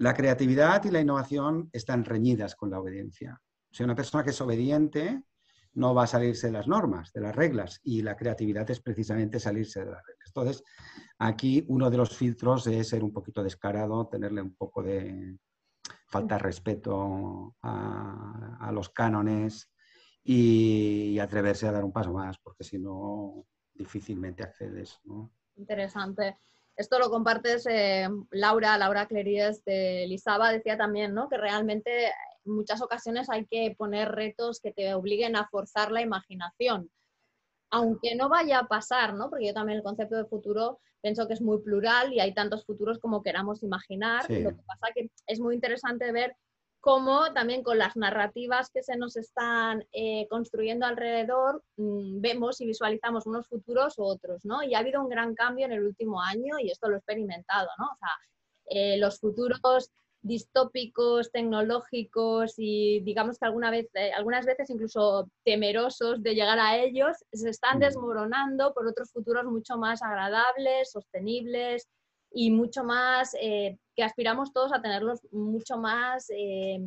la 0.01 0.15
creatividad 0.15 0.83
y 0.87 0.91
la 0.91 1.01
innovación 1.03 1.69
están 1.75 2.07
reñidas 2.07 2.55
con 2.55 2.71
la 2.71 2.81
obediencia. 2.81 3.39
Sea, 3.71 3.85
una 3.85 3.95
persona 3.95 4.25
que 4.25 4.31
es 4.31 4.41
obediente 4.41 5.23
no 5.75 5.95
va 5.95 6.05
a 6.05 6.07
salirse 6.07 6.47
de 6.47 6.55
las 6.55 6.67
normas, 6.67 7.13
de 7.13 7.21
las 7.21 7.37
reglas, 7.37 7.81
y 7.85 8.01
la 8.01 8.17
creatividad 8.17 8.69
es 8.71 8.81
precisamente 8.81 9.39
salirse 9.39 9.81
de 9.81 9.91
las 9.91 10.03
reglas. 10.07 10.29
Entonces, 10.29 10.65
aquí 11.19 11.67
uno 11.69 11.91
de 11.91 11.99
los 11.99 12.17
filtros 12.17 12.67
es 12.67 12.89
ser 12.89 13.05
un 13.05 13.13
poquito 13.13 13.43
descarado, 13.43 14.09
tenerle 14.09 14.41
un 14.41 14.55
poco 14.55 14.83
de 14.83 15.37
falta 16.07 16.37
de 16.37 16.45
respeto 16.45 17.57
a, 17.61 18.71
los 18.73 18.89
cánones 18.89 19.71
y, 20.25 21.19
atreverse 21.19 21.69
a 21.69 21.73
dar 21.73 21.85
un 21.85 21.93
paso 21.93 22.15
más, 22.15 22.39
porque 22.39 22.65
si 22.65 22.79
no, 22.79 23.45
difícilmente 23.75 24.45
accedes. 24.45 24.99
Interesante. 25.57 26.39
Esto 26.81 26.99
lo 26.99 27.11
compartes 27.11 27.67
eh, 27.67 28.09
Laura, 28.31 28.79
Laura 28.79 29.05
Cleries 29.05 29.63
de 29.67 30.07
Lisaba, 30.09 30.51
decía 30.51 30.79
también 30.79 31.13
¿no? 31.13 31.29
que 31.29 31.37
realmente 31.37 32.07
en 32.07 32.53
muchas 32.55 32.81
ocasiones 32.81 33.29
hay 33.29 33.45
que 33.45 33.75
poner 33.77 34.11
retos 34.11 34.61
que 34.61 34.73
te 34.73 34.95
obliguen 34.95 35.37
a 35.37 35.47
forzar 35.49 35.93
la 35.93 36.01
imaginación. 36.01 36.91
Aunque 37.71 38.15
no 38.15 38.31
vaya 38.31 38.61
a 38.61 38.67
pasar, 38.67 39.13
¿no? 39.13 39.29
Porque 39.29 39.49
yo 39.49 39.53
también 39.53 39.77
el 39.77 39.85
concepto 39.85 40.17
de 40.17 40.25
futuro 40.25 40.81
pienso 41.03 41.29
que 41.29 41.35
es 41.35 41.43
muy 41.43 41.61
plural 41.61 42.15
y 42.15 42.21
hay 42.21 42.33
tantos 42.33 42.65
futuros 42.65 42.99
como 42.99 43.23
queramos 43.23 43.63
imaginar. 43.63 44.23
Lo 44.31 44.51
que 44.57 44.63
pasa 44.67 44.95
que 44.95 45.11
es 45.27 45.39
muy 45.39 45.57
interesante 45.57 46.11
ver 46.13 46.35
cómo 46.81 47.33
también 47.35 47.63
con 47.63 47.79
las 47.79 47.97
narrativas 47.97 48.71
que 48.71 48.83
se 48.83 48.97
nos 48.97 49.17
están 49.17 49.85
eh, 49.93 50.27
construyendo 50.29 50.87
alrededor, 50.87 51.63
mm, 51.77 52.21
vemos 52.21 52.61
y 52.61 52.67
visualizamos 52.67 53.27
unos 53.27 53.47
futuros 53.47 53.99
u 53.99 54.05
otros, 54.05 54.45
¿no? 54.45 54.63
Y 54.63 54.75
ha 54.75 54.79
habido 54.79 55.03
un 55.03 55.11
gran 55.11 55.35
cambio 55.35 55.67
en 55.67 55.73
el 55.73 55.85
último 55.85 56.23
año 56.23 56.59
y 56.59 56.71
esto 56.71 56.89
lo 56.89 56.95
he 56.97 56.99
experimentado, 56.99 57.69
¿no? 57.79 57.85
O 57.87 57.97
sea, 57.99 58.09
eh, 58.71 58.97
los 58.99 59.21
futuros 59.21 59.91
distópicos, 60.23 61.31
tecnológicos 61.33 62.55
y 62.57 63.01
digamos 63.01 63.39
que 63.39 63.47
alguna 63.47 63.71
vez, 63.71 63.89
eh, 63.95 64.13
algunas 64.13 64.45
veces 64.47 64.69
incluso 64.71 65.31
temerosos 65.45 66.23
de 66.23 66.35
llegar 66.35 66.59
a 66.59 66.79
ellos, 66.79 67.17
se 67.33 67.51
están 67.51 67.79
mm. 67.79 67.81
desmoronando 67.81 68.73
por 68.73 68.87
otros 68.87 69.11
futuros 69.13 69.45
mucho 69.45 69.77
más 69.77 70.03
agradables, 70.03 70.91
sostenibles 70.93 71.89
y 72.33 72.51
mucho 72.51 72.85
más, 72.85 73.35
que 74.01 74.05
aspiramos 74.05 74.51
todos 74.55 74.73
a 74.73 74.81
tenerlos 74.81 75.21
mucho 75.31 75.77
más 75.77 76.31
eh, 76.31 76.81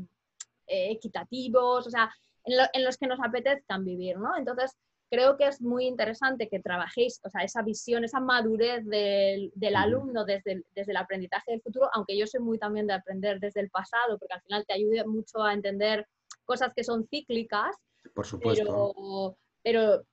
equitativos, 0.65 1.85
o 1.85 1.89
sea, 1.91 2.11
en, 2.43 2.57
en, 2.73 2.83
los 2.83 2.97
que 2.97 3.05
nos 3.05 3.19
apetezcan 3.19 3.85
vivir, 3.85 4.17
¿no? 4.17 4.35
Entonces, 4.35 4.75
creo 5.11 5.37
que 5.37 5.45
es 5.45 5.61
muy 5.61 5.85
interesante 5.85 6.49
que 6.49 6.59
trabajéis, 6.59 7.21
o 7.23 7.29
sea, 7.29 7.43
esa 7.43 7.61
visión, 7.61 8.03
esa 8.03 8.19
madurez 8.19 8.83
del, 8.87 9.75
alumno 9.75 10.25
desde 10.25 10.53
el, 10.53 10.65
desde 10.73 10.91
el 10.91 10.97
aprendizaje 10.97 11.51
del 11.51 11.61
futuro, 11.61 11.87
aunque 11.93 12.17
yo 12.17 12.25
soy 12.25 12.39
muy 12.39 12.57
también 12.57 12.87
de 12.87 12.93
aprender 12.93 13.39
desde 13.39 13.61
el 13.61 13.69
pasado, 13.69 14.17
porque 14.17 14.33
al 14.33 14.41
final 14.41 14.65
te 14.65 14.73
ayuda 14.73 15.05
mucho 15.05 15.43
a 15.43 15.53
entender 15.53 16.07
cosas 16.45 16.73
que 16.75 16.83
son 16.83 17.07
cíclicas. 17.07 17.75
Por 18.15 18.25
supuesto. 18.25 18.63
Pero, 18.63 19.37
pero 19.61 20.03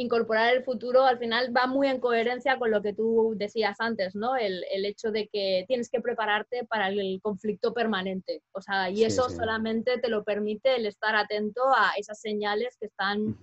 incorporar 0.00 0.54
el 0.54 0.64
futuro 0.64 1.04
al 1.04 1.18
final 1.18 1.54
va 1.54 1.66
muy 1.66 1.86
en 1.86 2.00
coherencia 2.00 2.58
con 2.58 2.70
lo 2.70 2.80
que 2.80 2.94
tú 2.94 3.34
decías 3.36 3.76
antes, 3.80 4.14
¿no? 4.14 4.34
El, 4.36 4.64
hecho 4.84 5.10
de 5.10 5.28
que 5.28 5.64
tienes 5.68 5.90
que 5.90 6.00
prepararte 6.00 6.64
para 6.64 6.88
el 6.88 7.20
conflicto 7.22 7.74
permanente. 7.74 8.42
O 8.52 8.62
sea, 8.62 8.90
y 8.90 9.04
eso 9.04 9.28
solamente 9.28 9.98
te 9.98 10.08
lo 10.08 10.24
permite 10.24 10.76
el 10.76 10.86
estar 10.86 11.14
atento 11.14 11.62
a 11.76 11.92
esas 11.98 12.18
señales 12.20 12.76
que 12.80 12.86
están 12.86 13.36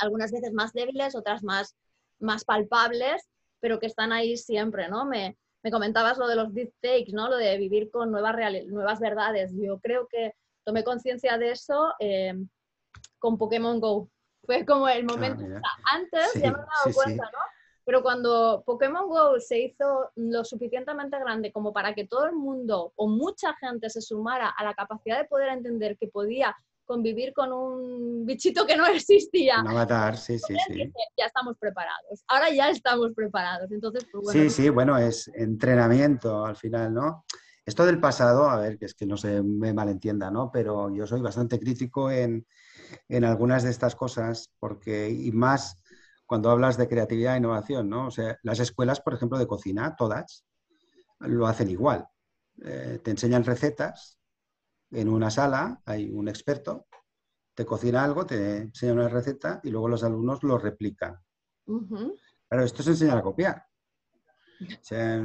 algunas 0.00 0.32
veces 0.32 0.52
más 0.52 0.72
débiles, 0.72 1.14
otras 1.14 1.44
más, 1.44 1.76
más 2.18 2.44
palpables, 2.44 3.28
pero 3.60 3.78
que 3.78 3.86
están 3.86 4.12
ahí 4.12 4.36
siempre, 4.36 4.88
¿no? 4.88 5.04
Me, 5.04 5.36
comentabas 5.70 6.18
lo 6.18 6.26
de 6.26 6.34
los 6.34 6.52
deepfakes, 6.52 7.12
¿no? 7.12 7.28
Lo 7.28 7.36
de 7.36 7.56
vivir 7.56 7.90
con 7.90 8.10
nuevas, 8.10 8.34
nuevas 8.66 8.98
verdades. 8.98 9.52
Yo 9.54 9.78
creo 9.78 10.08
que 10.08 10.34
tomé 10.64 10.82
conciencia 10.82 11.38
de 11.38 11.52
eso 11.52 11.94
eh, 12.00 12.34
con 13.20 13.38
Pokémon 13.38 13.78
Go 13.78 14.11
fue 14.44 14.64
como 14.64 14.88
el 14.88 15.06
ah, 15.08 15.12
momento. 15.12 15.44
antes 15.92 16.34
ya 16.34 16.52
me 16.52 16.58
he 16.58 16.66
dado 16.84 16.94
cuenta, 16.94 17.24
¿no? 17.24 17.38
Pero 17.84 18.02
cuando 18.02 18.62
Pokémon 18.64 19.08
Go 19.08 19.40
se 19.40 19.58
hizo 19.58 20.10
lo 20.14 20.44
suficientemente 20.44 21.18
grande 21.18 21.50
como 21.50 21.72
para 21.72 21.94
que 21.94 22.06
todo 22.06 22.26
el 22.26 22.32
mundo 22.32 22.92
o 22.94 23.08
mucha 23.08 23.54
gente 23.54 23.90
se 23.90 24.00
sumara 24.00 24.50
a 24.50 24.64
la 24.64 24.74
capacidad 24.74 25.18
de 25.18 25.24
poder 25.24 25.48
entender 25.48 25.96
que 25.98 26.06
podía 26.06 26.56
convivir 26.84 27.32
con 27.32 27.52
un 27.52 28.24
bichito 28.24 28.66
que 28.66 28.76
no 28.76 28.86
existía. 28.86 29.60
Un 29.60 29.68
avatar, 29.68 30.16
sí, 30.16 30.38
sí, 30.38 30.54
sí. 30.68 30.92
Ya 31.16 31.26
estamos 31.26 31.56
preparados. 31.58 32.22
Ahora 32.28 32.50
ya 32.50 32.70
estamos 32.70 33.12
preparados. 33.14 33.70
Entonces, 33.70 34.06
pues 34.12 34.24
bueno. 34.24 34.42
Sí, 34.42 34.50
sí, 34.50 34.68
bueno, 34.68 34.96
es 34.98 35.28
entrenamiento 35.34 36.44
al 36.44 36.56
final, 36.56 36.94
¿no? 36.94 37.24
Esto 37.64 37.86
del 37.86 38.00
pasado, 38.00 38.48
a 38.48 38.58
ver, 38.58 38.76
que 38.76 38.86
es 38.86 38.94
que 38.94 39.06
no 39.06 39.16
se 39.16 39.42
me 39.42 39.72
malentienda, 39.72 40.30
¿no? 40.30 40.50
Pero 40.52 40.92
yo 40.94 41.06
soy 41.06 41.20
bastante 41.20 41.60
crítico 41.60 42.10
en, 42.10 42.44
en 43.08 43.24
algunas 43.24 43.62
de 43.62 43.70
estas 43.70 43.94
cosas, 43.94 44.52
porque, 44.58 45.10
y 45.10 45.32
más 45.32 45.82
cuando 46.26 46.50
hablas 46.50 46.76
de 46.76 46.88
creatividad 46.88 47.34
e 47.34 47.38
innovación, 47.38 47.88
¿no? 47.88 48.06
O 48.06 48.10
sea, 48.10 48.38
las 48.42 48.58
escuelas, 48.58 49.00
por 49.00 49.14
ejemplo, 49.14 49.38
de 49.38 49.46
cocina, 49.46 49.96
todas, 49.96 50.46
lo 51.20 51.46
hacen 51.46 51.70
igual. 51.70 52.06
Eh, 52.64 53.00
te 53.02 53.10
enseñan 53.10 53.44
recetas, 53.44 54.18
en 54.90 55.08
una 55.08 55.30
sala 55.30 55.80
hay 55.84 56.10
un 56.10 56.28
experto, 56.28 56.86
te 57.54 57.64
cocina 57.64 58.04
algo, 58.04 58.26
te 58.26 58.58
enseña 58.58 58.92
una 58.92 59.08
receta 59.08 59.60
y 59.62 59.70
luego 59.70 59.88
los 59.88 60.04
alumnos 60.04 60.42
lo 60.42 60.58
replican. 60.58 61.18
Pero 62.48 62.64
esto 62.64 62.82
es 62.82 62.88
enseñar 62.88 63.18
a 63.18 63.22
copiar. 63.22 63.66
O 64.60 64.82
sea, 64.84 65.22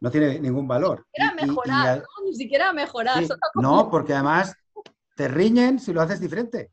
no 0.00 0.10
tiene 0.10 0.40
ningún 0.40 0.66
valor. 0.66 1.06
Ni 1.16 1.24
siquiera 1.24 1.46
mejorar, 1.46 1.98
¿no? 1.98 2.24
Ni 2.24 2.34
siquiera 2.34 2.72
mejorar. 2.72 3.24
no, 3.54 3.90
porque 3.90 4.14
además 4.14 4.54
te 5.14 5.28
riñen 5.28 5.78
si 5.78 5.92
lo 5.92 6.02
haces 6.02 6.20
diferente. 6.20 6.72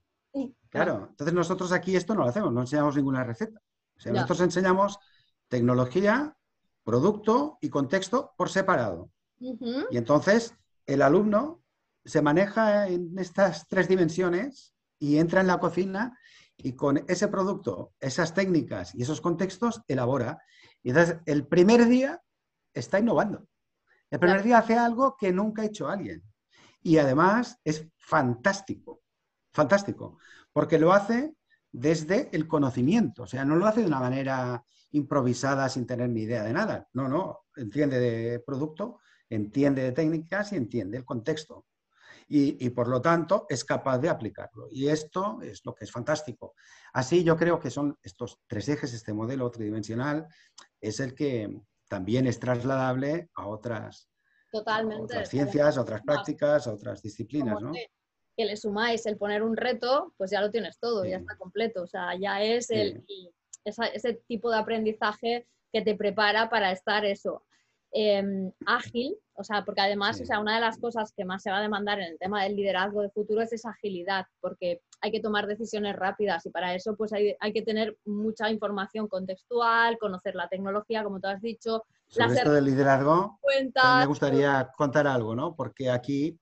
claro. 0.69 1.07
entonces 1.09 1.33
nosotros 1.33 1.71
aquí 1.71 1.95
esto 1.95 2.15
no 2.15 2.23
lo 2.23 2.29
hacemos, 2.29 2.51
no 2.53 2.61
enseñamos 2.61 2.95
ninguna 2.95 3.23
receta. 3.23 3.61
nosotros 4.05 4.41
enseñamos 4.41 4.97
tecnología, 5.47 6.35
producto 6.83 7.57
y 7.61 7.69
contexto 7.69 8.33
por 8.37 8.49
separado. 8.49 9.11
Y 9.39 9.97
entonces 9.97 10.53
el 10.85 11.01
alumno 11.01 11.63
se 12.05 12.21
maneja 12.21 12.87
en 12.87 13.17
estas 13.17 13.67
tres 13.67 13.87
dimensiones 13.87 14.73
y 14.99 15.17
entra 15.17 15.41
en 15.41 15.47
la 15.47 15.59
cocina 15.59 16.17
y 16.57 16.73
con 16.73 17.03
ese 17.07 17.27
producto, 17.27 17.93
esas 17.99 18.33
técnicas 18.33 18.93
y 18.93 19.01
esos 19.01 19.21
contextos 19.21 19.81
elabora. 19.87 20.39
Y 20.83 20.89
entonces 20.89 21.17
el 21.25 21.47
primer 21.47 21.87
día 21.87 22.21
está 22.73 22.99
innovando. 22.99 23.47
El 24.09 24.19
primer 24.19 24.43
día 24.43 24.59
hace 24.59 24.75
algo 24.77 25.15
que 25.17 25.31
nunca 25.31 25.61
ha 25.61 25.65
hecho 25.65 25.87
alguien. 25.87 26.23
Y 26.81 26.97
además 26.97 27.59
es 27.63 27.87
fantástico, 27.97 29.01
fantástico, 29.53 30.17
porque 30.51 30.79
lo 30.79 30.93
hace 30.93 31.35
desde 31.71 32.29
el 32.35 32.47
conocimiento, 32.47 33.23
o 33.23 33.27
sea, 33.27 33.45
no 33.45 33.55
lo 33.55 33.65
hace 33.65 33.81
de 33.81 33.87
una 33.87 33.99
manera 33.99 34.63
improvisada 34.91 35.69
sin 35.69 35.85
tener 35.85 36.09
ni 36.09 36.21
idea 36.21 36.43
de 36.43 36.53
nada. 36.53 36.87
No, 36.93 37.07
no, 37.07 37.45
entiende 37.55 37.99
de 37.99 38.39
producto, 38.39 38.99
entiende 39.29 39.83
de 39.83 39.91
técnicas 39.91 40.51
y 40.51 40.57
entiende 40.57 40.97
el 40.97 41.05
contexto. 41.05 41.65
Y, 42.33 42.69
por 42.69 42.87
lo 42.87 43.01
tanto 43.01 43.45
es 43.49 43.65
capaz 43.65 43.97
de 43.97 44.07
aplicarlo. 44.07 44.69
Y 44.71 44.87
esto 44.87 45.41
es 45.41 45.65
lo 45.65 45.75
que 45.75 45.83
es 45.83 45.91
fantástico. 45.91 46.55
Así 46.93 47.25
yo 47.25 47.35
creo 47.35 47.59
que 47.59 47.69
son 47.69 47.97
estos 48.01 48.39
tres 48.47 48.69
ejes, 48.69 48.93
este 48.93 49.11
modelo 49.11 49.51
tridimensional, 49.51 50.27
es 50.79 51.01
el 51.01 51.13
que 51.13 51.61
también 51.89 52.27
es 52.27 52.39
trasladable 52.39 53.29
a 53.35 53.47
otras, 53.47 54.10
Totalmente. 54.51 55.03
Otras 55.03 55.29
ciencias, 55.29 55.77
otras 55.77 56.01
prácticas, 56.01 56.67
otras 56.67 57.01
disciplinas, 57.01 57.61
¿no? 57.61 57.71
Que, 57.71 57.89
le 58.37 58.57
sumáis 58.57 59.05
el 59.05 59.17
poner 59.17 59.43
un 59.43 59.55
reto, 59.55 60.15
pues 60.17 60.31
ya 60.31 60.41
lo 60.41 60.49
tienes 60.49 60.79
todo, 60.79 61.05
ya 61.05 61.17
está 61.17 61.37
completo. 61.37 61.83
O 61.83 61.87
sea, 61.87 62.17
ya 62.19 62.41
es 62.41 62.71
el, 62.71 63.05
ese 63.63 64.13
tipo 64.27 64.49
de 64.49 64.57
aprendizaje 64.57 65.47
que 65.71 65.81
te 65.83 65.95
prepara 65.95 66.49
para 66.49 66.71
estar 66.71 67.05
eso, 67.05 67.43
em, 67.91 68.51
ágil, 68.65 69.17
o 69.33 69.43
sea, 69.43 69.65
porque 69.65 69.81
además, 69.81 70.21
o 70.21 70.25
sea, 70.25 70.39
una 70.39 70.55
de 70.55 70.61
las 70.61 70.77
cosas 70.77 71.13
que 71.15 71.25
más 71.25 71.41
se 71.43 71.51
va 71.51 71.57
a 71.57 71.61
demandar 71.61 71.99
en 71.99 72.11
el 72.11 72.19
tema 72.19 72.43
del 72.43 72.55
liderazgo 72.55 73.01
de 73.01 73.09
futuro 73.09 73.41
es 73.41 73.51
esa 73.53 73.71
agilidad, 73.71 74.25
porque 74.39 74.81
hay 75.01 75.11
que 75.11 75.19
tomar 75.19 75.47
decisiones 75.47 75.95
rápidas 75.95 76.45
y 76.45 76.49
para 76.51 76.75
eso 76.75 76.95
pues 76.95 77.11
hay, 77.13 77.35
hay 77.39 77.53
que 77.53 77.63
tener 77.63 77.97
mucha 78.05 78.49
información 78.49 79.07
contextual, 79.07 79.97
conocer 79.97 80.35
la 80.35 80.47
tecnología, 80.47 81.03
como 81.03 81.19
tú 81.19 81.27
has 81.27 81.41
dicho, 81.41 81.83
sobre 82.07 82.33
esto 82.35 82.51
del 82.51 82.65
liderazgo, 82.65 83.39
me 83.99 84.05
gustaría 84.05 84.69
contar 84.75 85.07
algo, 85.07 85.35
¿no? 85.35 85.55
Porque 85.55 85.89
aquí 85.89 86.37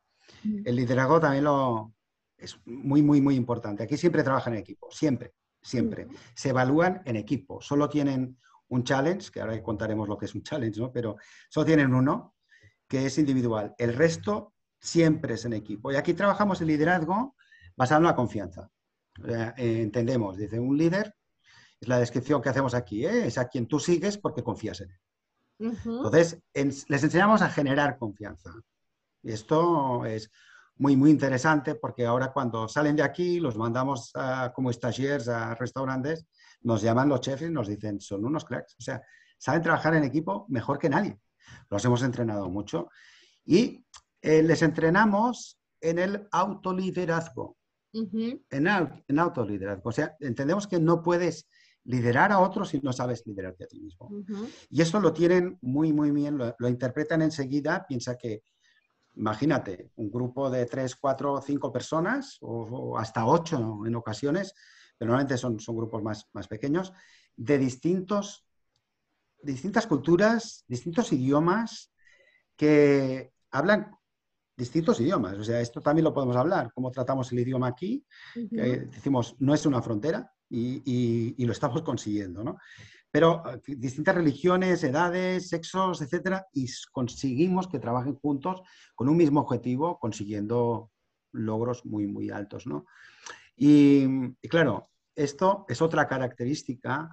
el 0.65 0.75
liderazgo 0.75 1.19
también 1.19 1.43
lo 1.43 1.93
es 2.39 2.59
muy, 2.65 3.01
muy, 3.01 3.21
muy 3.21 3.35
importante. 3.35 3.83
Aquí 3.83 3.97
siempre 3.97 4.23
trabajan 4.23 4.53
en 4.53 4.59
equipo, 4.59 4.89
siempre, 4.91 5.33
siempre. 5.61 6.07
Se 6.33 6.49
evalúan 6.49 7.01
en 7.05 7.17
equipo. 7.17 7.61
Solo 7.61 7.89
tienen 7.89 8.37
un 8.70 8.84
challenge, 8.84 9.32
que 9.32 9.41
ahora 9.41 9.61
contaremos 9.61 10.07
lo 10.07 10.17
que 10.17 10.26
es 10.26 10.36
un 10.36 10.43
challenge, 10.43 10.80
¿no? 10.80 10.91
Pero 10.91 11.17
solo 11.49 11.65
tienen 11.65 11.93
uno, 11.93 12.36
que 12.88 13.05
es 13.05 13.17
individual. 13.17 13.76
El 13.78 13.93
resto 13.93 14.53
siempre 14.80 15.36
es 15.36 15.45
en 15.45 15.53
equipo. 15.53 15.91
Y 15.91 15.95
aquí 15.95 16.13
trabajamos 16.13 16.61
el 16.61 16.67
liderazgo 16.67 17.36
basado 17.76 17.99
en 17.99 18.05
la 18.05 18.15
confianza. 18.15 18.70
entendemos, 19.57 20.38
dice 20.38 20.59
un 20.59 20.78
líder 20.78 21.15
es 21.80 21.88
la 21.88 21.99
descripción 21.99 22.41
que 22.41 22.49
hacemos 22.49 22.74
aquí, 22.74 23.05
¿eh? 23.05 23.28
es 23.28 23.38
a 23.38 23.47
quien 23.47 23.67
tú 23.67 23.80
sigues 23.80 24.17
porque 24.17 24.43
confías 24.43 24.82
en 24.82 24.91
él. 24.91 24.99
Entonces, 25.59 26.41
les 26.53 27.03
enseñamos 27.03 27.41
a 27.41 27.49
generar 27.49 27.97
confianza. 27.97 28.51
Y 29.24 29.32
esto 29.32 30.05
es 30.05 30.32
muy, 30.80 30.95
muy 30.95 31.11
interesante 31.11 31.75
porque 31.75 32.05
ahora 32.05 32.32
cuando 32.32 32.67
salen 32.67 32.95
de 32.95 33.03
aquí, 33.03 33.39
los 33.39 33.55
mandamos 33.55 34.11
como 34.53 34.73
stagiaires 34.73 35.27
a 35.27 35.53
restaurantes, 35.55 36.25
nos 36.61 36.82
llaman 36.82 37.09
los 37.09 37.21
chefs 37.21 37.43
y 37.43 37.49
nos 37.49 37.67
dicen, 37.67 37.99
son 37.99 38.25
unos 38.25 38.45
cracks. 38.45 38.75
O 38.80 38.82
sea, 38.82 39.01
saben 39.38 39.61
trabajar 39.61 39.93
en 39.95 40.03
equipo 40.03 40.45
mejor 40.49 40.80
que 40.80 40.89
nadie. 40.89 41.19
Los 41.69 41.84
hemos 41.86 42.01
entrenado 42.01 42.49
mucho. 42.49 42.89
Y 43.45 43.86
eh, 44.21 44.41
les 44.41 44.61
entrenamos 44.61 45.59
en 45.82 45.99
el 45.99 46.27
autoliderazgo. 46.32 47.57
en, 47.93 48.43
en 49.07 49.19
autoliderazgo. 49.19 49.89
O 49.89 49.93
sea, 49.93 50.15
entendemos 50.19 50.67
que 50.67 50.80
no 50.80 51.01
puedes 51.01 51.47
liderar 51.86 52.32
a 52.32 52.39
otros 52.39 52.69
si 52.69 52.80
no 52.82 52.93
sabes 52.93 53.25
liderarte 53.25 53.63
a 53.63 53.67
ti 53.67 53.80
mismo. 53.80 54.09
Y 54.69 54.82
esto 54.82 54.99
lo 54.99 55.11
tienen 55.11 55.57
muy, 55.61 55.91
muy 55.91 56.11
bien, 56.11 56.38
lo, 56.38 56.67
interpretan 56.67 57.21
enseguida, 57.21 57.86
piensa 57.88 58.15
que, 58.15 58.43
imagínate, 59.20 59.91
un 59.97 60.09
grupo 60.09 60.49
de 60.49 60.65
tres, 60.65 60.95
cuatro, 60.95 61.41
cinco 61.41 61.72
personas 61.72 62.38
o, 62.41 62.97
hasta 62.97 63.26
ocho 63.26 63.86
en 63.86 63.95
ocasiones, 63.95 64.53
pero 64.97 65.09
normalmente 65.09 65.38
son, 65.38 65.59
son 65.59 65.76
grupos 65.76 66.01
más, 66.01 66.28
más 66.34 66.47
pequeños, 66.47 66.93
de 67.36 67.57
distintos, 67.57 68.45
distintas 69.43 69.88
culturas, 69.88 70.63
distintos 70.67 71.11
idiomas 71.11 71.91
que 72.55 73.34
hablan 73.51 73.95
distintos 74.55 74.99
idiomas. 74.99 75.38
O 75.38 75.43
sea, 75.43 75.59
esto 75.59 75.82
también 75.82 76.05
lo 76.05 76.13
podemos 76.13 76.36
hablar, 76.36 76.72
cómo 76.74 76.89
tratamos 76.89 77.32
el 77.32 77.39
idioma 77.39 77.67
aquí. 77.67 78.05
decimos, 78.36 79.36
no 79.39 79.53
es 79.53 79.65
una 79.65 79.82
frontera, 79.82 80.32
y, 80.49 81.45
lo 81.45 81.51
estamos 81.51 81.81
consiguiendo, 81.81 82.43
¿no? 82.43 82.57
Pero 83.11 83.43
eh, 83.49 83.75
distintas 83.75 84.15
religiones, 84.15 84.83
edades, 84.83 85.49
sexos, 85.49 86.01
etcétera, 86.01 86.45
y 86.53 86.67
conseguimos 86.91 87.67
que 87.67 87.79
trabajen 87.79 88.15
juntos 88.15 88.61
con 88.95 89.09
un 89.09 89.17
mismo 89.17 89.41
objetivo, 89.41 89.99
consiguiendo 89.99 90.91
logros 91.31 91.85
muy, 91.85 92.07
muy 92.07 92.29
altos, 92.29 92.67
¿no? 92.67 92.85
Y, 93.55 94.33
claro, 94.47 94.89
esto 95.15 95.65
es 95.67 95.81
otra 95.81 96.07
característica 96.07 97.11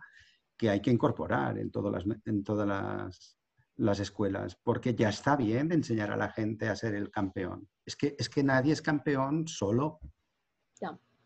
que 0.56 0.70
hay 0.70 0.80
que 0.80 0.90
incorporar 0.90 1.58
en 1.58 1.70
todas 1.70 1.92
las, 1.92 2.18
en 2.24 2.44
todas 2.44 2.66
las, 2.66 3.36
las 3.76 4.00
escuelas, 4.00 4.56
porque 4.62 4.94
ya 4.94 5.10
está 5.10 5.36
bien 5.36 5.68
de 5.68 5.74
enseñar 5.74 6.10
a 6.10 6.16
la 6.16 6.30
gente 6.30 6.68
a 6.68 6.76
ser 6.76 6.94
el 6.94 7.10
campeón. 7.10 7.68
Es 7.84 7.96
que, 7.96 8.14
es 8.18 8.28
que 8.28 8.42
nadie 8.42 8.72
es 8.72 8.80
campeón 8.80 9.46
solo. 9.46 10.00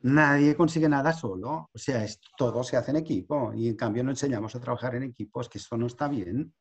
Nadie 0.02 0.56
consigue 0.56 0.88
nada 0.88 1.12
solo, 1.12 1.68
o 1.72 1.78
sea, 1.78 2.02
es, 2.02 2.20
todo 2.36 2.64
se 2.64 2.76
hace 2.76 2.90
en 2.90 2.96
equipo 2.96 3.52
y 3.54 3.68
en 3.68 3.76
cambio 3.76 4.02
no 4.02 4.10
enseñamos 4.10 4.54
a 4.54 4.60
trabajar 4.60 4.94
en 4.94 5.02
equipo, 5.02 5.40
es 5.42 5.48
que 5.48 5.58
esto 5.58 5.76
no 5.76 5.86
está 5.86 6.08
bien. 6.08 6.54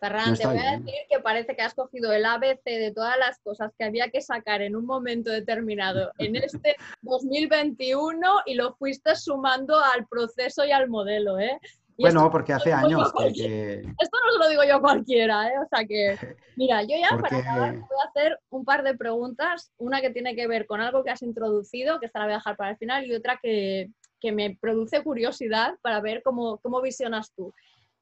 Ferran, 0.00 0.36
te 0.36 0.46
voy 0.46 0.58
a 0.58 0.78
decir 0.78 0.94
que 1.08 1.18
parece 1.20 1.56
que 1.56 1.62
has 1.62 1.74
cogido 1.74 2.12
el 2.12 2.24
ABC 2.24 2.62
de 2.64 2.92
todas 2.94 3.18
las 3.18 3.38
cosas 3.40 3.72
que 3.76 3.84
había 3.84 4.10
que 4.10 4.20
sacar 4.20 4.62
en 4.62 4.76
un 4.76 4.86
momento 4.86 5.30
determinado 5.30 6.12
en 6.18 6.36
este 6.36 6.76
2021 7.02 8.42
y 8.46 8.54
lo 8.54 8.74
fuiste 8.74 9.16
sumando 9.16 9.76
al 9.76 10.06
proceso 10.06 10.64
y 10.64 10.70
al 10.70 10.88
modelo, 10.88 11.38
¿eh? 11.38 11.58
Bueno, 11.98 12.30
porque 12.30 12.52
hace 12.52 12.72
años 12.72 13.12
que, 13.12 13.80
Esto 13.80 14.18
no 14.24 14.32
se 14.32 14.38
lo 14.38 14.48
digo 14.48 14.62
yo 14.64 14.76
a 14.76 14.80
cualquiera, 14.80 15.48
¿eh? 15.48 15.58
O 15.58 15.68
sea 15.68 15.84
que, 15.84 16.36
mira, 16.56 16.82
yo 16.82 16.96
ya 16.96 17.16
para 17.16 17.38
acabar 17.38 17.74
voy 17.74 17.98
a 18.04 18.08
hacer 18.08 18.38
un 18.50 18.64
par 18.64 18.82
de 18.84 18.96
preguntas. 18.96 19.72
Una 19.78 20.00
que 20.00 20.10
tiene 20.10 20.36
que 20.36 20.46
ver 20.46 20.66
con 20.66 20.80
algo 20.80 21.02
que 21.02 21.10
has 21.10 21.22
introducido, 21.22 21.98
que 21.98 22.06
esta 22.06 22.20
la 22.20 22.24
voy 22.26 22.34
a 22.34 22.36
dejar 22.38 22.56
para 22.56 22.70
el 22.70 22.76
final, 22.76 23.06
y 23.06 23.14
otra 23.14 23.38
que, 23.42 23.90
que 24.20 24.32
me 24.32 24.56
produce 24.60 25.02
curiosidad 25.02 25.74
para 25.82 26.00
ver 26.00 26.22
cómo, 26.22 26.58
cómo 26.58 26.80
visionas 26.80 27.32
tú. 27.34 27.52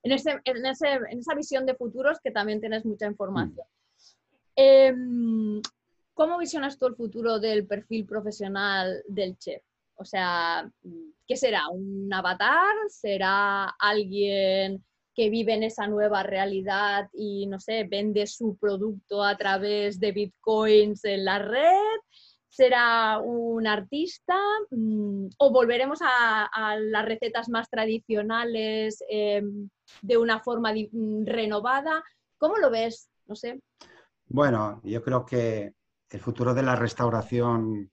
En, 0.03 0.13
ese, 0.13 0.41
en, 0.45 0.67
ese, 0.67 0.89
en, 0.89 1.19
esa 1.19 1.35
visión 1.35 1.67
de 1.67 1.75
futuros 1.75 2.19
que 2.23 2.31
también 2.31 2.61
tienes 2.61 2.85
mucha 2.85 3.07
información. 3.07 3.67
Em, 4.55 5.61
¿Cómo 6.15 6.39
visionas 6.39 6.79
tú 6.79 6.87
el 6.87 6.97
futuro 6.97 7.39
del 7.39 7.67
perfil 7.67 8.07
profesional 8.07 9.03
del 9.07 9.37
chef? 9.37 9.63
O 9.97 10.05
sea, 10.05 10.71
¿qué 11.27 11.37
será? 11.37 11.69
¿Un 11.69 12.13
avatar? 12.13 12.75
¿Será 12.89 13.65
alguien 13.79 14.85
que 15.15 15.31
vive 15.31 15.55
en 15.55 15.63
esa 15.63 15.87
nueva 15.87 16.23
realidad 16.23 17.09
y, 17.15 17.47
no 17.47 17.59
sé, 17.59 17.85
vende 17.85 18.27
su 18.27 18.57
producto 18.59 19.25
a 19.25 19.37
través 19.37 19.99
de 19.99 20.13
bitcoins 20.13 21.05
en 21.05 21.25
la 21.25 21.39
red? 21.39 22.01
¿Será 22.49 23.19
un 23.19 23.67
artista? 23.67 24.39
Mm, 24.71 25.29
¿O 25.39 25.51
volveremos 25.51 26.01
a, 26.03 26.77
las 26.79 27.05
recetas 27.05 27.49
más 27.49 27.69
tradicionales 27.69 29.03
em, 29.09 29.69
de 30.03 30.17
una 30.17 30.41
forma 30.41 30.73
mm, 30.73 31.27
renovada? 31.27 32.03
¿Cómo 32.39 32.57
lo 32.57 32.71
ves? 32.71 33.11
No 33.27 33.35
sé. 33.35 33.61
Bueno, 34.29 34.81
yo 34.85 35.03
creo 35.03 35.25
que 35.25 35.73
el 36.11 36.21
futuro 36.21 36.55
de 36.55 36.63
la 36.63 36.77
restauración 36.77 37.91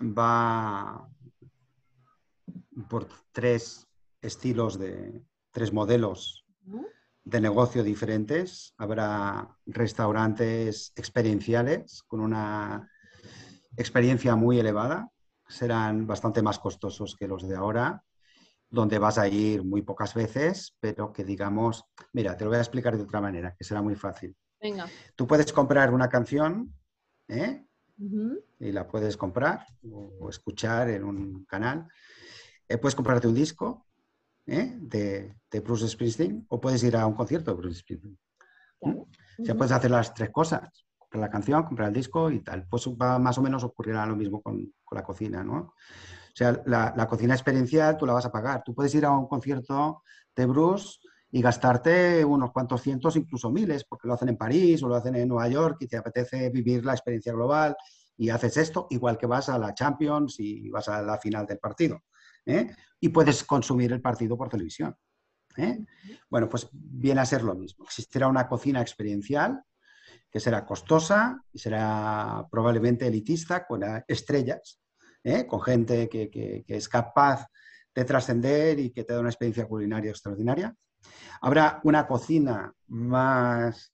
va 0.00 1.08
por 2.88 3.08
tres 3.32 3.86
estilos 4.22 4.78
de, 4.78 5.22
tres 5.50 5.72
modelos 5.72 6.46
de 7.24 7.40
negocio 7.40 7.82
diferentes. 7.82 8.74
Habrá 8.78 9.56
restaurantes 9.66 10.92
experienciales 10.96 12.02
con 12.06 12.20
una 12.20 12.90
experiencia 13.76 14.34
muy 14.36 14.58
elevada. 14.58 15.10
Serán 15.48 16.06
bastante 16.06 16.42
más 16.42 16.58
costosos 16.58 17.16
que 17.16 17.28
los 17.28 17.46
de 17.46 17.56
ahora, 17.56 18.04
donde 18.68 18.98
vas 18.98 19.18
a 19.18 19.28
ir 19.28 19.64
muy 19.64 19.82
pocas 19.82 20.14
veces, 20.14 20.76
pero 20.80 21.12
que 21.12 21.24
digamos, 21.24 21.84
mira, 22.12 22.36
te 22.36 22.44
lo 22.44 22.50
voy 22.50 22.58
a 22.58 22.62
explicar 22.62 22.96
de 22.96 23.02
otra 23.02 23.20
manera, 23.20 23.54
que 23.56 23.64
será 23.64 23.82
muy 23.82 23.96
fácil. 23.96 24.36
Venga. 24.60 24.86
Tú 25.16 25.26
puedes 25.26 25.52
comprar 25.52 25.92
una 25.92 26.08
canción 26.08 26.72
¿eh? 27.28 27.64
Y 28.58 28.72
la 28.72 28.88
puedes 28.88 29.16
comprar 29.16 29.66
o, 29.90 30.28
escuchar 30.30 30.88
en 30.88 31.04
un 31.04 31.44
canal. 31.44 31.86
Eh, 32.68 32.78
puedes 32.78 32.94
comprarte 32.94 33.28
un 33.28 33.34
disco 33.34 33.86
¿eh? 34.46 34.74
de, 34.80 35.36
de, 35.50 35.60
Bruce 35.60 35.88
Springsteen 35.88 36.46
o 36.48 36.60
puedes 36.60 36.82
ir 36.82 36.96
a 36.96 37.06
un 37.06 37.14
concierto 37.14 37.50
de 37.50 37.56
Bruce 37.58 37.80
Springsteen. 37.80 38.18
O 38.80 39.06
sea, 39.44 39.54
puedes 39.54 39.72
hacer 39.72 39.90
las 39.90 40.14
tres 40.14 40.30
cosas. 40.30 40.86
Comprar 40.96 41.20
la 41.20 41.30
canción, 41.30 41.62
comprar 41.64 41.88
el 41.88 41.94
disco 41.94 42.30
y 42.30 42.40
tal. 42.40 42.66
Pues 42.68 42.88
va, 42.88 43.18
más 43.18 43.36
o 43.36 43.42
menos 43.42 43.64
ocurrirá 43.64 44.06
lo 44.06 44.16
mismo 44.16 44.40
con, 44.40 44.72
con 44.84 44.96
la 44.96 45.04
cocina, 45.04 45.44
¿no? 45.44 45.58
O 45.58 46.34
sea, 46.34 46.62
la, 46.66 46.94
la, 46.96 47.06
cocina 47.06 47.34
experiencial 47.34 47.96
tú 47.98 48.06
la 48.06 48.12
vas 48.12 48.24
a 48.24 48.32
pagar. 48.32 48.62
Tú 48.64 48.74
puedes 48.74 48.94
ir 48.94 49.04
a 49.04 49.10
un 49.10 49.26
concierto 49.26 50.02
de 50.34 50.46
Bruce 50.46 51.00
y 51.32 51.42
gastarte 51.42 52.24
unos 52.24 52.52
cuantos 52.52 52.82
cientos, 52.82 53.16
incluso 53.16 53.50
miles, 53.50 53.84
porque 53.84 54.08
lo 54.08 54.14
hacen 54.14 54.30
en 54.30 54.36
París 54.36 54.82
o 54.82 54.88
lo 54.88 54.96
hacen 54.96 55.14
en 55.14 55.28
Nueva 55.28 55.48
York 55.48 55.76
y 55.80 55.86
te 55.86 55.96
apetece 55.96 56.50
vivir 56.50 56.84
la 56.84 56.92
experiencia 56.92 57.32
global 57.32 57.76
y 58.16 58.30
haces 58.30 58.56
esto, 58.56 58.86
igual 58.90 59.16
que 59.16 59.26
vas 59.26 59.48
a 59.48 59.58
la 59.58 59.72
Champions 59.72 60.40
y 60.40 60.68
vas 60.68 60.88
a 60.88 61.00
la 61.02 61.18
final 61.18 61.46
del 61.46 61.58
partido. 61.58 62.02
¿eh? 62.44 62.74
Y 63.00 63.08
puedes 63.08 63.44
consumir 63.44 63.92
el 63.92 64.00
partido 64.00 64.36
por 64.36 64.48
televisión. 64.48 64.94
¿eh? 65.56 65.84
Bueno, 66.28 66.48
pues 66.48 66.68
viene 66.72 67.20
a 67.20 67.26
ser 67.26 67.42
lo 67.42 67.54
mismo. 67.54 67.84
Existirá 67.84 68.28
una 68.28 68.48
cocina 68.48 68.80
experiencial 68.80 69.62
que 70.30 70.40
será 70.40 70.66
costosa 70.66 71.42
y 71.52 71.58
será 71.58 72.46
probablemente 72.50 73.06
elitista, 73.06 73.66
con 73.66 73.82
estrellas, 74.06 74.80
¿eh? 75.24 75.46
con 75.46 75.60
gente 75.62 76.08
que, 76.08 76.28
que 76.30 76.64
es 76.66 76.88
capaz 76.88 77.46
de 77.94 78.04
trascender 78.04 78.78
y 78.78 78.90
que 78.90 79.04
te 79.04 79.12
da 79.12 79.20
una 79.20 79.30
experiencia 79.30 79.66
culinaria 79.66 80.10
extraordinaria. 80.10 80.74
Habrá 81.40 81.80
una 81.84 82.06
cocina 82.06 82.72
más, 82.88 83.92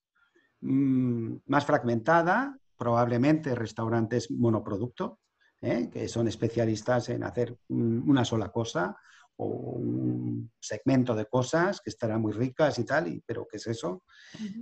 mm, 0.60 1.36
más 1.46 1.64
fragmentada, 1.64 2.58
probablemente 2.76 3.54
restaurantes 3.54 4.30
monoproducto, 4.30 5.20
¿eh? 5.60 5.88
que 5.90 6.08
son 6.08 6.28
especialistas 6.28 7.08
en 7.08 7.24
hacer 7.24 7.56
una 7.68 8.24
sola 8.24 8.50
cosa 8.50 8.96
o 9.36 9.46
un 9.46 10.50
segmento 10.58 11.14
de 11.14 11.26
cosas 11.26 11.80
que 11.80 11.90
estarán 11.90 12.22
muy 12.22 12.32
ricas 12.32 12.78
y 12.78 12.84
tal, 12.84 13.22
pero 13.26 13.46
¿qué 13.50 13.58
es 13.58 13.66
eso? 13.66 14.02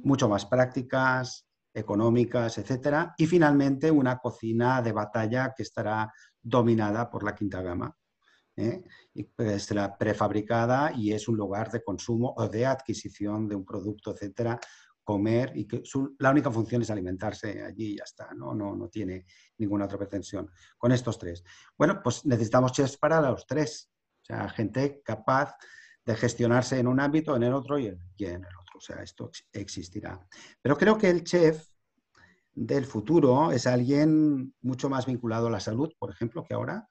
Mucho 0.03 0.29
más 0.29 0.47
prácticas, 0.47 1.47
económicas, 1.73 2.59
etcétera. 2.59 3.15
Y 3.19 3.27
finalmente 3.27 3.91
una 3.91 4.19
cocina 4.19 4.81
de 4.81 4.93
batalla 4.93 5.53
que 5.57 5.65
estará 5.65 6.13
dominada 6.41 7.11
por 7.11 7.25
la 7.25 7.35
quinta 7.35 7.63
gama. 7.63 7.95
¿Eh? 8.57 8.85
y 9.15 9.25
pues, 9.25 9.65
será 9.65 9.97
prefabricada 9.97 10.93
y 10.95 11.13
es 11.13 11.29
un 11.29 11.37
lugar 11.37 11.71
de 11.71 11.83
consumo 11.83 12.35
o 12.37 12.49
de 12.49 12.67
adquisición 12.67 13.49
de 13.49 13.57
un 13.57 13.65
producto, 13.65 14.13
etcétera, 14.13 14.59
comer 15.03 15.53
y 15.55 15.67
que 15.67 15.83
la 16.19 16.31
única 16.31 16.51
función 16.51 16.83
es 16.83 16.91
alimentarse 16.91 17.63
allí 17.63 17.93
y 17.93 17.97
ya 17.99 18.05
está, 18.05 18.33
¿no? 18.35 18.55
No, 18.55 18.75
no 18.75 18.89
tiene 18.89 19.27
ninguna 19.59 19.85
otra 19.85 19.99
pretensión. 19.99 20.51
Con 20.79 20.93
estos 20.93 21.19
tres. 21.19 21.45
Bueno, 21.77 22.01
pues 22.03 22.25
necesitamos 22.25 22.73
chefs 22.73 22.97
para 22.97 23.21
los 23.21 23.47
tres, 23.47 23.91
o 24.23 24.25
sea, 24.25 24.49
gente 24.49 25.03
capaz 25.05 25.55
de 26.05 26.17
gestionarse 26.17 26.79
en 26.79 26.87
un 26.87 27.01
ámbito, 27.01 27.37
en 27.37 27.43
el 27.45 27.53
otro 27.53 27.79
y 27.79 27.87
en, 27.87 28.01
el 28.19 28.37
otro. 28.37 28.79
O 28.79 28.81
sea, 28.81 29.03
esto 29.03 29.31
existirá. 29.53 30.27
Pero 30.61 30.77
creo 30.77 30.99
que 30.99 31.11
el 31.11 31.25
chef 31.25 31.67
del 32.55 32.85
futuro 32.85 33.53
es 33.53 33.67
alguien 33.67 34.55
mucho 34.63 34.89
más 34.89 35.07
vinculado 35.07 35.49
a 35.49 35.51
la 35.51 35.61
salud, 35.61 35.93
por 35.99 36.11
ejemplo, 36.11 36.45
que 36.45 36.55
ahora, 36.55 36.89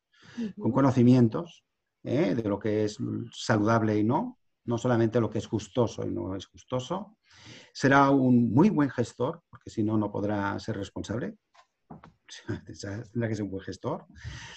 con 0.59 0.71
conocimientos, 0.71 1.63
¿eh? 2.03 2.35
de 2.35 2.43
lo 2.43 2.59
que 2.59 2.85
es 2.85 2.97
saludable 3.31 3.97
y 3.97 4.03
no, 4.03 4.39
no 4.65 4.77
solamente 4.77 5.19
lo 5.19 5.29
que 5.29 5.39
es 5.39 5.47
justoso 5.47 6.05
y 6.05 6.11
no 6.11 6.35
es 6.35 6.45
justoso. 6.45 7.17
Será 7.73 8.09
un 8.09 8.53
muy 8.53 8.69
buen 8.69 8.89
gestor, 8.89 9.43
porque 9.49 9.69
si 9.69 9.83
no, 9.83 9.97
no 9.97 10.11
podrá 10.11 10.57
ser 10.59 10.77
responsable. 10.77 11.37
Tendrá 13.11 13.27
que 13.27 13.35
ser 13.35 13.43
un 13.43 13.51
buen 13.51 13.63
gestor. 13.63 14.05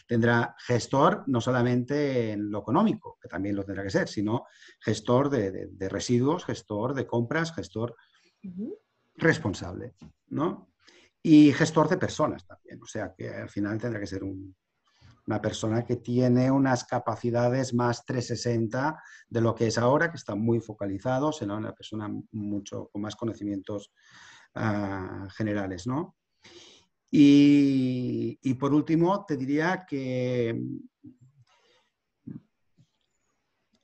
Tendrá 0.07 0.55
gestor 0.59 1.25
no 1.27 1.41
solamente 1.41 2.33
en 2.33 2.51
lo 2.51 2.61
económico, 2.61 3.19
que 3.21 3.29
también 3.29 3.57
lo 3.57 3.65
tendrá 3.65 3.83
que 3.83 3.91
ser, 3.91 4.09
sino 4.09 4.45
gestor 4.81 5.29
de, 5.29 5.89
residuos, 5.89 6.45
gestor 6.45 6.95
de 6.95 7.07
compras, 7.07 7.53
gestor 7.55 7.97
responsable, 9.17 9.95
¿no? 10.29 10.71
Y 11.23 11.53
gestor 11.53 11.89
de 11.89 11.99
personas 11.99 12.47
también. 12.47 12.81
O 12.81 12.87
sea 12.87 13.13
que 13.17 13.29
al 13.29 13.51
final 13.51 13.81
tendrá 13.81 13.99
que 13.99 14.07
ser 14.07 14.23
un, 14.23 14.55
una 15.27 15.41
persona 15.41 15.85
que 15.85 15.97
tiene 15.97 16.51
unas 16.51 16.85
capacidades 16.85 17.75
más 17.75 18.05
360 18.05 19.03
de 19.29 19.41
lo 19.41 19.55
que 19.55 19.67
es 19.67 19.79
ahora, 19.79 20.11
que 20.11 20.17
está 20.17 20.35
muy 20.35 20.61
focalizado, 20.61 21.33
será 21.33 21.57
una 21.57 21.75
persona 21.75 22.09
mucho 22.33 22.89
con 22.93 23.03
más 23.03 23.17
conocimientos 23.17 23.93
ah, 24.55 25.27
generales, 25.37 25.87
¿no? 25.87 26.17
Y, 27.11 28.55
por 28.55 28.75
último, 28.75 29.25
te 29.25 29.37
diría 29.37 29.87
que 29.89 30.61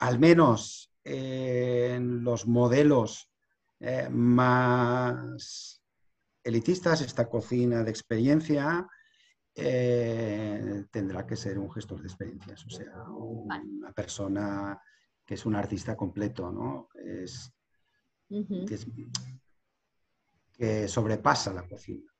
al 0.00 0.18
menos 0.18 0.92
en 1.04 2.22
los 2.22 2.46
modelos 2.46 3.30
eh, 3.80 4.08
más 4.10 5.82
elitistas, 6.44 7.00
esta 7.00 7.28
cocina 7.28 7.82
de 7.82 7.90
experiencia, 7.90 8.86
eh, 9.54 10.84
tendrá 10.90 11.26
que 11.26 11.36
ser 11.36 11.58
un 11.58 11.70
gestor 11.70 12.00
de 12.00 12.08
experiencias, 12.08 12.64
o 12.64 12.70
sea, 12.70 13.02
una 13.10 13.92
persona 13.92 14.80
que 15.24 15.34
es 15.34 15.44
un 15.46 15.54
artista 15.54 15.96
completo, 15.96 16.50
¿no? 16.50 16.88
Es, 16.94 17.52
que, 20.56 20.88
sobrepasa 20.88 21.52
la 21.52 21.68
cocina, 21.68 22.10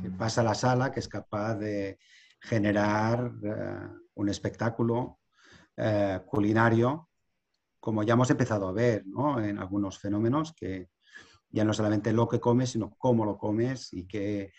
que 0.00 0.10
pasa 0.10 0.42
la 0.42 0.54
sala, 0.54 0.90
que 0.90 1.00
es 1.00 1.08
capaz 1.08 1.56
de 1.56 1.98
generar 2.40 3.32
eh, 3.42 3.88
un 4.14 4.28
espectáculo 4.28 5.18
eh, 5.76 6.20
culinario, 6.26 7.10
como 7.80 8.02
ya 8.02 8.14
hemos 8.14 8.30
empezado 8.30 8.68
a 8.68 8.72
ver 8.72 9.06
¿no? 9.06 9.40
en 9.40 9.58
algunos 9.58 9.98
fenómenos, 9.98 10.52
que 10.54 10.90
ya 11.50 11.64
no 11.64 11.72
solamente 11.72 12.12
lo 12.12 12.28
que 12.28 12.40
comes, 12.40 12.70
sino 12.70 12.90
cómo 12.96 13.24
lo 13.24 13.38
comes 13.38 13.92
y 13.92 14.06
que 14.06 14.52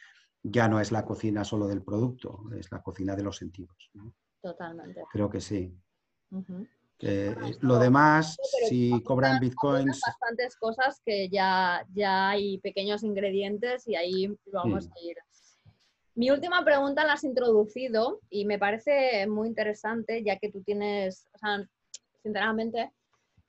ya 0.43 0.67
no 0.67 0.79
es 0.79 0.91
la 0.91 1.05
cocina 1.05 1.43
solo 1.43 1.67
del 1.67 1.83
producto, 1.83 2.43
es 2.57 2.71
la 2.71 2.81
cocina 2.81 3.15
de 3.15 3.23
los 3.23 3.37
sentidos. 3.37 3.91
Totalmente. 4.41 5.03
Creo 5.11 5.29
que 5.29 5.41
sí. 5.41 5.75
lo 7.61 7.79
demás, 7.79 8.37
si 8.67 9.01
cobran 9.03 9.39
bitcoins. 9.39 9.99
bastantes 10.05 10.55
cosas 10.57 11.01
que 11.05 11.29
ya, 11.29 11.85
ya 11.93 12.29
hay 12.29 12.59
pequeños 12.59 13.03
ingredientes 13.03 13.87
y 13.87 13.95
ahí 13.95 14.37
vamos 14.51 14.87
a 14.87 14.99
ir. 15.01 15.17
Mi 16.15 16.31
última 16.31 16.65
pregunta 16.65 17.05
la 17.05 17.13
has 17.13 17.23
introducido 17.23 18.19
y 18.29 18.43
me 18.43 18.59
parece 18.59 19.25
muy 19.27 19.47
interesante, 19.47 20.21
ya 20.21 20.37
que 20.37 20.51
tú 20.51 20.61
tienes, 20.63 21.27
o 21.33 21.37
sea, 21.37 21.65
sinceramente, 22.21 22.91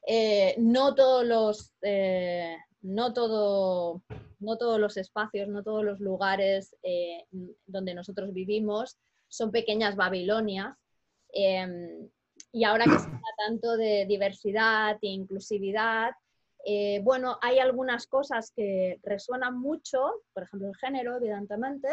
eh, 0.07 0.55
no 0.59 0.95
todos 0.95 1.25
los, 1.27 1.73
eh, 1.83 2.57
no, 2.83 3.13
todo, 3.13 4.03
no 4.41 4.57
todos 4.57 4.79
los 4.81 4.97
espacios, 4.97 5.49
no 5.49 5.63
todos 5.63 5.85
los 5.85 6.01
lugares 6.01 6.77
eh, 6.83 7.25
donde 7.67 7.95
nosotros 7.95 8.33
vivimos 8.33 8.99
son 9.29 9.51
pequeñas 9.51 9.97
Babilonias. 9.97 10.75
Em, 11.33 12.09
y 12.53 12.65
ahora 12.65 12.85
que 12.85 12.99
se 12.99 13.07
habla 13.07 13.21
tanto 13.47 13.77
de 13.77 14.07
diversidad 14.07 14.99
e 15.01 15.09
inclusividad, 15.09 16.11
eh, 16.65 17.01
bueno, 17.03 17.39
hay 17.41 17.59
algunas 17.59 18.07
cosas 18.07 18.53
que 18.55 18.99
resuenan 19.03 19.59
mucho, 19.59 20.23
por 20.35 20.43
ejemplo 20.43 20.69
el 20.69 20.77
género, 20.77 21.17
evidentemente, 21.17 21.89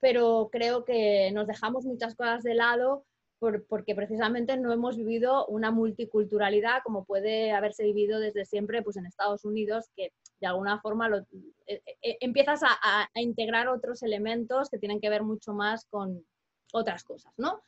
pero 0.00 0.48
creo 0.52 0.84
que 0.84 1.30
nos 1.32 1.46
dejamos 1.46 1.84
muchas 1.86 2.14
cosas 2.14 2.42
de 2.42 2.54
lado 2.54 3.05
porque 3.38 3.94
precisamente 3.94 4.56
no 4.56 4.72
hemos 4.72 4.96
vivido 4.96 5.46
una 5.46 5.70
multiculturalidad 5.70 6.82
como 6.82 7.04
puede 7.04 7.52
haberse 7.52 7.84
vivido 7.84 8.18
desde 8.18 8.44
siempre 8.44 8.82
pues, 8.82 8.96
en 8.96 9.06
Estados 9.06 9.44
Unidos, 9.44 9.90
que 9.94 10.12
de 10.40 10.46
alguna 10.46 10.80
forma 10.80 11.08
lo, 11.08 11.18
eh, 11.66 11.82
eh, 12.02 12.18
empiezas 12.20 12.62
a, 12.62 13.08
integrar 13.14 13.68
otros 13.68 14.02
elementos 14.02 14.70
que 14.70 14.78
tienen 14.78 15.00
que 15.00 15.10
ver 15.10 15.22
mucho 15.22 15.52
más 15.52 15.84
con 15.86 16.24
otras 16.72 17.04
cosas, 17.04 17.32
¿no? 17.36 17.62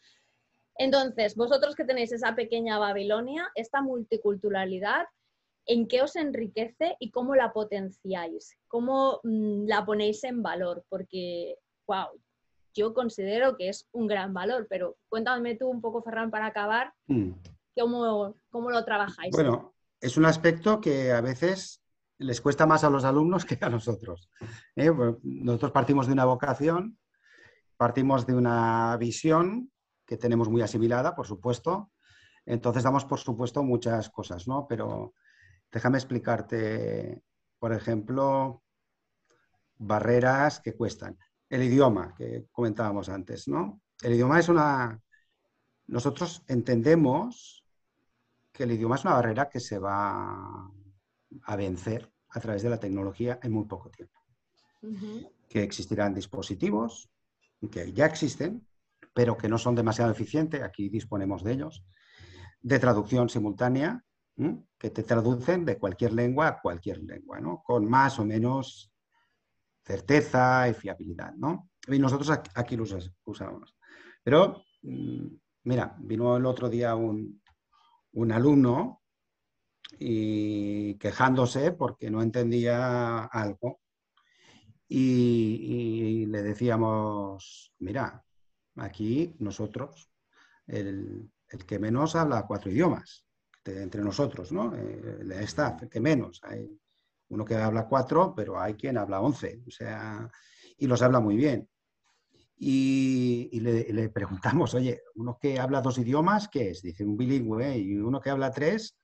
Entonces, 0.76 1.34
vosotros 1.34 1.74
que 1.74 1.84
tenéis 1.84 2.12
esa 2.12 2.34
pequeña 2.34 2.78
Babilonia, 2.78 3.50
esta 3.54 3.82
multiculturalidad, 3.82 5.06
¿en 5.66 5.88
qué 5.88 6.02
os 6.02 6.16
enriquece 6.16 6.96
y 7.00 7.10
cómo 7.10 7.34
la 7.34 7.52
potenciáis? 7.52 8.56
¿Cómo 8.68 9.20
mm, 9.24 9.66
la 9.66 9.84
ponéis 9.84 10.22
en 10.24 10.42
valor? 10.42 10.84
Porque, 10.88 11.56
wow, 11.86 12.08
yo 12.74 12.94
considero 12.94 13.56
que 13.56 13.68
es 13.68 13.88
un 13.92 14.06
gran 14.06 14.32
valor, 14.32 14.66
pero 14.68 14.96
cuéntame 15.08 15.56
tú 15.56 15.68
un 15.68 15.80
poco, 15.80 16.02
Ferran, 16.02 16.30
para 16.30 16.46
acabar, 16.46 16.92
mm. 17.06 17.30
cómo, 17.74 18.70
lo 18.70 18.84
trabajáis. 18.84 19.32
Bueno, 19.32 19.74
es 20.00 20.16
un 20.16 20.24
aspecto 20.24 20.80
que 20.80 21.12
a 21.12 21.20
veces 21.20 21.82
les 22.18 22.40
cuesta 22.40 22.66
más 22.66 22.84
a 22.84 22.90
los 22.90 23.04
alumnos 23.04 23.44
que 23.44 23.58
a 23.60 23.68
nosotros. 23.68 24.30
¿eh? 24.76 24.90
Nosotros 25.22 25.72
partimos 25.72 26.06
de 26.06 26.12
una 26.12 26.24
vocación, 26.24 26.98
partimos 27.76 28.26
de 28.26 28.34
una 28.34 28.96
visión 28.98 29.70
que 30.06 30.16
tenemos 30.16 30.48
muy 30.48 30.62
asimilada, 30.62 31.14
por 31.14 31.26
supuesto. 31.26 31.92
Entonces 32.46 32.82
damos, 32.82 33.04
por 33.04 33.18
supuesto, 33.18 33.62
muchas 33.62 34.08
cosas, 34.08 34.48
¿no? 34.48 34.66
Pero 34.66 35.12
déjame 35.70 35.98
explicarte, 35.98 37.22
por 37.58 37.74
ejemplo, 37.74 38.62
barreras 39.76 40.60
que 40.60 40.74
cuestan 40.74 41.18
el 41.48 41.62
idioma 41.62 42.14
que 42.16 42.46
comentábamos 42.52 43.08
antes, 43.08 43.48
¿no? 43.48 43.80
El 44.02 44.14
idioma 44.14 44.38
es 44.38 44.48
una... 44.48 45.00
Nosotros 45.86 46.42
entendemos 46.48 47.64
que 48.52 48.64
el 48.64 48.72
idioma 48.72 48.96
es 48.96 49.04
una 49.04 49.14
barrera 49.14 49.48
que 49.48 49.60
se 49.60 49.78
va 49.78 50.70
a 51.42 51.56
vencer 51.56 52.12
a 52.30 52.40
través 52.40 52.62
de 52.62 52.70
la 52.70 52.78
tecnología 52.78 53.38
en 53.42 53.52
muy 53.52 53.64
poco 53.64 53.90
tiempo. 53.90 54.20
Que 55.48 55.62
existirán 55.62 56.14
dispositivos 56.14 57.10
que 57.70 57.92
ya 57.92 58.06
existen, 58.06 58.66
pero 59.12 59.36
que 59.36 59.48
no 59.48 59.58
son 59.58 59.74
demasiado 59.74 60.12
eficientes, 60.12 60.62
aquí 60.62 60.88
disponemos 60.88 61.42
de 61.42 61.52
ellos, 61.52 61.84
de 62.60 62.78
traducción 62.78 63.28
simultánea, 63.28 64.04
que 64.78 64.90
te 64.90 65.02
traducen 65.02 65.64
de 65.64 65.78
cualquier 65.78 66.12
lengua 66.12 66.46
a 66.46 66.60
cualquier 66.60 67.02
lengua, 67.02 67.40
¿no? 67.40 67.62
con 67.64 67.88
más 67.88 68.20
o 68.20 68.24
menos 68.24 68.92
certeza 69.88 70.68
y 70.68 70.74
fiabilidad, 70.74 71.32
¿no? 71.34 71.70
Y 71.86 71.98
nosotros 71.98 72.30
aquí 72.54 72.76
lo 72.76 72.84
usamos. 73.24 73.74
Pero, 74.22 74.64
mm, 74.82 75.26
mira, 75.64 75.96
vino 75.98 76.36
el 76.36 76.44
otro 76.44 76.68
día 76.68 76.94
un, 76.94 77.40
alumno 78.30 79.02
y 79.98 80.94
quejándose 80.98 81.72
porque 81.72 82.10
no 82.10 82.20
entendía 82.20 83.24
algo. 83.24 83.80
Y, 84.88 86.26
le 86.26 86.42
decíamos, 86.42 87.72
mira, 87.78 88.22
aquí 88.76 89.36
nosotros, 89.38 90.10
el, 90.66 91.30
que 91.66 91.78
menos 91.78 92.14
habla 92.14 92.46
cuatro 92.46 92.70
idiomas, 92.70 93.24
entre 93.64 94.02
nosotros, 94.02 94.52
¿no? 94.52 94.74
El 94.74 95.30
staff, 95.32 95.82
el 95.82 95.88
que 95.88 96.00
menos. 96.00 96.40
Hay 96.42 96.78
uno 97.28 97.44
que 97.44 97.54
habla 97.54 97.86
cuatro, 97.86 98.34
pero 98.34 98.60
hay 98.60 98.74
quien 98.74 98.98
habla 98.98 99.20
once, 99.20 99.62
o 99.66 99.70
sea, 99.70 100.30
y 100.76 100.86
los 100.86 101.02
habla 101.02 101.20
muy 101.20 101.36
bien. 101.36 101.68
Y, 102.60 103.60
le, 103.60 104.08
preguntamos, 104.08 104.74
oye, 104.74 105.02
uno 105.14 105.38
que 105.40 105.60
habla 105.60 105.80
dos 105.80 105.98
idiomas, 105.98 106.48
¿qué 106.48 106.70
es? 106.70 106.82
Dice 106.82 107.04
un 107.04 107.16
bilingüe, 107.16 107.78
y 107.78 107.96
uno 107.96 108.20
que 108.20 108.30
habla 108.30 108.50
tres, 108.50 108.98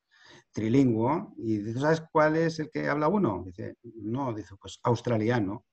trilingüe. 0.50 1.28
Y 1.38 1.58
dice, 1.58 1.80
¿sabes 1.80 2.02
cuál 2.10 2.36
es 2.36 2.58
el 2.58 2.70
que 2.70 2.88
habla 2.88 3.08
uno? 3.08 3.44
Dice, 3.46 3.76
no, 3.82 4.32
dice, 4.32 4.56
pues 4.60 4.80
australiano, 4.82 5.66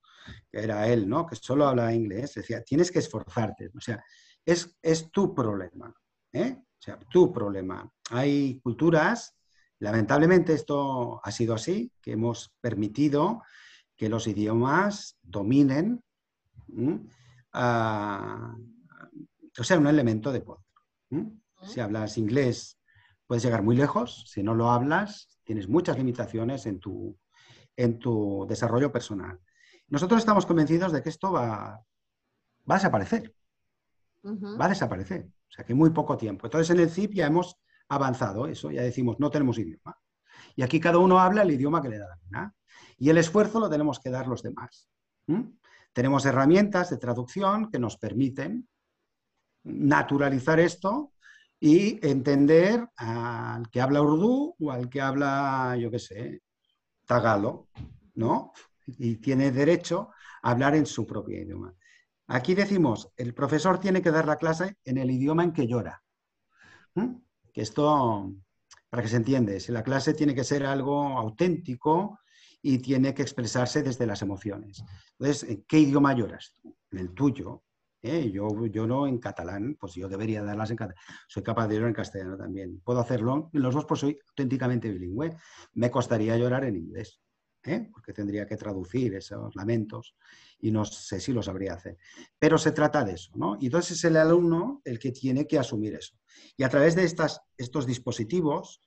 que 0.51 0.59
era 0.59 0.87
él, 0.87 1.09
¿no? 1.09 1.25
Que 1.25 1.35
solo 1.35 1.67
habla 1.67 1.93
inglés. 1.93 2.35
Decía, 2.35 2.61
tienes 2.61 2.91
que 2.91 2.99
esforzarte. 2.99 3.71
O 3.75 3.81
sea, 3.81 4.03
es, 4.45 4.77
es 4.81 5.09
tu 5.09 5.33
problema, 5.33 5.91
¿eh? 6.33 6.57
O 6.59 6.83
sea, 6.83 6.99
tu 6.99 7.31
problema. 7.31 7.91
Hay 8.11 8.59
culturas 8.61 9.35
Lamentablemente 9.81 10.53
esto 10.53 11.19
ha 11.23 11.31
sido 11.31 11.55
así, 11.55 11.91
que 12.01 12.11
hemos 12.11 12.53
permitido 12.61 13.41
que 13.97 14.09
los 14.09 14.27
idiomas 14.27 15.17
dominen, 15.23 16.03
o 16.71 17.03
sea, 19.63 19.79
un 19.79 19.87
elemento 19.87 20.31
de 20.31 20.41
poder. 20.41 20.63
Si 21.63 21.79
hablas 21.79 22.19
inglés, 22.19 22.77
puedes 23.25 23.43
llegar 23.43 23.63
muy 23.63 23.75
lejos. 23.75 24.25
Si 24.27 24.43
no 24.43 24.53
lo 24.53 24.69
hablas, 24.69 25.39
tienes 25.43 25.67
muchas 25.67 25.97
limitaciones 25.97 26.67
en 26.67 26.79
tu, 26.79 27.17
en 27.75 27.97
tu 27.97 28.45
desarrollo 28.47 28.91
personal. 28.91 29.39
Nosotros 29.87 30.19
estamos 30.19 30.45
convencidos 30.45 30.91
de 30.91 31.01
que 31.01 31.09
esto 31.09 31.31
va, 31.31 31.83
va 32.69 32.75
a 32.75 32.77
desaparecer. 32.77 33.33
Va 34.23 34.65
a 34.65 34.69
desaparecer. 34.69 35.25
O 35.25 35.51
sea 35.51 35.65
que 35.65 35.73
muy 35.73 35.89
poco 35.89 36.17
tiempo. 36.17 36.45
Entonces 36.45 36.69
en 36.69 36.81
el 36.81 36.91
CIP 36.91 37.15
ya 37.15 37.25
hemos 37.25 37.57
avanzado 37.95 38.47
eso, 38.47 38.71
ya 38.71 38.81
decimos, 38.81 39.19
no 39.19 39.29
tenemos 39.29 39.57
idioma. 39.57 39.97
Y 40.55 40.63
aquí 40.63 40.79
cada 40.79 40.97
uno 40.97 41.19
habla 41.19 41.41
el 41.41 41.51
idioma 41.51 41.81
que 41.81 41.89
le 41.89 41.99
da 41.99 42.07
la 42.07 42.19
gana. 42.29 42.55
Y 42.97 43.09
el 43.09 43.17
esfuerzo 43.17 43.59
lo 43.59 43.69
tenemos 43.69 43.99
que 43.99 44.09
dar 44.09 44.27
los 44.27 44.41
demás. 44.41 44.89
Tenemos 45.93 46.25
herramientas 46.25 46.89
de 46.89 46.97
traducción 46.97 47.69
que 47.69 47.79
nos 47.79 47.97
permiten 47.97 48.67
naturalizar 49.63 50.59
esto 50.59 51.13
y 51.59 51.99
entender 52.05 52.87
al 52.95 53.69
que 53.69 53.81
habla 53.81 54.01
urdu 54.01 54.55
o 54.57 54.71
al 54.71 54.89
que 54.89 55.01
habla, 55.01 55.75
yo 55.77 55.91
qué 55.91 55.99
sé, 55.99 56.41
tagalo, 57.05 57.67
¿no? 58.15 58.53
Y 58.87 59.17
tiene 59.17 59.51
derecho 59.51 60.11
a 60.41 60.51
hablar 60.51 60.75
en 60.75 60.85
su 60.85 61.05
propio 61.05 61.41
idioma. 61.41 61.75
Aquí 62.27 62.55
decimos, 62.55 63.11
el 63.17 63.33
profesor 63.33 63.79
tiene 63.79 64.01
que 64.01 64.11
dar 64.11 64.25
la 64.25 64.37
clase 64.37 64.77
en 64.85 64.97
el 64.97 65.11
idioma 65.11 65.43
en 65.43 65.51
que 65.51 65.67
llora. 65.67 66.01
Que 67.53 67.61
esto, 67.61 68.31
para 68.89 69.03
que 69.03 69.09
se 69.09 69.17
entiende, 69.17 69.59
si 69.59 69.71
la 69.71 69.83
clase 69.83 70.13
tiene 70.13 70.35
que 70.35 70.43
ser 70.43 70.65
algo 70.65 71.17
auténtico 71.17 72.19
y 72.61 72.77
tiene 72.77 73.13
que 73.13 73.21
expresarse 73.21 73.81
desde 73.83 74.05
las 74.05 74.21
emociones. 74.21 74.83
Entonces, 75.19 75.49
¿en 75.49 75.63
qué 75.67 75.79
idioma 75.79 76.13
lloras? 76.13 76.55
En 76.91 76.99
el 76.99 77.13
tuyo. 77.13 77.63
¿eh? 78.01 78.29
Yo, 78.31 78.65
yo 78.67 78.85
no 78.87 79.07
en 79.07 79.17
catalán, 79.17 79.75
pues 79.79 79.95
yo 79.95 80.07
debería 80.07 80.43
darlas 80.43 80.71
en 80.71 80.77
catalán. 80.77 81.03
Soy 81.27 81.43
capaz 81.43 81.67
de 81.67 81.75
llorar 81.75 81.89
en 81.89 81.95
castellano 81.95 82.37
también. 82.37 82.81
Puedo 82.83 82.99
hacerlo 82.99 83.49
en 83.53 83.61
los 83.61 83.73
dos, 83.73 83.85
pues 83.85 83.99
soy 83.99 84.19
auténticamente 84.29 84.91
bilingüe. 84.91 85.35
Me 85.73 85.89
costaría 85.89 86.37
llorar 86.37 86.65
en 86.65 86.75
inglés. 86.75 87.21
¿eh? 87.63 87.89
porque 87.91 88.13
tendría 88.13 88.45
que 88.45 88.57
traducir 88.57 89.13
esos 89.15 89.55
lamentos 89.55 90.15
y 90.61 90.71
no 90.71 90.85
sé 90.85 91.19
si 91.19 91.33
lo 91.33 91.41
sabría 91.41 91.73
hacer. 91.73 91.97
Pero 92.37 92.57
se 92.57 92.71
trata 92.71 93.03
de 93.03 93.13
eso, 93.13 93.31
¿no? 93.35 93.57
Y 93.59 93.65
entonces 93.65 93.97
es 93.97 94.03
el 94.05 94.17
alumno 94.17 94.81
el 94.85 94.99
que 94.99 95.11
tiene 95.11 95.47
que 95.47 95.59
asumir 95.59 95.95
eso. 95.95 96.15
Y 96.55 96.63
a 96.63 96.69
través 96.69 96.95
de 96.95 97.03
estas, 97.03 97.41
estos 97.57 97.85
dispositivos 97.85 98.81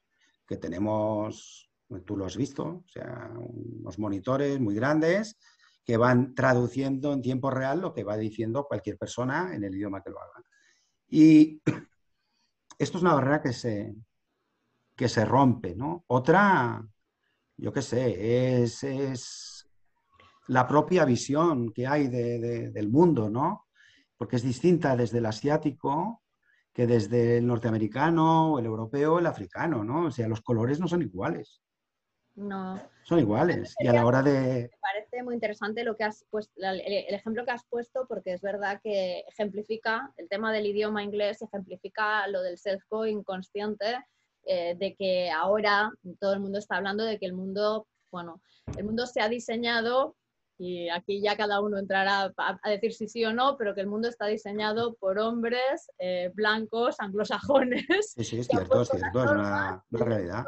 que 0.46 0.56
tenemos, 0.56 1.70
tú 2.04 2.16
lo 2.16 2.26
has 2.26 2.36
visto, 2.36 2.64
o 2.64 2.88
sea, 2.88 3.30
unos 3.36 3.98
monitores 3.98 4.60
muy 4.60 4.74
grandes 4.74 5.38
que 5.84 5.96
van 5.96 6.34
traduciendo 6.34 7.12
en 7.12 7.22
tiempo 7.22 7.50
real 7.50 7.80
lo 7.80 7.92
que 7.92 8.04
va 8.04 8.16
diciendo 8.16 8.66
cualquier 8.66 8.96
persona 8.96 9.54
en 9.54 9.64
el 9.64 9.74
idioma 9.74 10.02
que 10.02 10.10
lo 10.10 10.20
haga. 10.20 10.42
Y 11.08 11.60
esto 12.78 12.98
es 12.98 13.02
una 13.02 13.14
barrera 13.14 13.42
que 13.42 13.52
se, 13.52 13.94
que 14.96 15.08
se 15.08 15.24
rompe, 15.24 15.74
¿no? 15.74 16.04
Otra 16.06 16.82
yo 17.56 17.72
qué 17.72 17.82
sé, 17.82 18.62
es, 18.62 19.53
la 20.48 20.66
propia 20.66 21.04
visión 21.04 21.72
que 21.72 21.86
hay 21.86 22.08
del 22.08 22.88
mundo, 22.90 23.30
¿no? 23.30 23.66
Porque 24.16 24.36
es 24.36 24.42
distinta 24.42 24.96
desde 24.96 25.18
el 25.18 25.26
asiático 25.26 26.22
que 26.72 26.86
desde 26.86 27.38
el 27.38 27.46
norteamericano, 27.46 28.58
el 28.58 28.66
europeo, 28.66 29.20
el 29.20 29.26
africano, 29.26 29.84
¿no? 29.84 30.06
O 30.06 30.10
sea, 30.10 30.26
los 30.26 30.40
colores 30.40 30.80
no 30.80 30.88
son 30.88 31.02
iguales. 31.02 31.62
No. 32.34 32.80
Son 33.04 33.20
iguales. 33.20 33.74
Y 33.78 33.86
a 33.86 33.92
la 33.92 34.04
hora 34.04 34.22
de... 34.22 34.62
Me 34.62 34.78
parece 34.80 35.22
muy 35.22 35.34
interesante 35.34 35.84
lo 35.84 35.96
que 35.96 36.02
has 36.02 36.24
puesto, 36.30 36.52
el, 36.56 36.80
ejemplo 37.14 37.44
que 37.44 37.52
has 37.52 37.64
puesto, 37.66 38.06
porque 38.08 38.32
es 38.32 38.40
verdad 38.40 38.80
que 38.82 39.20
ejemplifica 39.28 40.12
el 40.16 40.28
tema 40.28 40.52
del 40.52 40.66
idioma 40.66 41.04
inglés, 41.04 41.42
ejemplifica 41.42 42.26
lo 42.26 42.42
del 42.42 42.58
self-go 42.58 43.06
inconsciente 43.06 44.04
eh, 44.44 44.74
de 44.76 44.96
que 44.96 45.30
ahora 45.30 45.92
todo 46.18 46.32
el 46.32 46.40
mundo 46.40 46.58
está 46.58 46.76
hablando 46.76 47.04
de 47.04 47.20
que 47.20 47.26
el 47.26 47.34
mundo, 47.34 47.86
bueno, 48.10 48.42
el 48.76 48.84
mundo 48.84 49.06
se 49.06 49.20
ha 49.20 49.28
diseñado, 49.28 50.16
y 50.58 50.88
aquí 50.88 51.20
ya 51.20 51.36
cada 51.36 51.60
uno 51.60 51.78
entrará 51.78 52.32
a, 52.36 52.70
decir 52.70 52.92
si 52.92 53.08
sí 53.08 53.24
o 53.24 53.32
no, 53.32 53.56
pero 53.56 53.74
que 53.74 53.80
el 53.80 53.86
mundo 53.86 54.08
está 54.08 54.26
diseñado 54.26 54.94
por 54.94 55.18
hombres 55.18 55.90
eh, 55.98 56.30
blancos, 56.34 56.96
anglosajones. 57.00 58.12
Sí, 58.14 58.24
sí, 58.24 58.38
es 58.38 58.46
cierto, 58.50 58.82
es 58.82 58.88
cierto, 58.88 59.24
es 59.24 59.30
una, 59.30 59.84
realidad. 59.90 60.44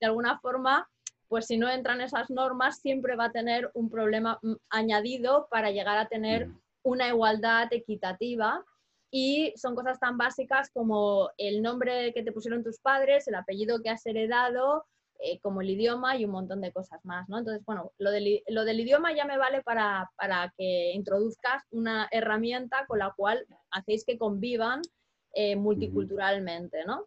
De 0.00 0.06
alguna 0.06 0.38
forma, 0.40 0.88
pues 1.28 1.46
si 1.46 1.58
no 1.58 1.68
entran 1.68 2.00
esas 2.00 2.30
normas, 2.30 2.80
siempre 2.80 3.16
va 3.16 3.26
a 3.26 3.32
tener 3.32 3.70
un 3.74 3.90
problema 3.90 4.38
mm, 4.42 4.54
añadido 4.70 5.46
para 5.50 5.70
llegar 5.70 5.98
a 5.98 6.08
tener 6.08 6.48
mm. 6.48 6.60
una 6.84 7.08
igualdad 7.08 7.68
equitativa 7.70 8.64
y 9.10 9.52
son 9.56 9.74
cosas 9.74 9.98
tan 9.98 10.16
básicas 10.16 10.70
como 10.72 11.30
el 11.36 11.62
nombre 11.62 12.12
que 12.14 12.22
te 12.22 12.32
pusieron 12.32 12.62
tus 12.62 12.78
padres, 12.78 13.26
el 13.28 13.34
apellido 13.34 13.82
que 13.82 13.90
has 13.90 14.06
heredado, 14.06 14.86
eh, 15.22 15.38
como 15.40 15.60
el 15.60 15.70
idioma 15.70 16.16
y 16.16 16.24
un 16.24 16.30
montón 16.30 16.60
de 16.60 16.72
cosas 16.72 17.04
más, 17.04 17.28
¿no? 17.28 17.38
Entonces, 17.38 17.64
bueno, 17.64 17.92
lo 17.98 18.10
del, 18.10 18.42
lo 18.48 18.64
del 18.64 18.80
idioma 18.80 19.14
ya 19.14 19.24
me 19.24 19.38
vale 19.38 19.62
para, 19.62 20.10
para, 20.16 20.52
que 20.56 20.92
introduzcas 20.92 21.62
una 21.70 22.08
herramienta 22.10 22.86
con 22.86 22.98
la 22.98 23.12
cual 23.16 23.46
hacéis 23.70 24.04
que 24.04 24.18
convivan 24.18 24.80
eh, 25.34 25.56
multiculturalmente, 25.56 26.84
¿no? 26.84 27.06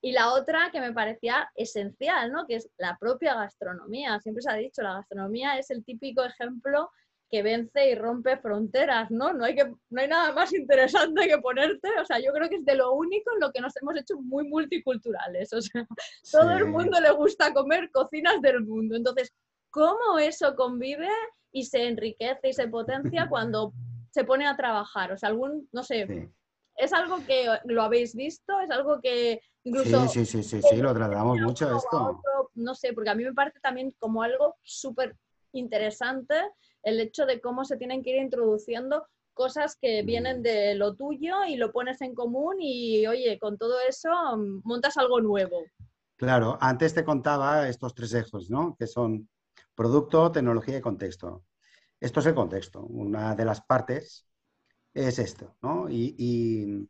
Y 0.00 0.12
la 0.12 0.34
otra 0.34 0.70
que 0.70 0.80
me 0.80 0.92
parecía 0.92 1.50
esencial, 1.54 2.30
¿no? 2.30 2.46
Que 2.46 2.56
es 2.56 2.68
la 2.76 2.98
propia 2.98 3.34
gastronomía. 3.34 4.20
Siempre 4.20 4.42
se 4.42 4.50
ha 4.50 4.54
dicho, 4.54 4.82
la 4.82 4.94
gastronomía 4.94 5.58
es 5.58 5.70
el 5.70 5.82
típico 5.82 6.22
ejemplo 6.22 6.90
que 7.34 7.42
vence 7.42 7.90
y 7.90 7.96
rompe 7.96 8.36
fronteras, 8.36 9.10
¿no? 9.10 9.32
No 9.32 9.44
hay, 9.44 9.56
que, 9.56 9.64
no 9.64 10.00
hay 10.00 10.06
nada 10.06 10.32
más 10.32 10.52
interesante 10.54 11.26
que 11.26 11.38
ponerte, 11.38 11.88
o 12.00 12.04
sea, 12.04 12.20
yo 12.20 12.32
creo 12.32 12.48
que 12.48 12.54
es 12.56 12.64
de 12.64 12.76
lo 12.76 12.92
único 12.92 13.32
en 13.34 13.40
lo 13.40 13.50
que 13.50 13.60
nos 13.60 13.76
hemos 13.82 13.96
hecho 13.96 14.20
muy 14.20 14.46
multiculturales, 14.46 15.52
o 15.52 15.60
sea, 15.60 15.84
todo 16.30 16.52
el 16.52 16.66
mundo 16.66 17.00
le 17.00 17.10
gusta 17.10 17.52
comer 17.52 17.90
cocinas 17.90 18.40
del 18.40 18.60
mundo, 18.60 18.94
entonces, 18.94 19.34
¿cómo 19.70 20.20
eso 20.20 20.54
convive 20.54 21.08
y 21.50 21.64
se 21.64 21.88
enriquece 21.88 22.50
y 22.50 22.52
se 22.52 22.68
potencia 22.68 23.26
cuando 23.28 23.72
se 24.12 24.22
pone 24.22 24.46
a 24.46 24.56
trabajar? 24.56 25.10
O 25.10 25.18
sea, 25.18 25.30
algún, 25.30 25.68
no 25.72 25.82
sé, 25.82 26.30
¿es 26.76 26.92
algo 26.92 27.16
que 27.26 27.48
lo 27.64 27.82
habéis 27.82 28.14
visto? 28.14 28.60
¿Es 28.60 28.70
algo 28.70 29.00
que 29.02 29.40
incluso... 29.64 30.06
Sí, 30.06 30.24
sí, 30.24 30.40
sí, 30.44 30.62
sí, 30.62 30.76
lo 30.76 30.94
tratamos 30.94 31.40
mucho 31.40 31.76
esto. 31.76 32.22
no 32.54 32.76
sé, 32.76 32.92
porque 32.92 33.10
a 33.10 33.16
mí 33.16 33.24
me 33.24 33.34
parece 33.34 33.58
también 33.58 33.92
como 33.98 34.22
algo 34.22 34.54
súper 34.62 35.16
interesante 35.50 36.36
el 36.84 37.00
hecho 37.00 37.26
de 37.26 37.40
cómo 37.40 37.64
se 37.64 37.76
tienen 37.76 38.02
que 38.02 38.10
ir 38.10 38.22
introduciendo 38.22 39.06
cosas 39.34 39.76
que 39.80 40.02
vienen 40.02 40.42
de 40.42 40.74
lo 40.74 40.94
tuyo 40.94 41.44
y 41.44 41.56
lo 41.56 41.72
pones 41.72 42.00
en 42.00 42.14
común 42.14 42.56
y, 42.60 43.06
oye, 43.06 43.38
con 43.38 43.58
todo 43.58 43.80
eso 43.88 44.08
mm, 44.36 44.62
montas 44.64 44.96
algo 44.96 45.20
nuevo. 45.20 45.64
Claro, 46.16 46.56
antes 46.60 46.94
te 46.94 47.04
contaba 47.04 47.68
estos 47.68 47.94
tres 47.94 48.14
ejes, 48.14 48.48
¿no? 48.48 48.76
Que 48.78 48.86
son 48.86 49.28
producto, 49.74 50.30
tecnología 50.30 50.78
y 50.78 50.80
contexto. 50.80 51.44
Esto 52.00 52.20
es 52.20 52.26
el 52.26 52.34
contexto. 52.34 52.84
Una 52.84 53.34
de 53.34 53.44
las 53.44 53.60
partes 53.62 54.26
es 54.92 55.18
esto, 55.18 55.56
¿no? 55.60 55.88
Y, 55.90 56.14
y 56.16 56.88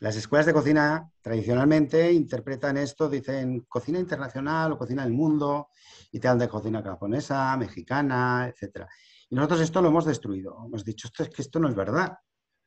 las 0.00 0.16
escuelas 0.16 0.46
de 0.46 0.52
cocina 0.52 1.08
tradicionalmente 1.22 2.12
interpretan 2.12 2.76
esto, 2.76 3.08
dicen 3.08 3.60
cocina 3.68 4.00
internacional 4.00 4.72
o 4.72 4.78
cocina 4.78 5.04
del 5.04 5.12
mundo, 5.12 5.68
y 6.10 6.18
te 6.18 6.26
hablan 6.28 6.40
de 6.40 6.48
cocina 6.48 6.82
japonesa, 6.82 7.56
mexicana, 7.56 8.48
etcétera. 8.48 8.88
Y 9.30 9.34
nosotros 9.34 9.60
esto 9.60 9.80
lo 9.82 9.88
hemos 9.88 10.04
destruido. 10.04 10.64
Hemos 10.64 10.84
dicho, 10.84 11.08
esto 11.08 11.22
es 11.22 11.30
que 11.30 11.42
esto 11.42 11.58
no 11.58 11.68
es 11.68 11.74
verdad. 11.74 12.16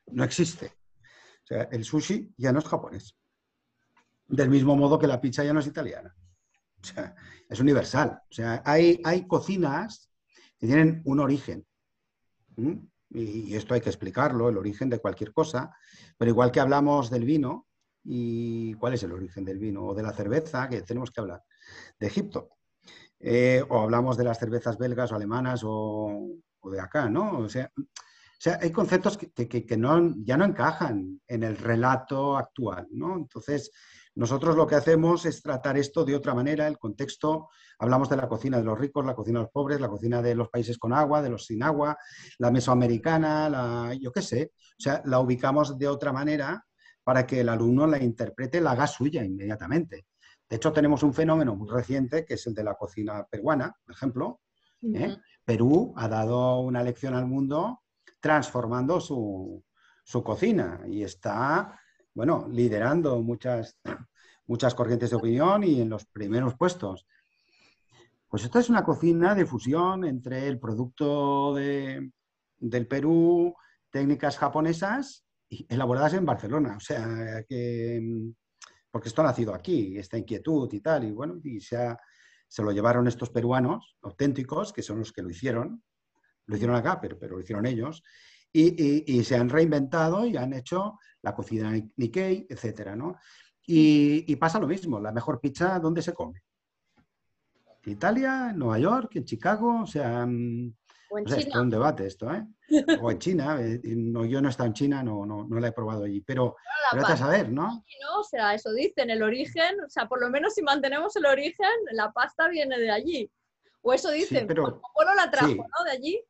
No 0.07 0.23
existe. 0.23 0.73
O 1.43 1.47
sea, 1.47 1.63
el 1.71 1.83
sushi 1.83 2.33
ya 2.37 2.51
no 2.51 2.59
es 2.59 2.65
japonés. 2.65 3.15
Del 4.27 4.49
mismo 4.49 4.75
modo 4.75 4.99
que 4.99 5.07
la 5.07 5.21
pizza 5.21 5.43
ya 5.43 5.53
no 5.53 5.59
es 5.59 5.67
italiana. 5.67 6.13
O 6.81 6.85
sea, 6.85 7.15
es 7.49 7.59
universal. 7.59 8.21
O 8.29 8.33
sea, 8.33 8.61
hay, 8.65 9.01
hay 9.03 9.27
cocinas 9.27 10.11
que 10.57 10.67
tienen 10.67 11.01
un 11.05 11.19
origen. 11.19 11.65
Y, 13.09 13.55
esto 13.55 13.73
hay 13.73 13.81
que 13.81 13.89
explicarlo, 13.89 14.49
el 14.49 14.57
origen 14.57 14.89
de 14.89 14.99
cualquier 14.99 15.31
cosa. 15.31 15.75
Pero 16.17 16.31
igual 16.31 16.51
que 16.51 16.59
hablamos 16.59 17.09
del 17.09 17.25
vino, 17.25 17.67
¿y 18.03 18.73
cuál 18.73 18.93
es 18.93 19.03
el 19.03 19.11
origen 19.11 19.45
del 19.45 19.59
vino? 19.59 19.85
O 19.85 19.95
de 19.95 20.03
la 20.03 20.13
cerveza, 20.13 20.67
que 20.67 20.81
tenemos 20.81 21.11
que 21.11 21.21
hablar 21.21 21.43
de 21.99 22.07
Egipto. 22.07 22.49
Eh, 23.19 23.63
o 23.69 23.79
hablamos 23.79 24.17
de 24.17 24.23
las 24.23 24.37
cervezas 24.37 24.77
belgas 24.77 25.11
o 25.11 25.15
alemanas 25.15 25.61
o, 25.63 26.29
de 26.69 26.79
acá, 26.79 27.09
¿no? 27.09 27.39
O 27.39 27.49
sea, 27.49 27.71
hay 28.61 28.71
conceptos 28.71 29.17
que, 29.17 29.77
no, 29.77 30.13
ya 30.23 30.37
no 30.37 30.45
encajan 30.45 31.21
en 31.27 31.43
el 31.43 31.57
relato 31.57 32.37
actual, 32.37 32.87
¿no? 32.91 33.15
Entonces, 33.15 33.71
nosotros 34.15 34.55
lo 34.55 34.65
que 34.65 34.75
hacemos 34.75 35.25
es 35.25 35.41
tratar 35.41 35.77
esto 35.77 36.03
de 36.05 36.15
otra 36.15 36.33
manera, 36.33 36.67
el 36.67 36.77
contexto, 36.77 37.49
hablamos 37.79 38.09
de 38.09 38.17
la 38.17 38.27
cocina 38.27 38.57
de 38.57 38.63
los 38.63 38.77
ricos, 38.77 39.05
la 39.05 39.15
cocina 39.15 39.39
de 39.39 39.43
los 39.43 39.51
pobres, 39.51 39.79
la 39.79 39.89
cocina 39.89 40.21
de 40.21 40.35
los 40.35 40.49
países 40.49 40.77
con 40.77 40.93
agua, 40.93 41.21
de 41.21 41.29
los 41.29 41.45
sin 41.45 41.63
agua, 41.63 41.97
la 42.39 42.51
mesoamericana, 42.51 43.49
la, 43.49 43.93
yo 43.99 44.11
qué 44.11 44.21
sé, 44.21 44.51
o 44.55 44.81
sea, 44.81 45.01
la 45.05 45.19
ubicamos 45.19 45.77
de 45.77 45.87
otra 45.87 46.11
manera 46.11 46.63
para 47.03 47.25
que 47.25 47.41
el 47.41 47.49
alumno 47.49 47.87
la 47.87 48.01
interprete, 48.01 48.59
la 48.59 48.71
haga 48.71 48.87
suya 48.87 49.23
inmediatamente. 49.23 50.07
De 50.49 50.55
hecho, 50.55 50.71
tenemos 50.71 51.03
un 51.03 51.13
fenómeno 51.13 51.55
muy 51.55 51.69
reciente 51.69 52.25
que 52.25 52.35
es 52.35 52.47
el 52.47 52.53
de 52.53 52.63
la 52.63 52.75
cocina 52.75 53.25
peruana, 53.29 53.75
por 53.85 53.95
ejemplo, 53.95 54.41
¿eh? 54.81 55.17
Perú 55.47 55.93
ha 55.95 56.09
dado 56.09 56.59
una 56.59 56.83
lección 56.83 57.13
al 57.13 57.25
mundo 57.25 57.81
transformando 58.19 58.99
su, 58.99 59.63
cocina 60.21 60.81
y 60.85 61.03
está, 61.03 61.79
bueno, 62.13 62.49
liderando 62.51 63.21
muchas, 63.21 63.77
muchas 64.45 64.75
corrientes 64.75 65.09
de 65.09 65.15
opinión 65.15 65.63
y 65.63 65.79
en 65.79 65.89
los 65.89 66.05
primeros 66.05 66.55
puestos. 66.55 67.07
Pues 68.27 68.43
esta 68.43 68.59
es 68.59 68.69
una 68.69 68.83
cocina 68.83 69.35
de 69.35 69.45
fusión 69.45 70.03
entre 70.03 70.49
el 70.49 70.59
producto 70.59 71.55
del 71.55 72.11
Perú, 72.89 73.55
técnicas 73.89 74.37
japonesas 74.37 75.25
elaboradas 75.69 76.13
en 76.15 76.25
Barcelona. 76.25 76.75
O 76.75 76.81
sea, 76.81 77.41
que, 77.47 78.33
porque 78.91 79.07
esto 79.07 79.21
ha 79.21 79.25
nacido 79.27 79.53
aquí, 79.53 79.97
esta 79.97 80.17
inquietud 80.17 80.69
y 80.73 80.81
tal, 80.81 81.05
y 81.05 81.11
bueno, 81.13 81.39
y 81.41 81.61
se, 81.61 81.95
se 82.47 82.63
lo 82.63 82.71
llevaron 82.71 83.07
estos 83.07 83.29
peruanos 83.29 83.97
auténticos, 84.01 84.73
que 84.73 84.81
son 84.81 84.99
los 84.99 85.11
que 85.11 85.21
lo 85.21 85.29
hicieron, 85.29 85.83
lo 86.45 86.55
hicieron 86.55 86.75
acá, 86.75 86.99
pero, 87.01 87.17
pero 87.19 87.35
lo 87.35 87.41
hicieron 87.41 87.65
ellos, 87.65 88.03
y, 88.51 89.23
se 89.23 89.35
han 89.35 89.49
reinventado 89.49 90.25
y 90.25 90.37
han 90.37 90.53
hecho 90.53 90.97
la 91.21 91.35
cocina 91.35 91.71
Nikkei, 91.97 92.47
etcétera, 92.49 92.95
¿no? 92.95 93.17
Y, 93.65 94.35
pasa 94.37 94.59
lo 94.59 94.67
mismo, 94.67 94.99
la 94.99 95.11
mejor 95.11 95.39
pizza, 95.39 95.77
¿dónde 95.79 96.01
se 96.01 96.13
come? 96.13 96.41
En 97.83 97.93
Italia, 97.93 98.49
en 98.51 98.59
Nueva 98.59 98.79
York, 98.79 99.15
en 99.15 99.25
Chicago, 99.25 99.81
o 99.83 99.85
sea, 99.85 100.27
o, 101.09 101.27
sea, 101.27 101.37
es 101.37 101.55
un 101.55 101.69
debate 101.69 102.05
esto, 102.05 102.31
¿eh? 102.33 102.45
O 103.01 103.11
en 103.11 103.19
China, 103.19 103.57
eh, 103.61 103.79
no, 103.83 104.25
yo 104.25 104.41
no 104.41 104.47
he 104.47 104.51
estado 104.51 104.67
en 104.67 104.73
China, 104.73 105.03
no, 105.03 105.25
no, 105.25 105.47
no 105.47 105.59
la 105.59 105.69
he 105.69 105.71
probado 105.71 106.03
allí, 106.03 106.21
pero 106.21 106.55
trata 106.91 107.13
a 107.13 107.17
saber, 107.17 107.49
¿no? 107.49 107.67
¿no? 107.67 108.19
O 108.19 108.23
sea, 108.23 108.53
eso 108.53 108.71
dicen, 108.73 109.09
el 109.09 109.23
origen, 109.23 109.79
o 109.85 109.89
sea, 109.89 110.07
por 110.07 110.21
lo 110.21 110.29
menos 110.29 110.53
si 110.53 110.61
mantenemos 110.61 111.15
el 111.15 111.25
origen, 111.25 111.69
la 111.91 112.11
pasta 112.11 112.47
viene 112.47 112.77
de 112.77 112.91
allí. 112.91 113.31
O 113.81 113.93
eso 113.93 114.11
dicen, 114.11 114.47
pero, 114.47 114.81
Polo 114.93 115.15
la 115.15 115.31
trajo, 115.31 115.55
¿no? 115.55 115.83
De 115.85 115.91
allí. 115.91 116.21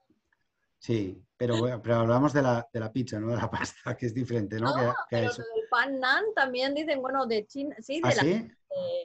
Sí, 0.80 1.24
pero, 1.36 1.82
pero 1.82 1.96
hablamos 1.96 2.34
de 2.34 2.42
la, 2.42 2.68
de 2.72 2.80
la, 2.80 2.92
pizza, 2.92 3.20
no 3.20 3.30
de 3.30 3.38
la 3.38 3.50
pasta, 3.52 3.96
que 3.98 4.06
es 4.06 4.14
diferente, 4.14 4.60
¿no? 4.60 4.76
no 4.76 4.94
pero 5.10 5.34
del 5.34 5.68
pan 5.70 6.00
nan 6.00 6.24
también 6.36 6.74
dicen, 6.74 7.02
bueno, 7.02 7.26
de 7.26 7.46
China, 7.48 7.76
sí, 7.80 8.02
de 8.02 8.10
¿Ah, 8.10 8.14
la, 8.16 8.22
sí? 8.22 8.52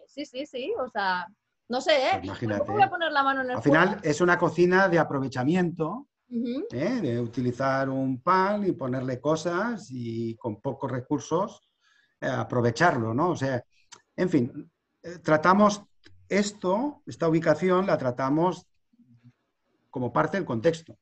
sí, 0.07 0.27
sí, 0.27 0.47
sí, 0.47 0.75
o 0.79 0.89
sea, 0.89 1.27
no 1.69 1.81
sé, 1.81 2.07
¿eh? 2.07 2.11
Pues 2.15 2.25
imagínate. 2.25 2.71
voy 2.71 2.83
a 2.83 2.91
poner 2.91 3.13
la 3.13 3.23
mano 3.23 3.41
en 3.43 3.51
el 3.51 3.57
Al 3.57 3.63
final 3.63 3.99
es 4.03 4.21
una 4.21 4.39
cocina 4.39 4.89
de 4.89 4.99
aprovechamiento, 4.99 6.09
¿eh? 6.29 7.01
de 7.01 7.21
utilizar 7.21 7.89
un 7.89 8.23
pan 8.23 8.67
y 8.67 8.73
ponerle 8.73 9.21
cosas 9.21 9.89
y 9.91 10.35
con 10.37 10.61
pocos 10.61 10.91
recursos 10.91 11.69
eh, 12.21 12.27
aprovecharlo, 12.27 13.13
¿no? 13.13 13.31
O 13.31 13.37
sea, 13.37 13.63
en 14.17 14.29
fin, 14.29 14.71
eh, 15.03 15.19
tratamos 15.23 15.83
esto, 16.29 17.03
esta 17.07 17.29
ubicación 17.29 17.87
la 17.87 17.99
tratamos 17.99 18.67
como 19.91 20.13
parte 20.13 20.39
del 20.39 20.47
contexto 20.47 20.97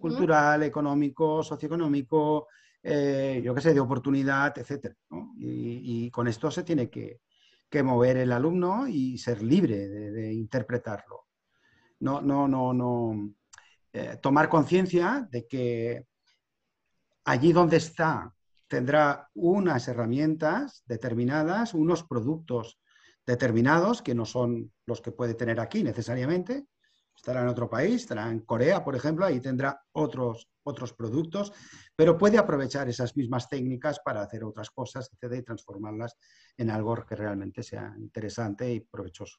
cultural, 0.00 0.62
económico, 0.62 1.42
socioeconómico, 1.42 2.48
yo 2.82 3.54
qué 3.54 3.60
sé, 3.60 3.74
de 3.74 3.80
oportunidad, 3.80 4.56
etc. 4.56 4.94
y, 5.36 6.10
con 6.10 6.26
esto 6.28 6.50
se 6.50 6.62
tiene 6.62 6.88
que, 6.88 7.20
que 7.68 7.82
mover 7.82 8.16
el 8.16 8.32
alumno 8.32 8.86
y 8.88 9.18
ser 9.18 9.42
libre 9.42 9.88
de, 9.88 10.32
interpretarlo. 10.32 11.26
No, 12.00 12.20
no, 12.20 12.46
no, 12.46 12.72
no. 12.72 13.30
Eh, 13.92 14.18
tomar 14.20 14.48
conciencia 14.48 15.26
de 15.30 15.46
que 15.46 16.06
allí 17.24 17.52
donde 17.52 17.78
está 17.78 18.32
tendrá 18.68 19.28
unas 19.34 19.88
herramientas 19.88 20.82
determinadas, 20.86 21.74
unos 21.74 22.02
productos 22.02 22.78
determinados 23.24 24.02
que 24.02 24.14
no 24.14 24.24
son 24.24 24.72
los 24.86 25.00
que 25.00 25.12
puede 25.12 25.34
tener 25.34 25.60
aquí 25.60 25.82
necesariamente. 25.82 26.66
Estará 27.16 27.40
en 27.42 27.48
otro 27.48 27.68
país, 27.68 28.02
estará 28.02 28.30
en 28.30 28.40
Corea, 28.40 28.84
por 28.84 28.94
ejemplo, 28.94 29.24
ahí 29.24 29.40
tendrá 29.40 29.82
otros, 29.92 30.48
otros 30.62 30.92
productos, 30.92 31.52
pero 31.96 32.16
puede 32.16 32.38
aprovechar 32.38 32.88
esas 32.88 33.16
mismas 33.16 33.48
técnicas 33.48 33.98
para 34.04 34.22
hacer 34.22 34.44
otras 34.44 34.70
cosas, 34.70 35.10
etc., 35.10 35.38
y 35.38 35.42
transformarlas 35.42 36.16
en 36.56 36.70
algo 36.70 36.94
que 37.06 37.16
realmente 37.16 37.62
sea 37.62 37.94
interesante 37.98 38.70
y 38.72 38.80
provechoso. 38.80 39.38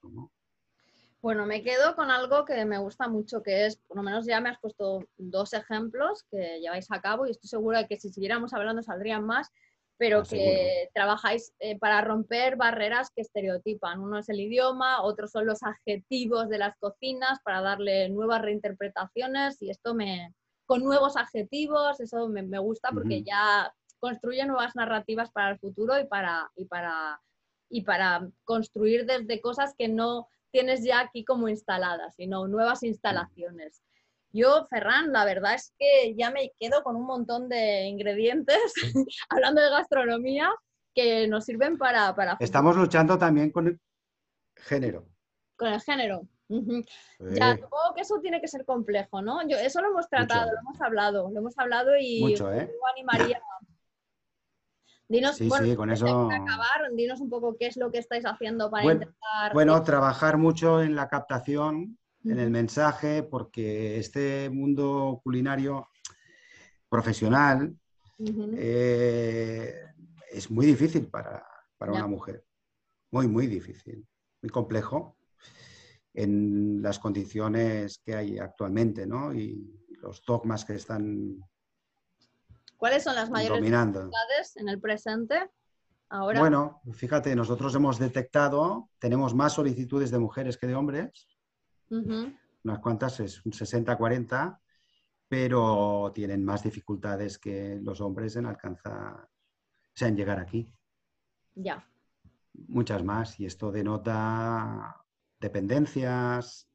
Bueno, 1.21 1.45
me 1.45 1.63
quedo 1.63 1.95
con 1.95 2.11
algo 2.11 2.45
que 2.45 2.63
me 2.65 2.77
gusta 2.77 3.07
mucho, 3.07 3.41
que 3.41 3.65
es, 3.65 3.77
por 3.77 3.97
lo 3.97 4.03
menos 4.03 4.25
ya 4.25 4.39
me 4.39 4.49
has 4.49 4.59
puesto 4.59 5.07
dos 5.17 5.53
ejemplos 5.53 6.23
que 6.29 6.59
lleváis 6.59 6.91
a 6.91 7.01
cabo 7.01 7.25
y 7.25 7.31
estoy 7.31 7.49
segura 7.49 7.79
de 7.79 7.87
que 7.87 7.97
si 7.97 8.09
siguiéramos 8.09 8.53
hablando 8.53 8.83
saldrían 8.83 9.25
más, 9.25 9.51
pero 9.97 10.19
ah, 10.19 10.23
que 10.29 10.89
trabajáis 10.93 11.53
eh, 11.59 11.77
para 11.77 12.01
romper 12.01 12.55
barreras 12.55 13.09
que 13.11 13.21
estereotipan. 13.21 13.99
Uno 13.99 14.19
es 14.19 14.29
el 14.29 14.39
idioma, 14.39 15.01
otros 15.01 15.31
son 15.31 15.45
los 15.45 15.63
adjetivos 15.63 16.49
de 16.49 16.59
las 16.59 16.77
cocinas 16.77 17.39
para 17.43 17.61
darle 17.61 18.09
nuevas 18.09 18.41
reinterpretaciones 18.41 19.61
y 19.61 19.69
esto 19.69 19.95
me, 19.95 20.33
con 20.65 20.83
nuevos 20.83 21.17
adjetivos, 21.17 21.99
eso 21.99 22.27
me, 22.27 22.59
gusta 22.59 22.91
porque 22.91 23.23
ya 23.23 23.73
construye 23.99 24.45
nuevas 24.45 24.75
narrativas 24.75 25.31
para 25.31 25.51
el 25.51 25.59
futuro 25.59 25.99
y 25.99 26.05
para, 26.05 26.51
y 26.55 26.65
para, 26.65 27.19
y 27.69 27.81
para 27.81 28.29
construir 28.43 29.05
desde 29.05 29.41
cosas 29.41 29.73
que 29.75 29.87
no 29.87 30.27
tienes 30.51 30.83
ya 30.83 30.99
aquí 30.99 31.25
como 31.25 31.49
instaladas, 31.49 32.15
sino 32.15 32.47
nuevas 32.47 32.83
instalaciones. 32.83 33.81
Yo, 34.31 34.67
Ferran, 34.69 35.11
la 35.11 35.25
verdad 35.25 35.55
es 35.55 35.73
que 35.77 36.15
ya 36.15 36.31
me 36.31 36.51
quedo 36.59 36.83
con 36.83 36.95
un 36.95 37.05
montón 37.05 37.49
de 37.49 37.85
ingredientes, 37.87 38.57
hablando 39.29 39.61
de 39.61 39.69
gastronomía, 39.69 40.49
que 40.93 41.27
nos 41.27 41.45
sirven 41.45 41.77
para... 41.77 42.15
para 42.15 42.37
Estamos 42.39 42.75
luchando 42.75 43.17
también 43.17 43.51
con 43.51 43.67
el 43.67 43.79
género. 44.55 45.07
Con 45.55 45.73
el 45.73 45.81
género. 45.81 46.27
Ya, 46.49 47.55
supongo 47.55 47.93
que 47.95 48.01
eso 48.01 48.19
tiene 48.21 48.39
que 48.39 48.47
ser 48.47 48.63
complejo, 48.63 49.21
¿no? 49.21 49.45
Yo, 49.47 49.57
eso 49.57 49.81
lo 49.81 49.89
hemos 49.89 50.07
tratado, 50.07 50.51
lo 50.51 50.59
hemos 50.59 50.81
hablado, 50.81 51.29
lo 51.29 51.39
hemos 51.39 51.57
hablado 51.57 51.91
y 51.99 52.21
Mucho, 52.21 52.53
¿eh? 52.53 52.71
yo 52.71 52.87
animaría. 52.87 53.41
Dinos, 55.09 55.39
con 55.77 55.89
eso... 55.89 56.29
acabar, 56.29 56.91
dinos 56.93 57.21
un 57.21 57.29
poco 57.29 57.55
qué 57.57 57.67
es 57.67 57.77
lo 57.77 57.91
que 57.91 57.97
estáis 57.97 58.25
haciendo 58.25 58.69
para 58.69 58.83
bueno, 58.83 59.03
intentar. 59.03 59.53
Bueno, 59.53 59.81
trabajar 59.81 60.37
mucho 60.37 60.81
en 60.81 60.95
la 60.95 61.07
captación, 61.07 61.96
en 62.23 62.39
el 62.39 62.49
mensaje, 62.49 63.23
porque 63.23 63.97
este 63.99 64.49
mundo 64.49 65.21
culinario 65.23 65.87
profesional 66.89 67.75
eh, 68.19 69.73
es 70.31 70.51
muy 70.51 70.65
difícil 70.65 71.07
para, 71.07 71.45
para 71.77 71.93
una 71.93 72.07
mujer. 72.07 72.43
Muy, 73.11 73.27
muy 73.27 73.47
difícil. 73.47 74.05
Muy 74.41 74.49
complejo 74.49 75.17
en 76.13 76.81
las 76.81 76.99
condiciones 76.99 77.99
que 78.03 78.15
hay 78.15 78.39
actualmente, 78.39 79.05
¿no? 79.05 79.33
Y 79.33 79.87
los 80.01 80.23
dogmas 80.25 80.65
que 80.65 80.73
están 80.73 81.39
¿Cuáles 82.77 83.03
son 83.03 83.15
las 83.15 83.29
mayores 83.29 83.61
dificultades 83.61 84.55
en 84.55 84.69
el 84.69 84.79
presente? 84.79 85.49
Ahora. 86.09 86.39
Bueno, 86.39 86.81
fíjate, 86.93 87.35
nosotros 87.35 87.73
hemos 87.75 87.99
detectado, 87.99 88.89
tenemos 88.99 89.33
más 89.33 89.53
solicitudes 89.53 90.11
de 90.11 90.19
mujeres 90.19 90.57
que 90.57 90.67
de 90.67 90.75
hombres, 90.75 91.27
unas 91.89 92.79
cuantas, 92.79 93.19
es 93.19 93.45
un 93.45 93.51
60-40, 93.51 94.59
pero 95.27 96.11
tienen 96.13 96.43
más 96.43 96.63
dificultades 96.63 97.37
que 97.37 97.79
los 97.81 98.01
hombres 98.01 98.35
en 98.35 98.45
alcanzar, 98.45 99.13
o 99.15 99.93
sea, 99.93 100.07
en 100.07 100.15
llegar 100.15 100.39
aquí. 100.39 100.71
Ya. 101.55 101.85
Muchas 102.67 103.03
más, 103.03 103.39
y 103.39 103.45
esto 103.45 103.71
denota 103.71 104.95
dependencias, 105.39 106.69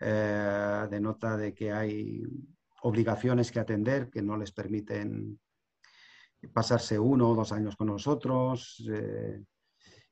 eh, 0.00 0.86
denota 0.90 1.36
de 1.36 1.54
que 1.54 1.72
hay 1.72 2.22
obligaciones 2.82 3.50
que 3.50 3.60
atender 3.60 4.10
que 4.10 4.22
no 4.22 4.36
les 4.36 4.52
permiten 4.52 5.40
pasarse 6.52 6.98
uno 6.98 7.30
o 7.30 7.34
dos 7.34 7.50
años 7.50 7.74
con 7.74 7.88
nosotros 7.88 8.84
eh, 8.88 9.42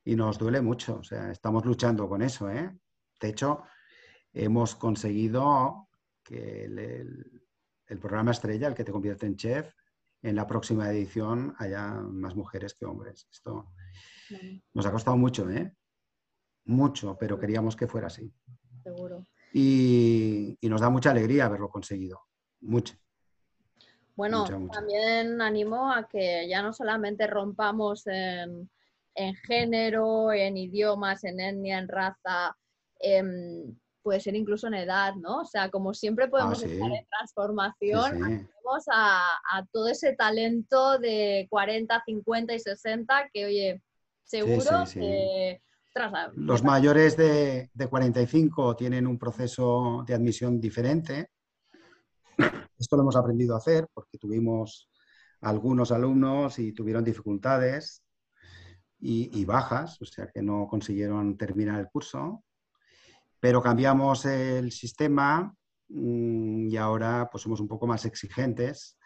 y 0.04 0.16
nos 0.16 0.38
duele 0.38 0.60
mucho. 0.60 0.98
O 0.98 1.04
sea, 1.04 1.30
estamos 1.30 1.64
luchando 1.64 2.08
con 2.08 2.22
eso. 2.22 2.50
¿eh? 2.50 2.76
De 3.20 3.28
hecho, 3.28 3.62
hemos 4.36 4.74
conseguido 4.74 5.88
que 6.22 6.64
el, 6.64 7.42
el, 7.86 7.98
programa 7.98 8.32
estrella, 8.32 8.68
el 8.68 8.74
que 8.74 8.84
te 8.84 8.92
convierte 8.92 9.26
en 9.26 9.36
chef, 9.36 9.72
en 10.22 10.36
la 10.36 10.46
próxima 10.46 10.90
edición 10.90 11.54
haya 11.58 11.88
más 11.92 12.34
mujeres 12.36 12.74
que 12.74 12.84
hombres. 12.84 13.26
Esto 13.30 13.72
nos 14.74 14.86
ha 14.86 14.92
costado 14.92 15.16
mucho, 15.16 15.48
¿eh? 15.50 15.72
mucho, 16.66 17.16
pero 17.18 17.38
queríamos 17.38 17.76
que 17.76 17.86
fuera 17.86 18.08
así. 18.08 18.32
Seguro. 18.82 19.26
Y, 19.52 20.58
nos 20.62 20.80
da 20.80 20.90
mucha 20.90 21.12
alegría 21.12 21.46
haberlo 21.46 21.70
conseguido, 21.70 22.20
mucho. 22.60 22.94
Bueno, 24.16 24.44
también 24.72 25.40
animo 25.40 25.92
a 25.92 26.08
que 26.08 26.48
ya 26.48 26.62
no 26.62 26.72
solamente 26.72 27.26
rompamos 27.26 28.06
en, 28.06 28.68
género, 29.46 30.32
en 30.32 30.56
idiomas, 30.56 31.24
en 31.24 31.40
etnia, 31.40 31.78
en 31.78 31.88
raza, 31.88 32.56
puede 34.06 34.20
ser 34.20 34.36
incluso 34.36 34.68
en 34.68 34.74
edad, 34.74 35.16
¿no? 35.16 35.40
O 35.40 35.44
sea, 35.44 35.68
como 35.68 35.92
siempre 35.92 36.28
podemos 36.28 36.62
ah, 36.62 36.66
estar 36.66 36.92
en 36.92 37.06
transformación, 37.08 38.12
tenemos 38.12 38.84
a, 38.92 39.24
a, 39.52 39.66
todo 39.72 39.88
ese 39.88 40.14
talento 40.14 40.96
de 41.00 41.48
40, 41.50 42.04
50 42.06 42.54
y 42.54 42.60
60 42.60 43.30
que, 43.32 43.46
oye, 43.46 43.82
seguro 44.22 44.84
que 44.94 45.60
los 46.34 46.62
mayores 46.62 47.16
de, 47.16 47.70
45 47.88 48.76
tienen 48.76 49.08
un 49.08 49.18
proceso 49.18 50.04
de 50.06 50.14
admisión 50.14 50.60
diferente. 50.60 51.30
Esto 52.78 52.96
lo 52.96 53.02
hemos 53.02 53.16
aprendido 53.16 53.54
a 53.54 53.58
hacer 53.58 53.88
porque 53.92 54.18
tuvimos 54.18 54.88
algunos 55.40 55.90
alumnos 55.90 56.60
y 56.60 56.72
tuvieron 56.72 57.02
dificultades 57.02 58.04
y, 59.00 59.44
bajas, 59.44 60.00
o 60.00 60.04
sea 60.04 60.28
que 60.28 60.42
no 60.42 60.68
consiguieron 60.68 61.36
terminar 61.36 61.80
el 61.80 61.88
curso. 61.88 62.44
Pero 63.46 63.62
cambiamos 63.62 64.24
el 64.24 64.72
sistema 64.72 65.54
mm, 65.86 66.68
y 66.68 66.76
ahora 66.76 67.28
pues 67.30 67.44
somos 67.44 67.60
un 67.60 67.68
poco 67.68 67.86
más 67.86 68.04
exigentes 68.04 68.98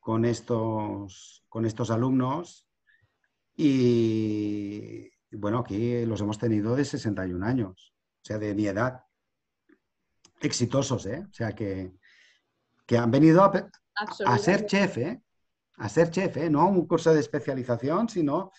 con 0.00 0.24
estos, 0.24 1.44
con 1.48 1.64
estos 1.64 1.92
alumnos 1.92 2.66
y, 3.54 5.08
bueno, 5.30 5.60
aquí 5.60 6.04
los 6.04 6.20
hemos 6.20 6.36
tenido 6.36 6.74
de 6.74 6.84
61 6.84 7.46
años, 7.46 7.94
o 7.94 8.24
sea, 8.24 8.38
de 8.38 8.56
mi 8.56 8.66
edad. 8.66 9.04
Exitosos, 10.40 11.06
¿eh? 11.06 11.24
O 11.30 11.32
sea, 11.32 11.52
que, 11.52 11.92
que 12.86 12.98
han 12.98 13.12
venido 13.12 13.44
a, 13.44 14.38
ser 14.38 14.66
chef, 14.66 14.98
¿eh? 14.98 15.22
A 15.76 15.88
ser 15.88 16.10
chef, 16.10 16.38
¿eh? 16.38 16.50
No 16.50 16.66
un 16.66 16.88
curso 16.88 17.14
de 17.14 17.20
especialización, 17.20 18.08
sino 18.08 18.50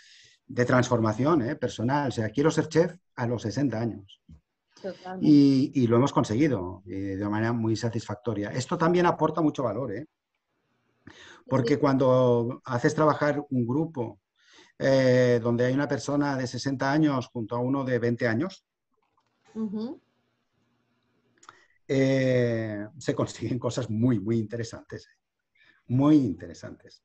de 0.46 0.64
transformación 0.64 1.42
¿eh? 1.42 1.58
personal. 1.58 2.08
O 2.08 2.12
sea, 2.12 2.30
quiero 2.30 2.50
ser 2.50 2.70
chef 2.70 2.96
a 3.18 3.28
los 3.28 3.42
60 3.42 3.78
años. 3.78 4.22
Y, 5.22 5.72
y, 5.74 5.88
lo 5.88 5.98
hemos 5.98 6.14
conseguido 6.14 6.82
de 6.86 7.30
manera 7.30 7.54
muy 7.54 7.76
satisfactoria. 7.76 8.50
Esto 8.50 8.78
también 8.78 9.06
aporta 9.06 9.42
mucho 9.42 9.64
valor, 9.64 9.94
¿eh? 9.94 10.06
Porque 11.48 11.80
cuando 11.80 12.62
haces 12.66 12.94
trabajar 12.94 13.44
un 13.50 13.66
grupo 13.66 14.20
eh, 14.80 15.40
donde 15.42 15.66
hay 15.66 15.74
una 15.74 15.88
persona 15.88 16.38
de 16.38 16.46
60 16.46 16.92
años 16.92 17.28
junto 17.28 17.56
a 17.56 17.60
uno 17.60 17.84
de 17.84 17.98
20 17.98 18.28
años, 18.28 18.66
eh, 21.88 22.88
se 22.98 23.16
consiguen 23.16 23.58
cosas 23.58 23.90
muy, 23.90 24.20
muy 24.20 24.38
interesantes. 24.38 25.10
Muy 25.88 26.18
interesantes. 26.18 27.02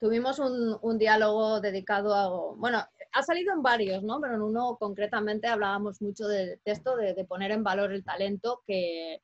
Tuvimos 0.00 0.38
un, 0.38 0.98
diálogo 0.98 1.60
dedicado 1.60 2.14
a, 2.14 2.54
bueno, 2.56 2.84
ha 3.12 3.22
salido 3.22 3.52
en 3.54 3.62
varios, 3.62 4.02
¿no? 4.02 4.20
Pero 4.20 4.34
en 4.34 4.42
uno 4.42 4.76
concretamente 4.78 5.46
hablábamos 5.46 6.02
mucho 6.02 6.26
de, 6.28 6.58
esto, 6.64 6.96
de, 6.96 7.24
poner 7.24 7.52
en 7.52 7.64
valor 7.64 7.92
el 7.92 8.04
talento 8.04 8.62
que, 8.66 9.22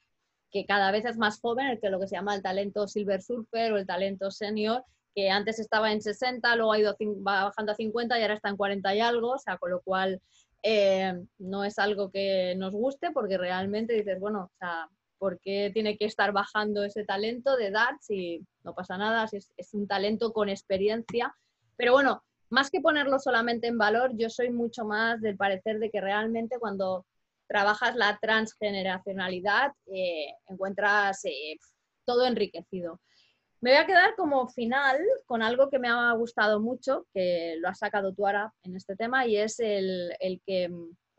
que, 0.50 0.64
cada 0.64 0.90
vez 0.90 1.04
es 1.04 1.18
más 1.18 1.40
joven, 1.40 1.66
el 1.66 1.80
que 1.80 1.90
lo 1.90 2.00
que 2.00 2.06
se 2.06 2.16
llama 2.16 2.34
el 2.34 2.42
talento 2.42 2.88
silver 2.88 3.22
surfer 3.22 3.72
o 3.72 3.78
el 3.78 3.86
talento 3.86 4.30
senior, 4.30 4.84
que 5.14 5.30
antes 5.30 5.58
estaba 5.58 5.92
en 5.92 6.00
60, 6.00 6.56
luego 6.56 6.72
ha 6.72 6.78
ido 6.78 6.96
va 7.26 7.44
bajando 7.44 7.72
a 7.72 7.74
50 7.74 8.18
y 8.18 8.22
ahora 8.22 8.34
está 8.34 8.48
en 8.48 8.56
40 8.56 8.94
y 8.94 9.00
algo, 9.00 9.32
o 9.32 9.38
sea, 9.38 9.58
con 9.58 9.70
lo 9.70 9.80
cual 9.82 10.20
eh, 10.62 11.14
no 11.38 11.64
es 11.64 11.78
algo 11.78 12.10
que 12.10 12.54
nos 12.56 12.74
guste 12.74 13.10
porque 13.12 13.38
realmente 13.38 13.94
dices, 13.94 14.20
bueno, 14.20 14.44
o 14.44 14.58
sea, 14.58 14.88
¿por 15.20 15.38
qué 15.38 15.70
tiene 15.72 15.96
que 15.96 16.06
estar 16.06 16.32
bajando 16.32 16.82
ese 16.82 17.04
talento 17.04 17.56
de 17.56 17.66
edad 17.68 17.90
si 18.00 18.44
no 18.64 18.74
pasa 18.74 18.96
nada, 18.96 19.28
si 19.28 19.36
es, 19.36 19.52
es 19.56 19.72
un 19.74 19.86
talento 19.86 20.32
con 20.32 20.48
experiencia? 20.48 21.32
Pero 21.76 21.92
bueno, 21.92 22.24
más 22.48 22.70
que 22.70 22.80
ponerlo 22.80 23.18
solamente 23.20 23.68
en 23.68 23.78
valor, 23.78 24.10
yo 24.16 24.28
soy 24.28 24.50
mucho 24.50 24.84
más 24.84 25.20
del 25.20 25.36
parecer 25.36 25.78
de 25.78 25.90
que 25.90 26.00
realmente 26.00 26.58
cuando 26.58 27.06
trabajas 27.50 27.96
la 27.96 28.16
transgeneracionalidad 28.22 29.72
eh, 29.92 30.34
encuentras 30.48 31.24
eh, 31.24 31.58
todo 32.04 32.24
enriquecido. 32.24 33.00
Me 33.60 33.72
voy 33.72 33.78
a 33.78 33.86
quedar 33.86 34.14
como 34.16 34.48
final 34.48 34.98
con 35.26 35.42
algo 35.42 35.68
que 35.68 35.80
me 35.80 35.88
ha 35.88 36.12
gustado 36.12 36.60
mucho, 36.60 37.06
que 37.12 37.56
lo 37.60 37.68
has 37.68 37.78
sacado 37.78 38.14
tú 38.14 38.24
ahora 38.24 38.52
en 38.62 38.76
este 38.76 38.94
tema, 38.96 39.26
y 39.26 39.36
es 39.36 39.58
el, 39.58 40.12
que 40.46 40.70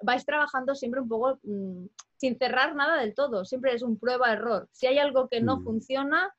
vais 0.02 0.26
trabajando 0.26 0.74
siempre 0.74 1.02
un 1.02 1.10
poco 1.10 1.38
mm, 1.44 1.86
sin 2.22 2.38
cerrar 2.38 2.76
nada 2.76 3.02
del 3.02 3.16
todo, 3.16 3.46
siempre 3.46 3.74
es 3.74 3.82
un 3.82 3.98
prueba-error. 3.98 4.70
Si 4.72 4.86
hay 4.86 5.00
algo 5.00 5.28
que 5.28 5.42
no 5.42 5.58
mm. 5.58 5.64
funciona, 5.64 6.32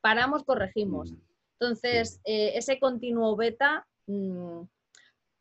paramos, 0.00 0.42
corregimos. 0.42 1.12
Mm. 1.12 1.16
Entonces, 1.60 2.20
eh, 2.24 2.52
ese 2.56 2.80
continuo 2.80 3.36
beta 3.36 3.86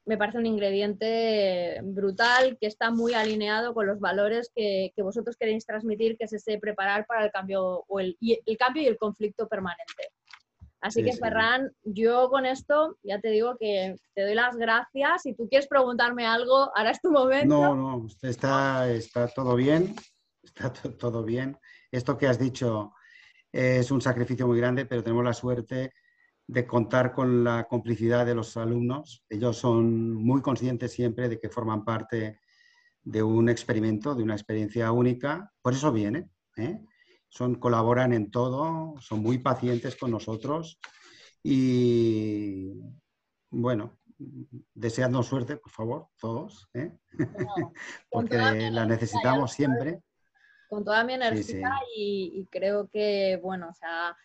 me 0.06 0.18
parece 0.18 0.38
un 0.38 0.46
ingrediente 0.46 1.80
brutal 1.84 2.58
que 2.60 2.68
está 2.68 2.92
muy 2.92 3.14
alineado 3.14 3.74
con 3.74 3.88
los 3.88 4.00
valores 4.00 4.52
que, 4.54 4.94
vosotros 4.98 5.36
queréis 5.36 5.66
transmitir, 5.66 6.16
que 6.16 6.26
es 6.26 6.34
ese 6.34 6.60
preparar 6.60 7.08
para 7.08 7.26
el 7.26 7.32
cambio, 7.32 7.84
o 7.88 8.00
el, 8.00 8.16
el 8.22 8.58
cambio 8.58 8.84
y 8.84 8.88
el 8.88 8.98
conflicto 8.98 9.48
permanente. 9.48 10.12
Así 10.88 11.04
que, 11.04 11.14
Ferran, 11.14 11.70
yo 11.84 12.30
con 12.30 12.46
esto 12.46 12.98
ya 13.04 13.20
te 13.20 13.30
digo 13.30 13.58
que 13.60 13.98
te 14.16 14.22
doy 14.24 14.36
las 14.36 14.56
gracias. 14.56 15.24
Si 15.24 15.34
tú 15.34 15.50
quieres 15.50 15.68
preguntarme 15.68 16.26
algo, 16.26 16.72
ahora 16.74 16.92
es 16.92 17.02
tu 17.02 17.12
momento. 17.12 17.76
No, 17.76 17.76
no, 17.76 18.08
está, 18.22 18.90
está 18.90 19.28
todo 19.28 19.56
bien, 19.56 19.96
está 20.42 20.72
todo 20.72 21.24
bien. 21.24 21.58
Esto 21.92 22.18
que 22.18 22.28
has 22.28 22.40
dicho 22.40 22.94
es 23.52 23.92
un 23.92 24.00
sacrificio 24.02 24.48
muy 24.48 24.58
grande, 24.58 24.86
pero 24.86 25.04
tenemos 25.04 25.26
la 25.26 25.34
suerte 25.34 25.92
de 26.48 26.66
contar 26.66 27.12
con 27.12 27.44
la 27.44 27.66
complicidad 27.66 28.26
de 28.26 28.36
los 28.36 28.56
alumnos. 28.56 29.26
Ellos 29.28 29.58
son 29.58 30.14
muy 30.14 30.42
conscientes 30.42 30.94
siempre 30.94 31.28
de 31.28 31.38
que 31.38 31.50
forman 31.50 31.84
parte 31.84 32.40
de 33.04 33.24
un 33.24 33.50
experimento, 33.50 34.16
de 34.16 34.24
una 34.24 34.36
experiencia 34.36 34.92
única. 34.94 35.52
Por 35.62 35.74
eso 35.74 35.92
vienen. 35.92 36.32
¿eh? 36.56 36.80
Son, 37.30 37.56
colaboran 37.56 38.14
en 38.14 38.32
todo, 38.32 38.96
son 39.00 39.22
muy 39.22 39.38
pacientes 39.38 39.96
con 39.96 40.12
nosotros 40.12 40.80
y 41.44 42.74
bueno, 43.50 43.98
deseadnos 44.74 45.28
suerte, 45.28 45.58
por 45.58 45.72
favor, 45.72 46.08
todos, 46.20 46.68
¿eh? 46.74 46.92
porque 48.12 48.38
la 48.72 48.86
necesitamos 48.86 49.52
siempre. 49.52 50.02
Con 50.70 50.84
toda 50.84 51.04
mi 51.04 51.14
energía 51.14 51.80
Y, 51.96 52.32
y, 52.36 52.46
creo 52.48 52.90
que, 52.90 53.40
bueno, 53.42 53.70
o 53.70 53.74
sea, 53.74 54.18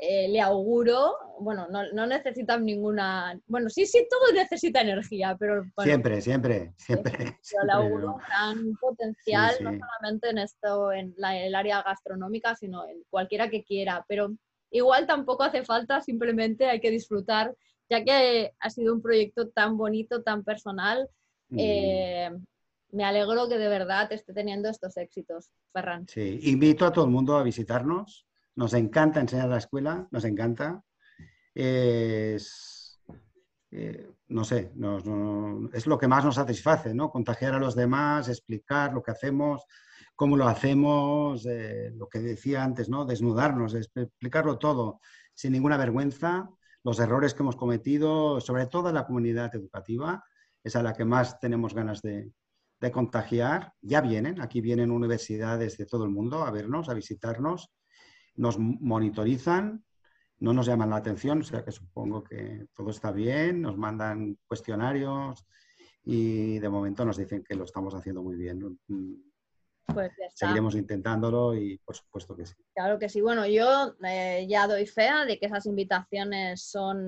eh, 0.00 0.28
le 0.28 0.40
auguro, 0.40 1.12
bueno, 1.40 1.66
no, 1.68 2.06
necesitan 2.06 2.64
ninguna, 2.64 3.36
bueno, 3.48 3.68
sí, 3.68 3.84
sí, 3.84 4.06
todo 4.08 4.32
necesita 4.32 4.80
energía, 4.80 5.36
pero... 5.36 5.64
siempre, 5.82 6.20
siempre, 6.20 6.72
siempre. 6.76 7.36
le 7.66 7.72
auguro 7.72 8.14
un 8.14 8.20
gran 8.20 8.76
potencial, 8.80 9.56
no 9.60 9.72
solamente 9.72 10.30
en 10.30 10.38
esto, 10.38 10.92
en 10.92 11.16
el 11.18 11.52
área 11.52 11.82
gastronómica, 11.82 12.54
sino 12.54 12.86
en 12.86 13.02
cualquiera 13.10 13.50
que 13.50 13.64
quiera, 13.64 14.04
pero 14.06 14.32
igual 14.70 15.08
tampoco 15.08 15.42
hace 15.42 15.64
falta, 15.64 16.00
simplemente 16.00 16.66
hay 16.66 16.78
que 16.78 16.92
disfrutar, 16.92 17.52
ya 17.90 18.04
que 18.04 18.52
ha 18.60 18.70
sido 18.70 18.94
un 18.94 19.02
proyecto 19.02 19.48
tan 19.48 19.76
bonito, 19.76 20.22
tan 20.22 20.44
personal. 20.44 21.08
Mm. 21.48 21.56
Eh, 21.58 22.30
me 22.92 23.04
alegro 23.04 23.48
que 23.48 23.58
de 23.58 23.68
verdad 23.68 24.12
esté 24.12 24.32
teniendo 24.32 24.68
estos 24.68 24.96
éxitos, 24.96 25.50
Ferran. 25.72 26.06
Sí, 26.06 26.38
invito 26.44 26.86
a 26.86 26.92
todo 26.92 27.04
el 27.04 27.10
mundo 27.10 27.36
a 27.36 27.42
visitarnos 27.42 28.27
nos 28.58 28.74
encanta 28.74 29.20
enseñar 29.20 29.48
la 29.48 29.58
escuela, 29.58 30.08
nos 30.10 30.24
encanta. 30.24 30.82
Es, 31.54 33.00
eh, 33.70 34.10
no 34.26 34.42
sé, 34.42 34.72
es 35.72 35.86
lo 35.86 35.96
que 35.96 36.08
más 36.08 36.24
nos 36.24 36.34
satisface, 36.34 36.92
¿no? 36.92 37.08
Contagiar 37.08 37.54
a 37.54 37.60
los 37.60 37.76
demás, 37.76 38.28
explicar 38.28 38.92
lo 38.92 39.00
que 39.00 39.12
hacemos, 39.12 39.64
cómo 40.16 40.36
lo 40.36 40.48
hacemos, 40.48 41.46
eh, 41.46 41.92
lo 41.94 42.08
que 42.08 42.18
decía 42.18 42.64
antes, 42.64 42.88
¿no? 42.88 43.04
Desnudarnos, 43.04 43.74
explicarlo 43.74 44.58
todo, 44.58 45.00
sin 45.34 45.52
ninguna 45.52 45.76
vergüenza, 45.76 46.50
los 46.82 46.98
errores 46.98 47.34
que 47.34 47.44
hemos 47.44 47.54
cometido, 47.54 48.40
sobre 48.40 48.66
todo 48.66 48.90
la 48.90 49.06
comunidad 49.06 49.54
educativa, 49.54 50.24
es 50.64 50.74
a 50.74 50.82
la 50.82 50.94
que 50.94 51.04
más 51.04 51.38
tenemos 51.38 51.74
ganas 51.74 52.02
de, 52.02 52.32
de 52.80 52.90
contagiar. 52.90 53.72
Ya 53.82 54.00
vienen, 54.00 54.40
aquí 54.40 54.60
vienen 54.60 54.90
universidades 54.90 55.78
de 55.78 55.86
todo 55.86 56.02
el 56.02 56.10
mundo 56.10 56.42
a 56.42 56.50
vernos, 56.50 56.88
a 56.88 56.94
visitarnos 56.94 57.70
nos 58.38 58.58
monitorizan, 58.58 59.84
no 60.38 60.52
nos 60.52 60.66
llaman 60.66 60.90
la 60.90 60.96
atención, 60.96 61.40
o 61.40 61.44
sea 61.44 61.64
que 61.64 61.72
supongo 61.72 62.22
que 62.22 62.66
todo 62.74 62.90
está 62.90 63.10
bien, 63.10 63.60
nos 63.60 63.76
mandan 63.76 64.38
cuestionarios 64.46 65.44
y 66.04 66.58
de 66.58 66.68
momento 66.68 67.04
nos 67.04 67.16
dicen 67.16 67.44
que 67.44 67.56
lo 67.56 67.64
estamos 67.64 67.94
haciendo 67.94 68.22
muy 68.22 68.36
bien. 68.36 68.78
Pues 69.92 70.12
Seguiremos 70.34 70.74
intentándolo 70.74 71.54
y 71.54 71.78
por 71.78 71.96
supuesto 71.96 72.36
que 72.36 72.46
sí. 72.46 72.54
Claro 72.74 72.98
que 72.98 73.08
sí. 73.08 73.20
Bueno, 73.20 73.46
yo 73.46 73.94
eh, 74.04 74.46
ya 74.48 74.66
doy 74.68 74.86
fea 74.86 75.24
de 75.24 75.38
que 75.38 75.46
esas 75.46 75.66
invitaciones 75.66 76.62
son 76.62 76.98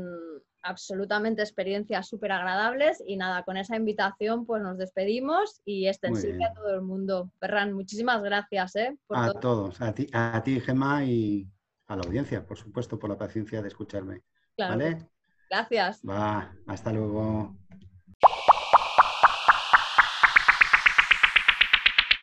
absolutamente 0.63 1.43
experiencias 1.43 2.09
súper 2.09 2.33
agradables 2.33 3.03
y 3.07 3.17
nada, 3.17 3.43
con 3.45 3.57
esa 3.57 3.77
invitación 3.77 4.47
pues 4.47 4.63
nos 4.63 4.79
despedimos 4.79 5.61
y 5.65 5.87
extensible 5.87 6.45
a 6.45 6.53
todo 6.53 6.75
el 6.75 6.83
mundo. 6.83 7.31
Ferran, 7.41 7.73
muchísimas 7.73 8.23
gracias. 8.23 8.77
¿eh? 8.77 8.97
a 9.09 9.33
todos, 9.33 9.81
a 9.81 9.93
ti, 9.95 10.07
a 10.13 10.43
ti, 10.43 10.61
Gemma, 10.61 11.05
y 11.05 11.49
a 11.87 11.97
la 11.97 12.03
audiencia, 12.03 12.47
por 12.47 12.57
supuesto, 12.57 12.99
por 12.99 13.11
la 13.11 13.19
paciencia 13.19 13.63
de 13.63 13.69
escucharme. 13.69 14.23
¿Vale? 14.57 15.09
Gracias. 15.49 16.01
Va, 16.09 16.55
hasta 16.67 16.93
luego. 16.93 17.60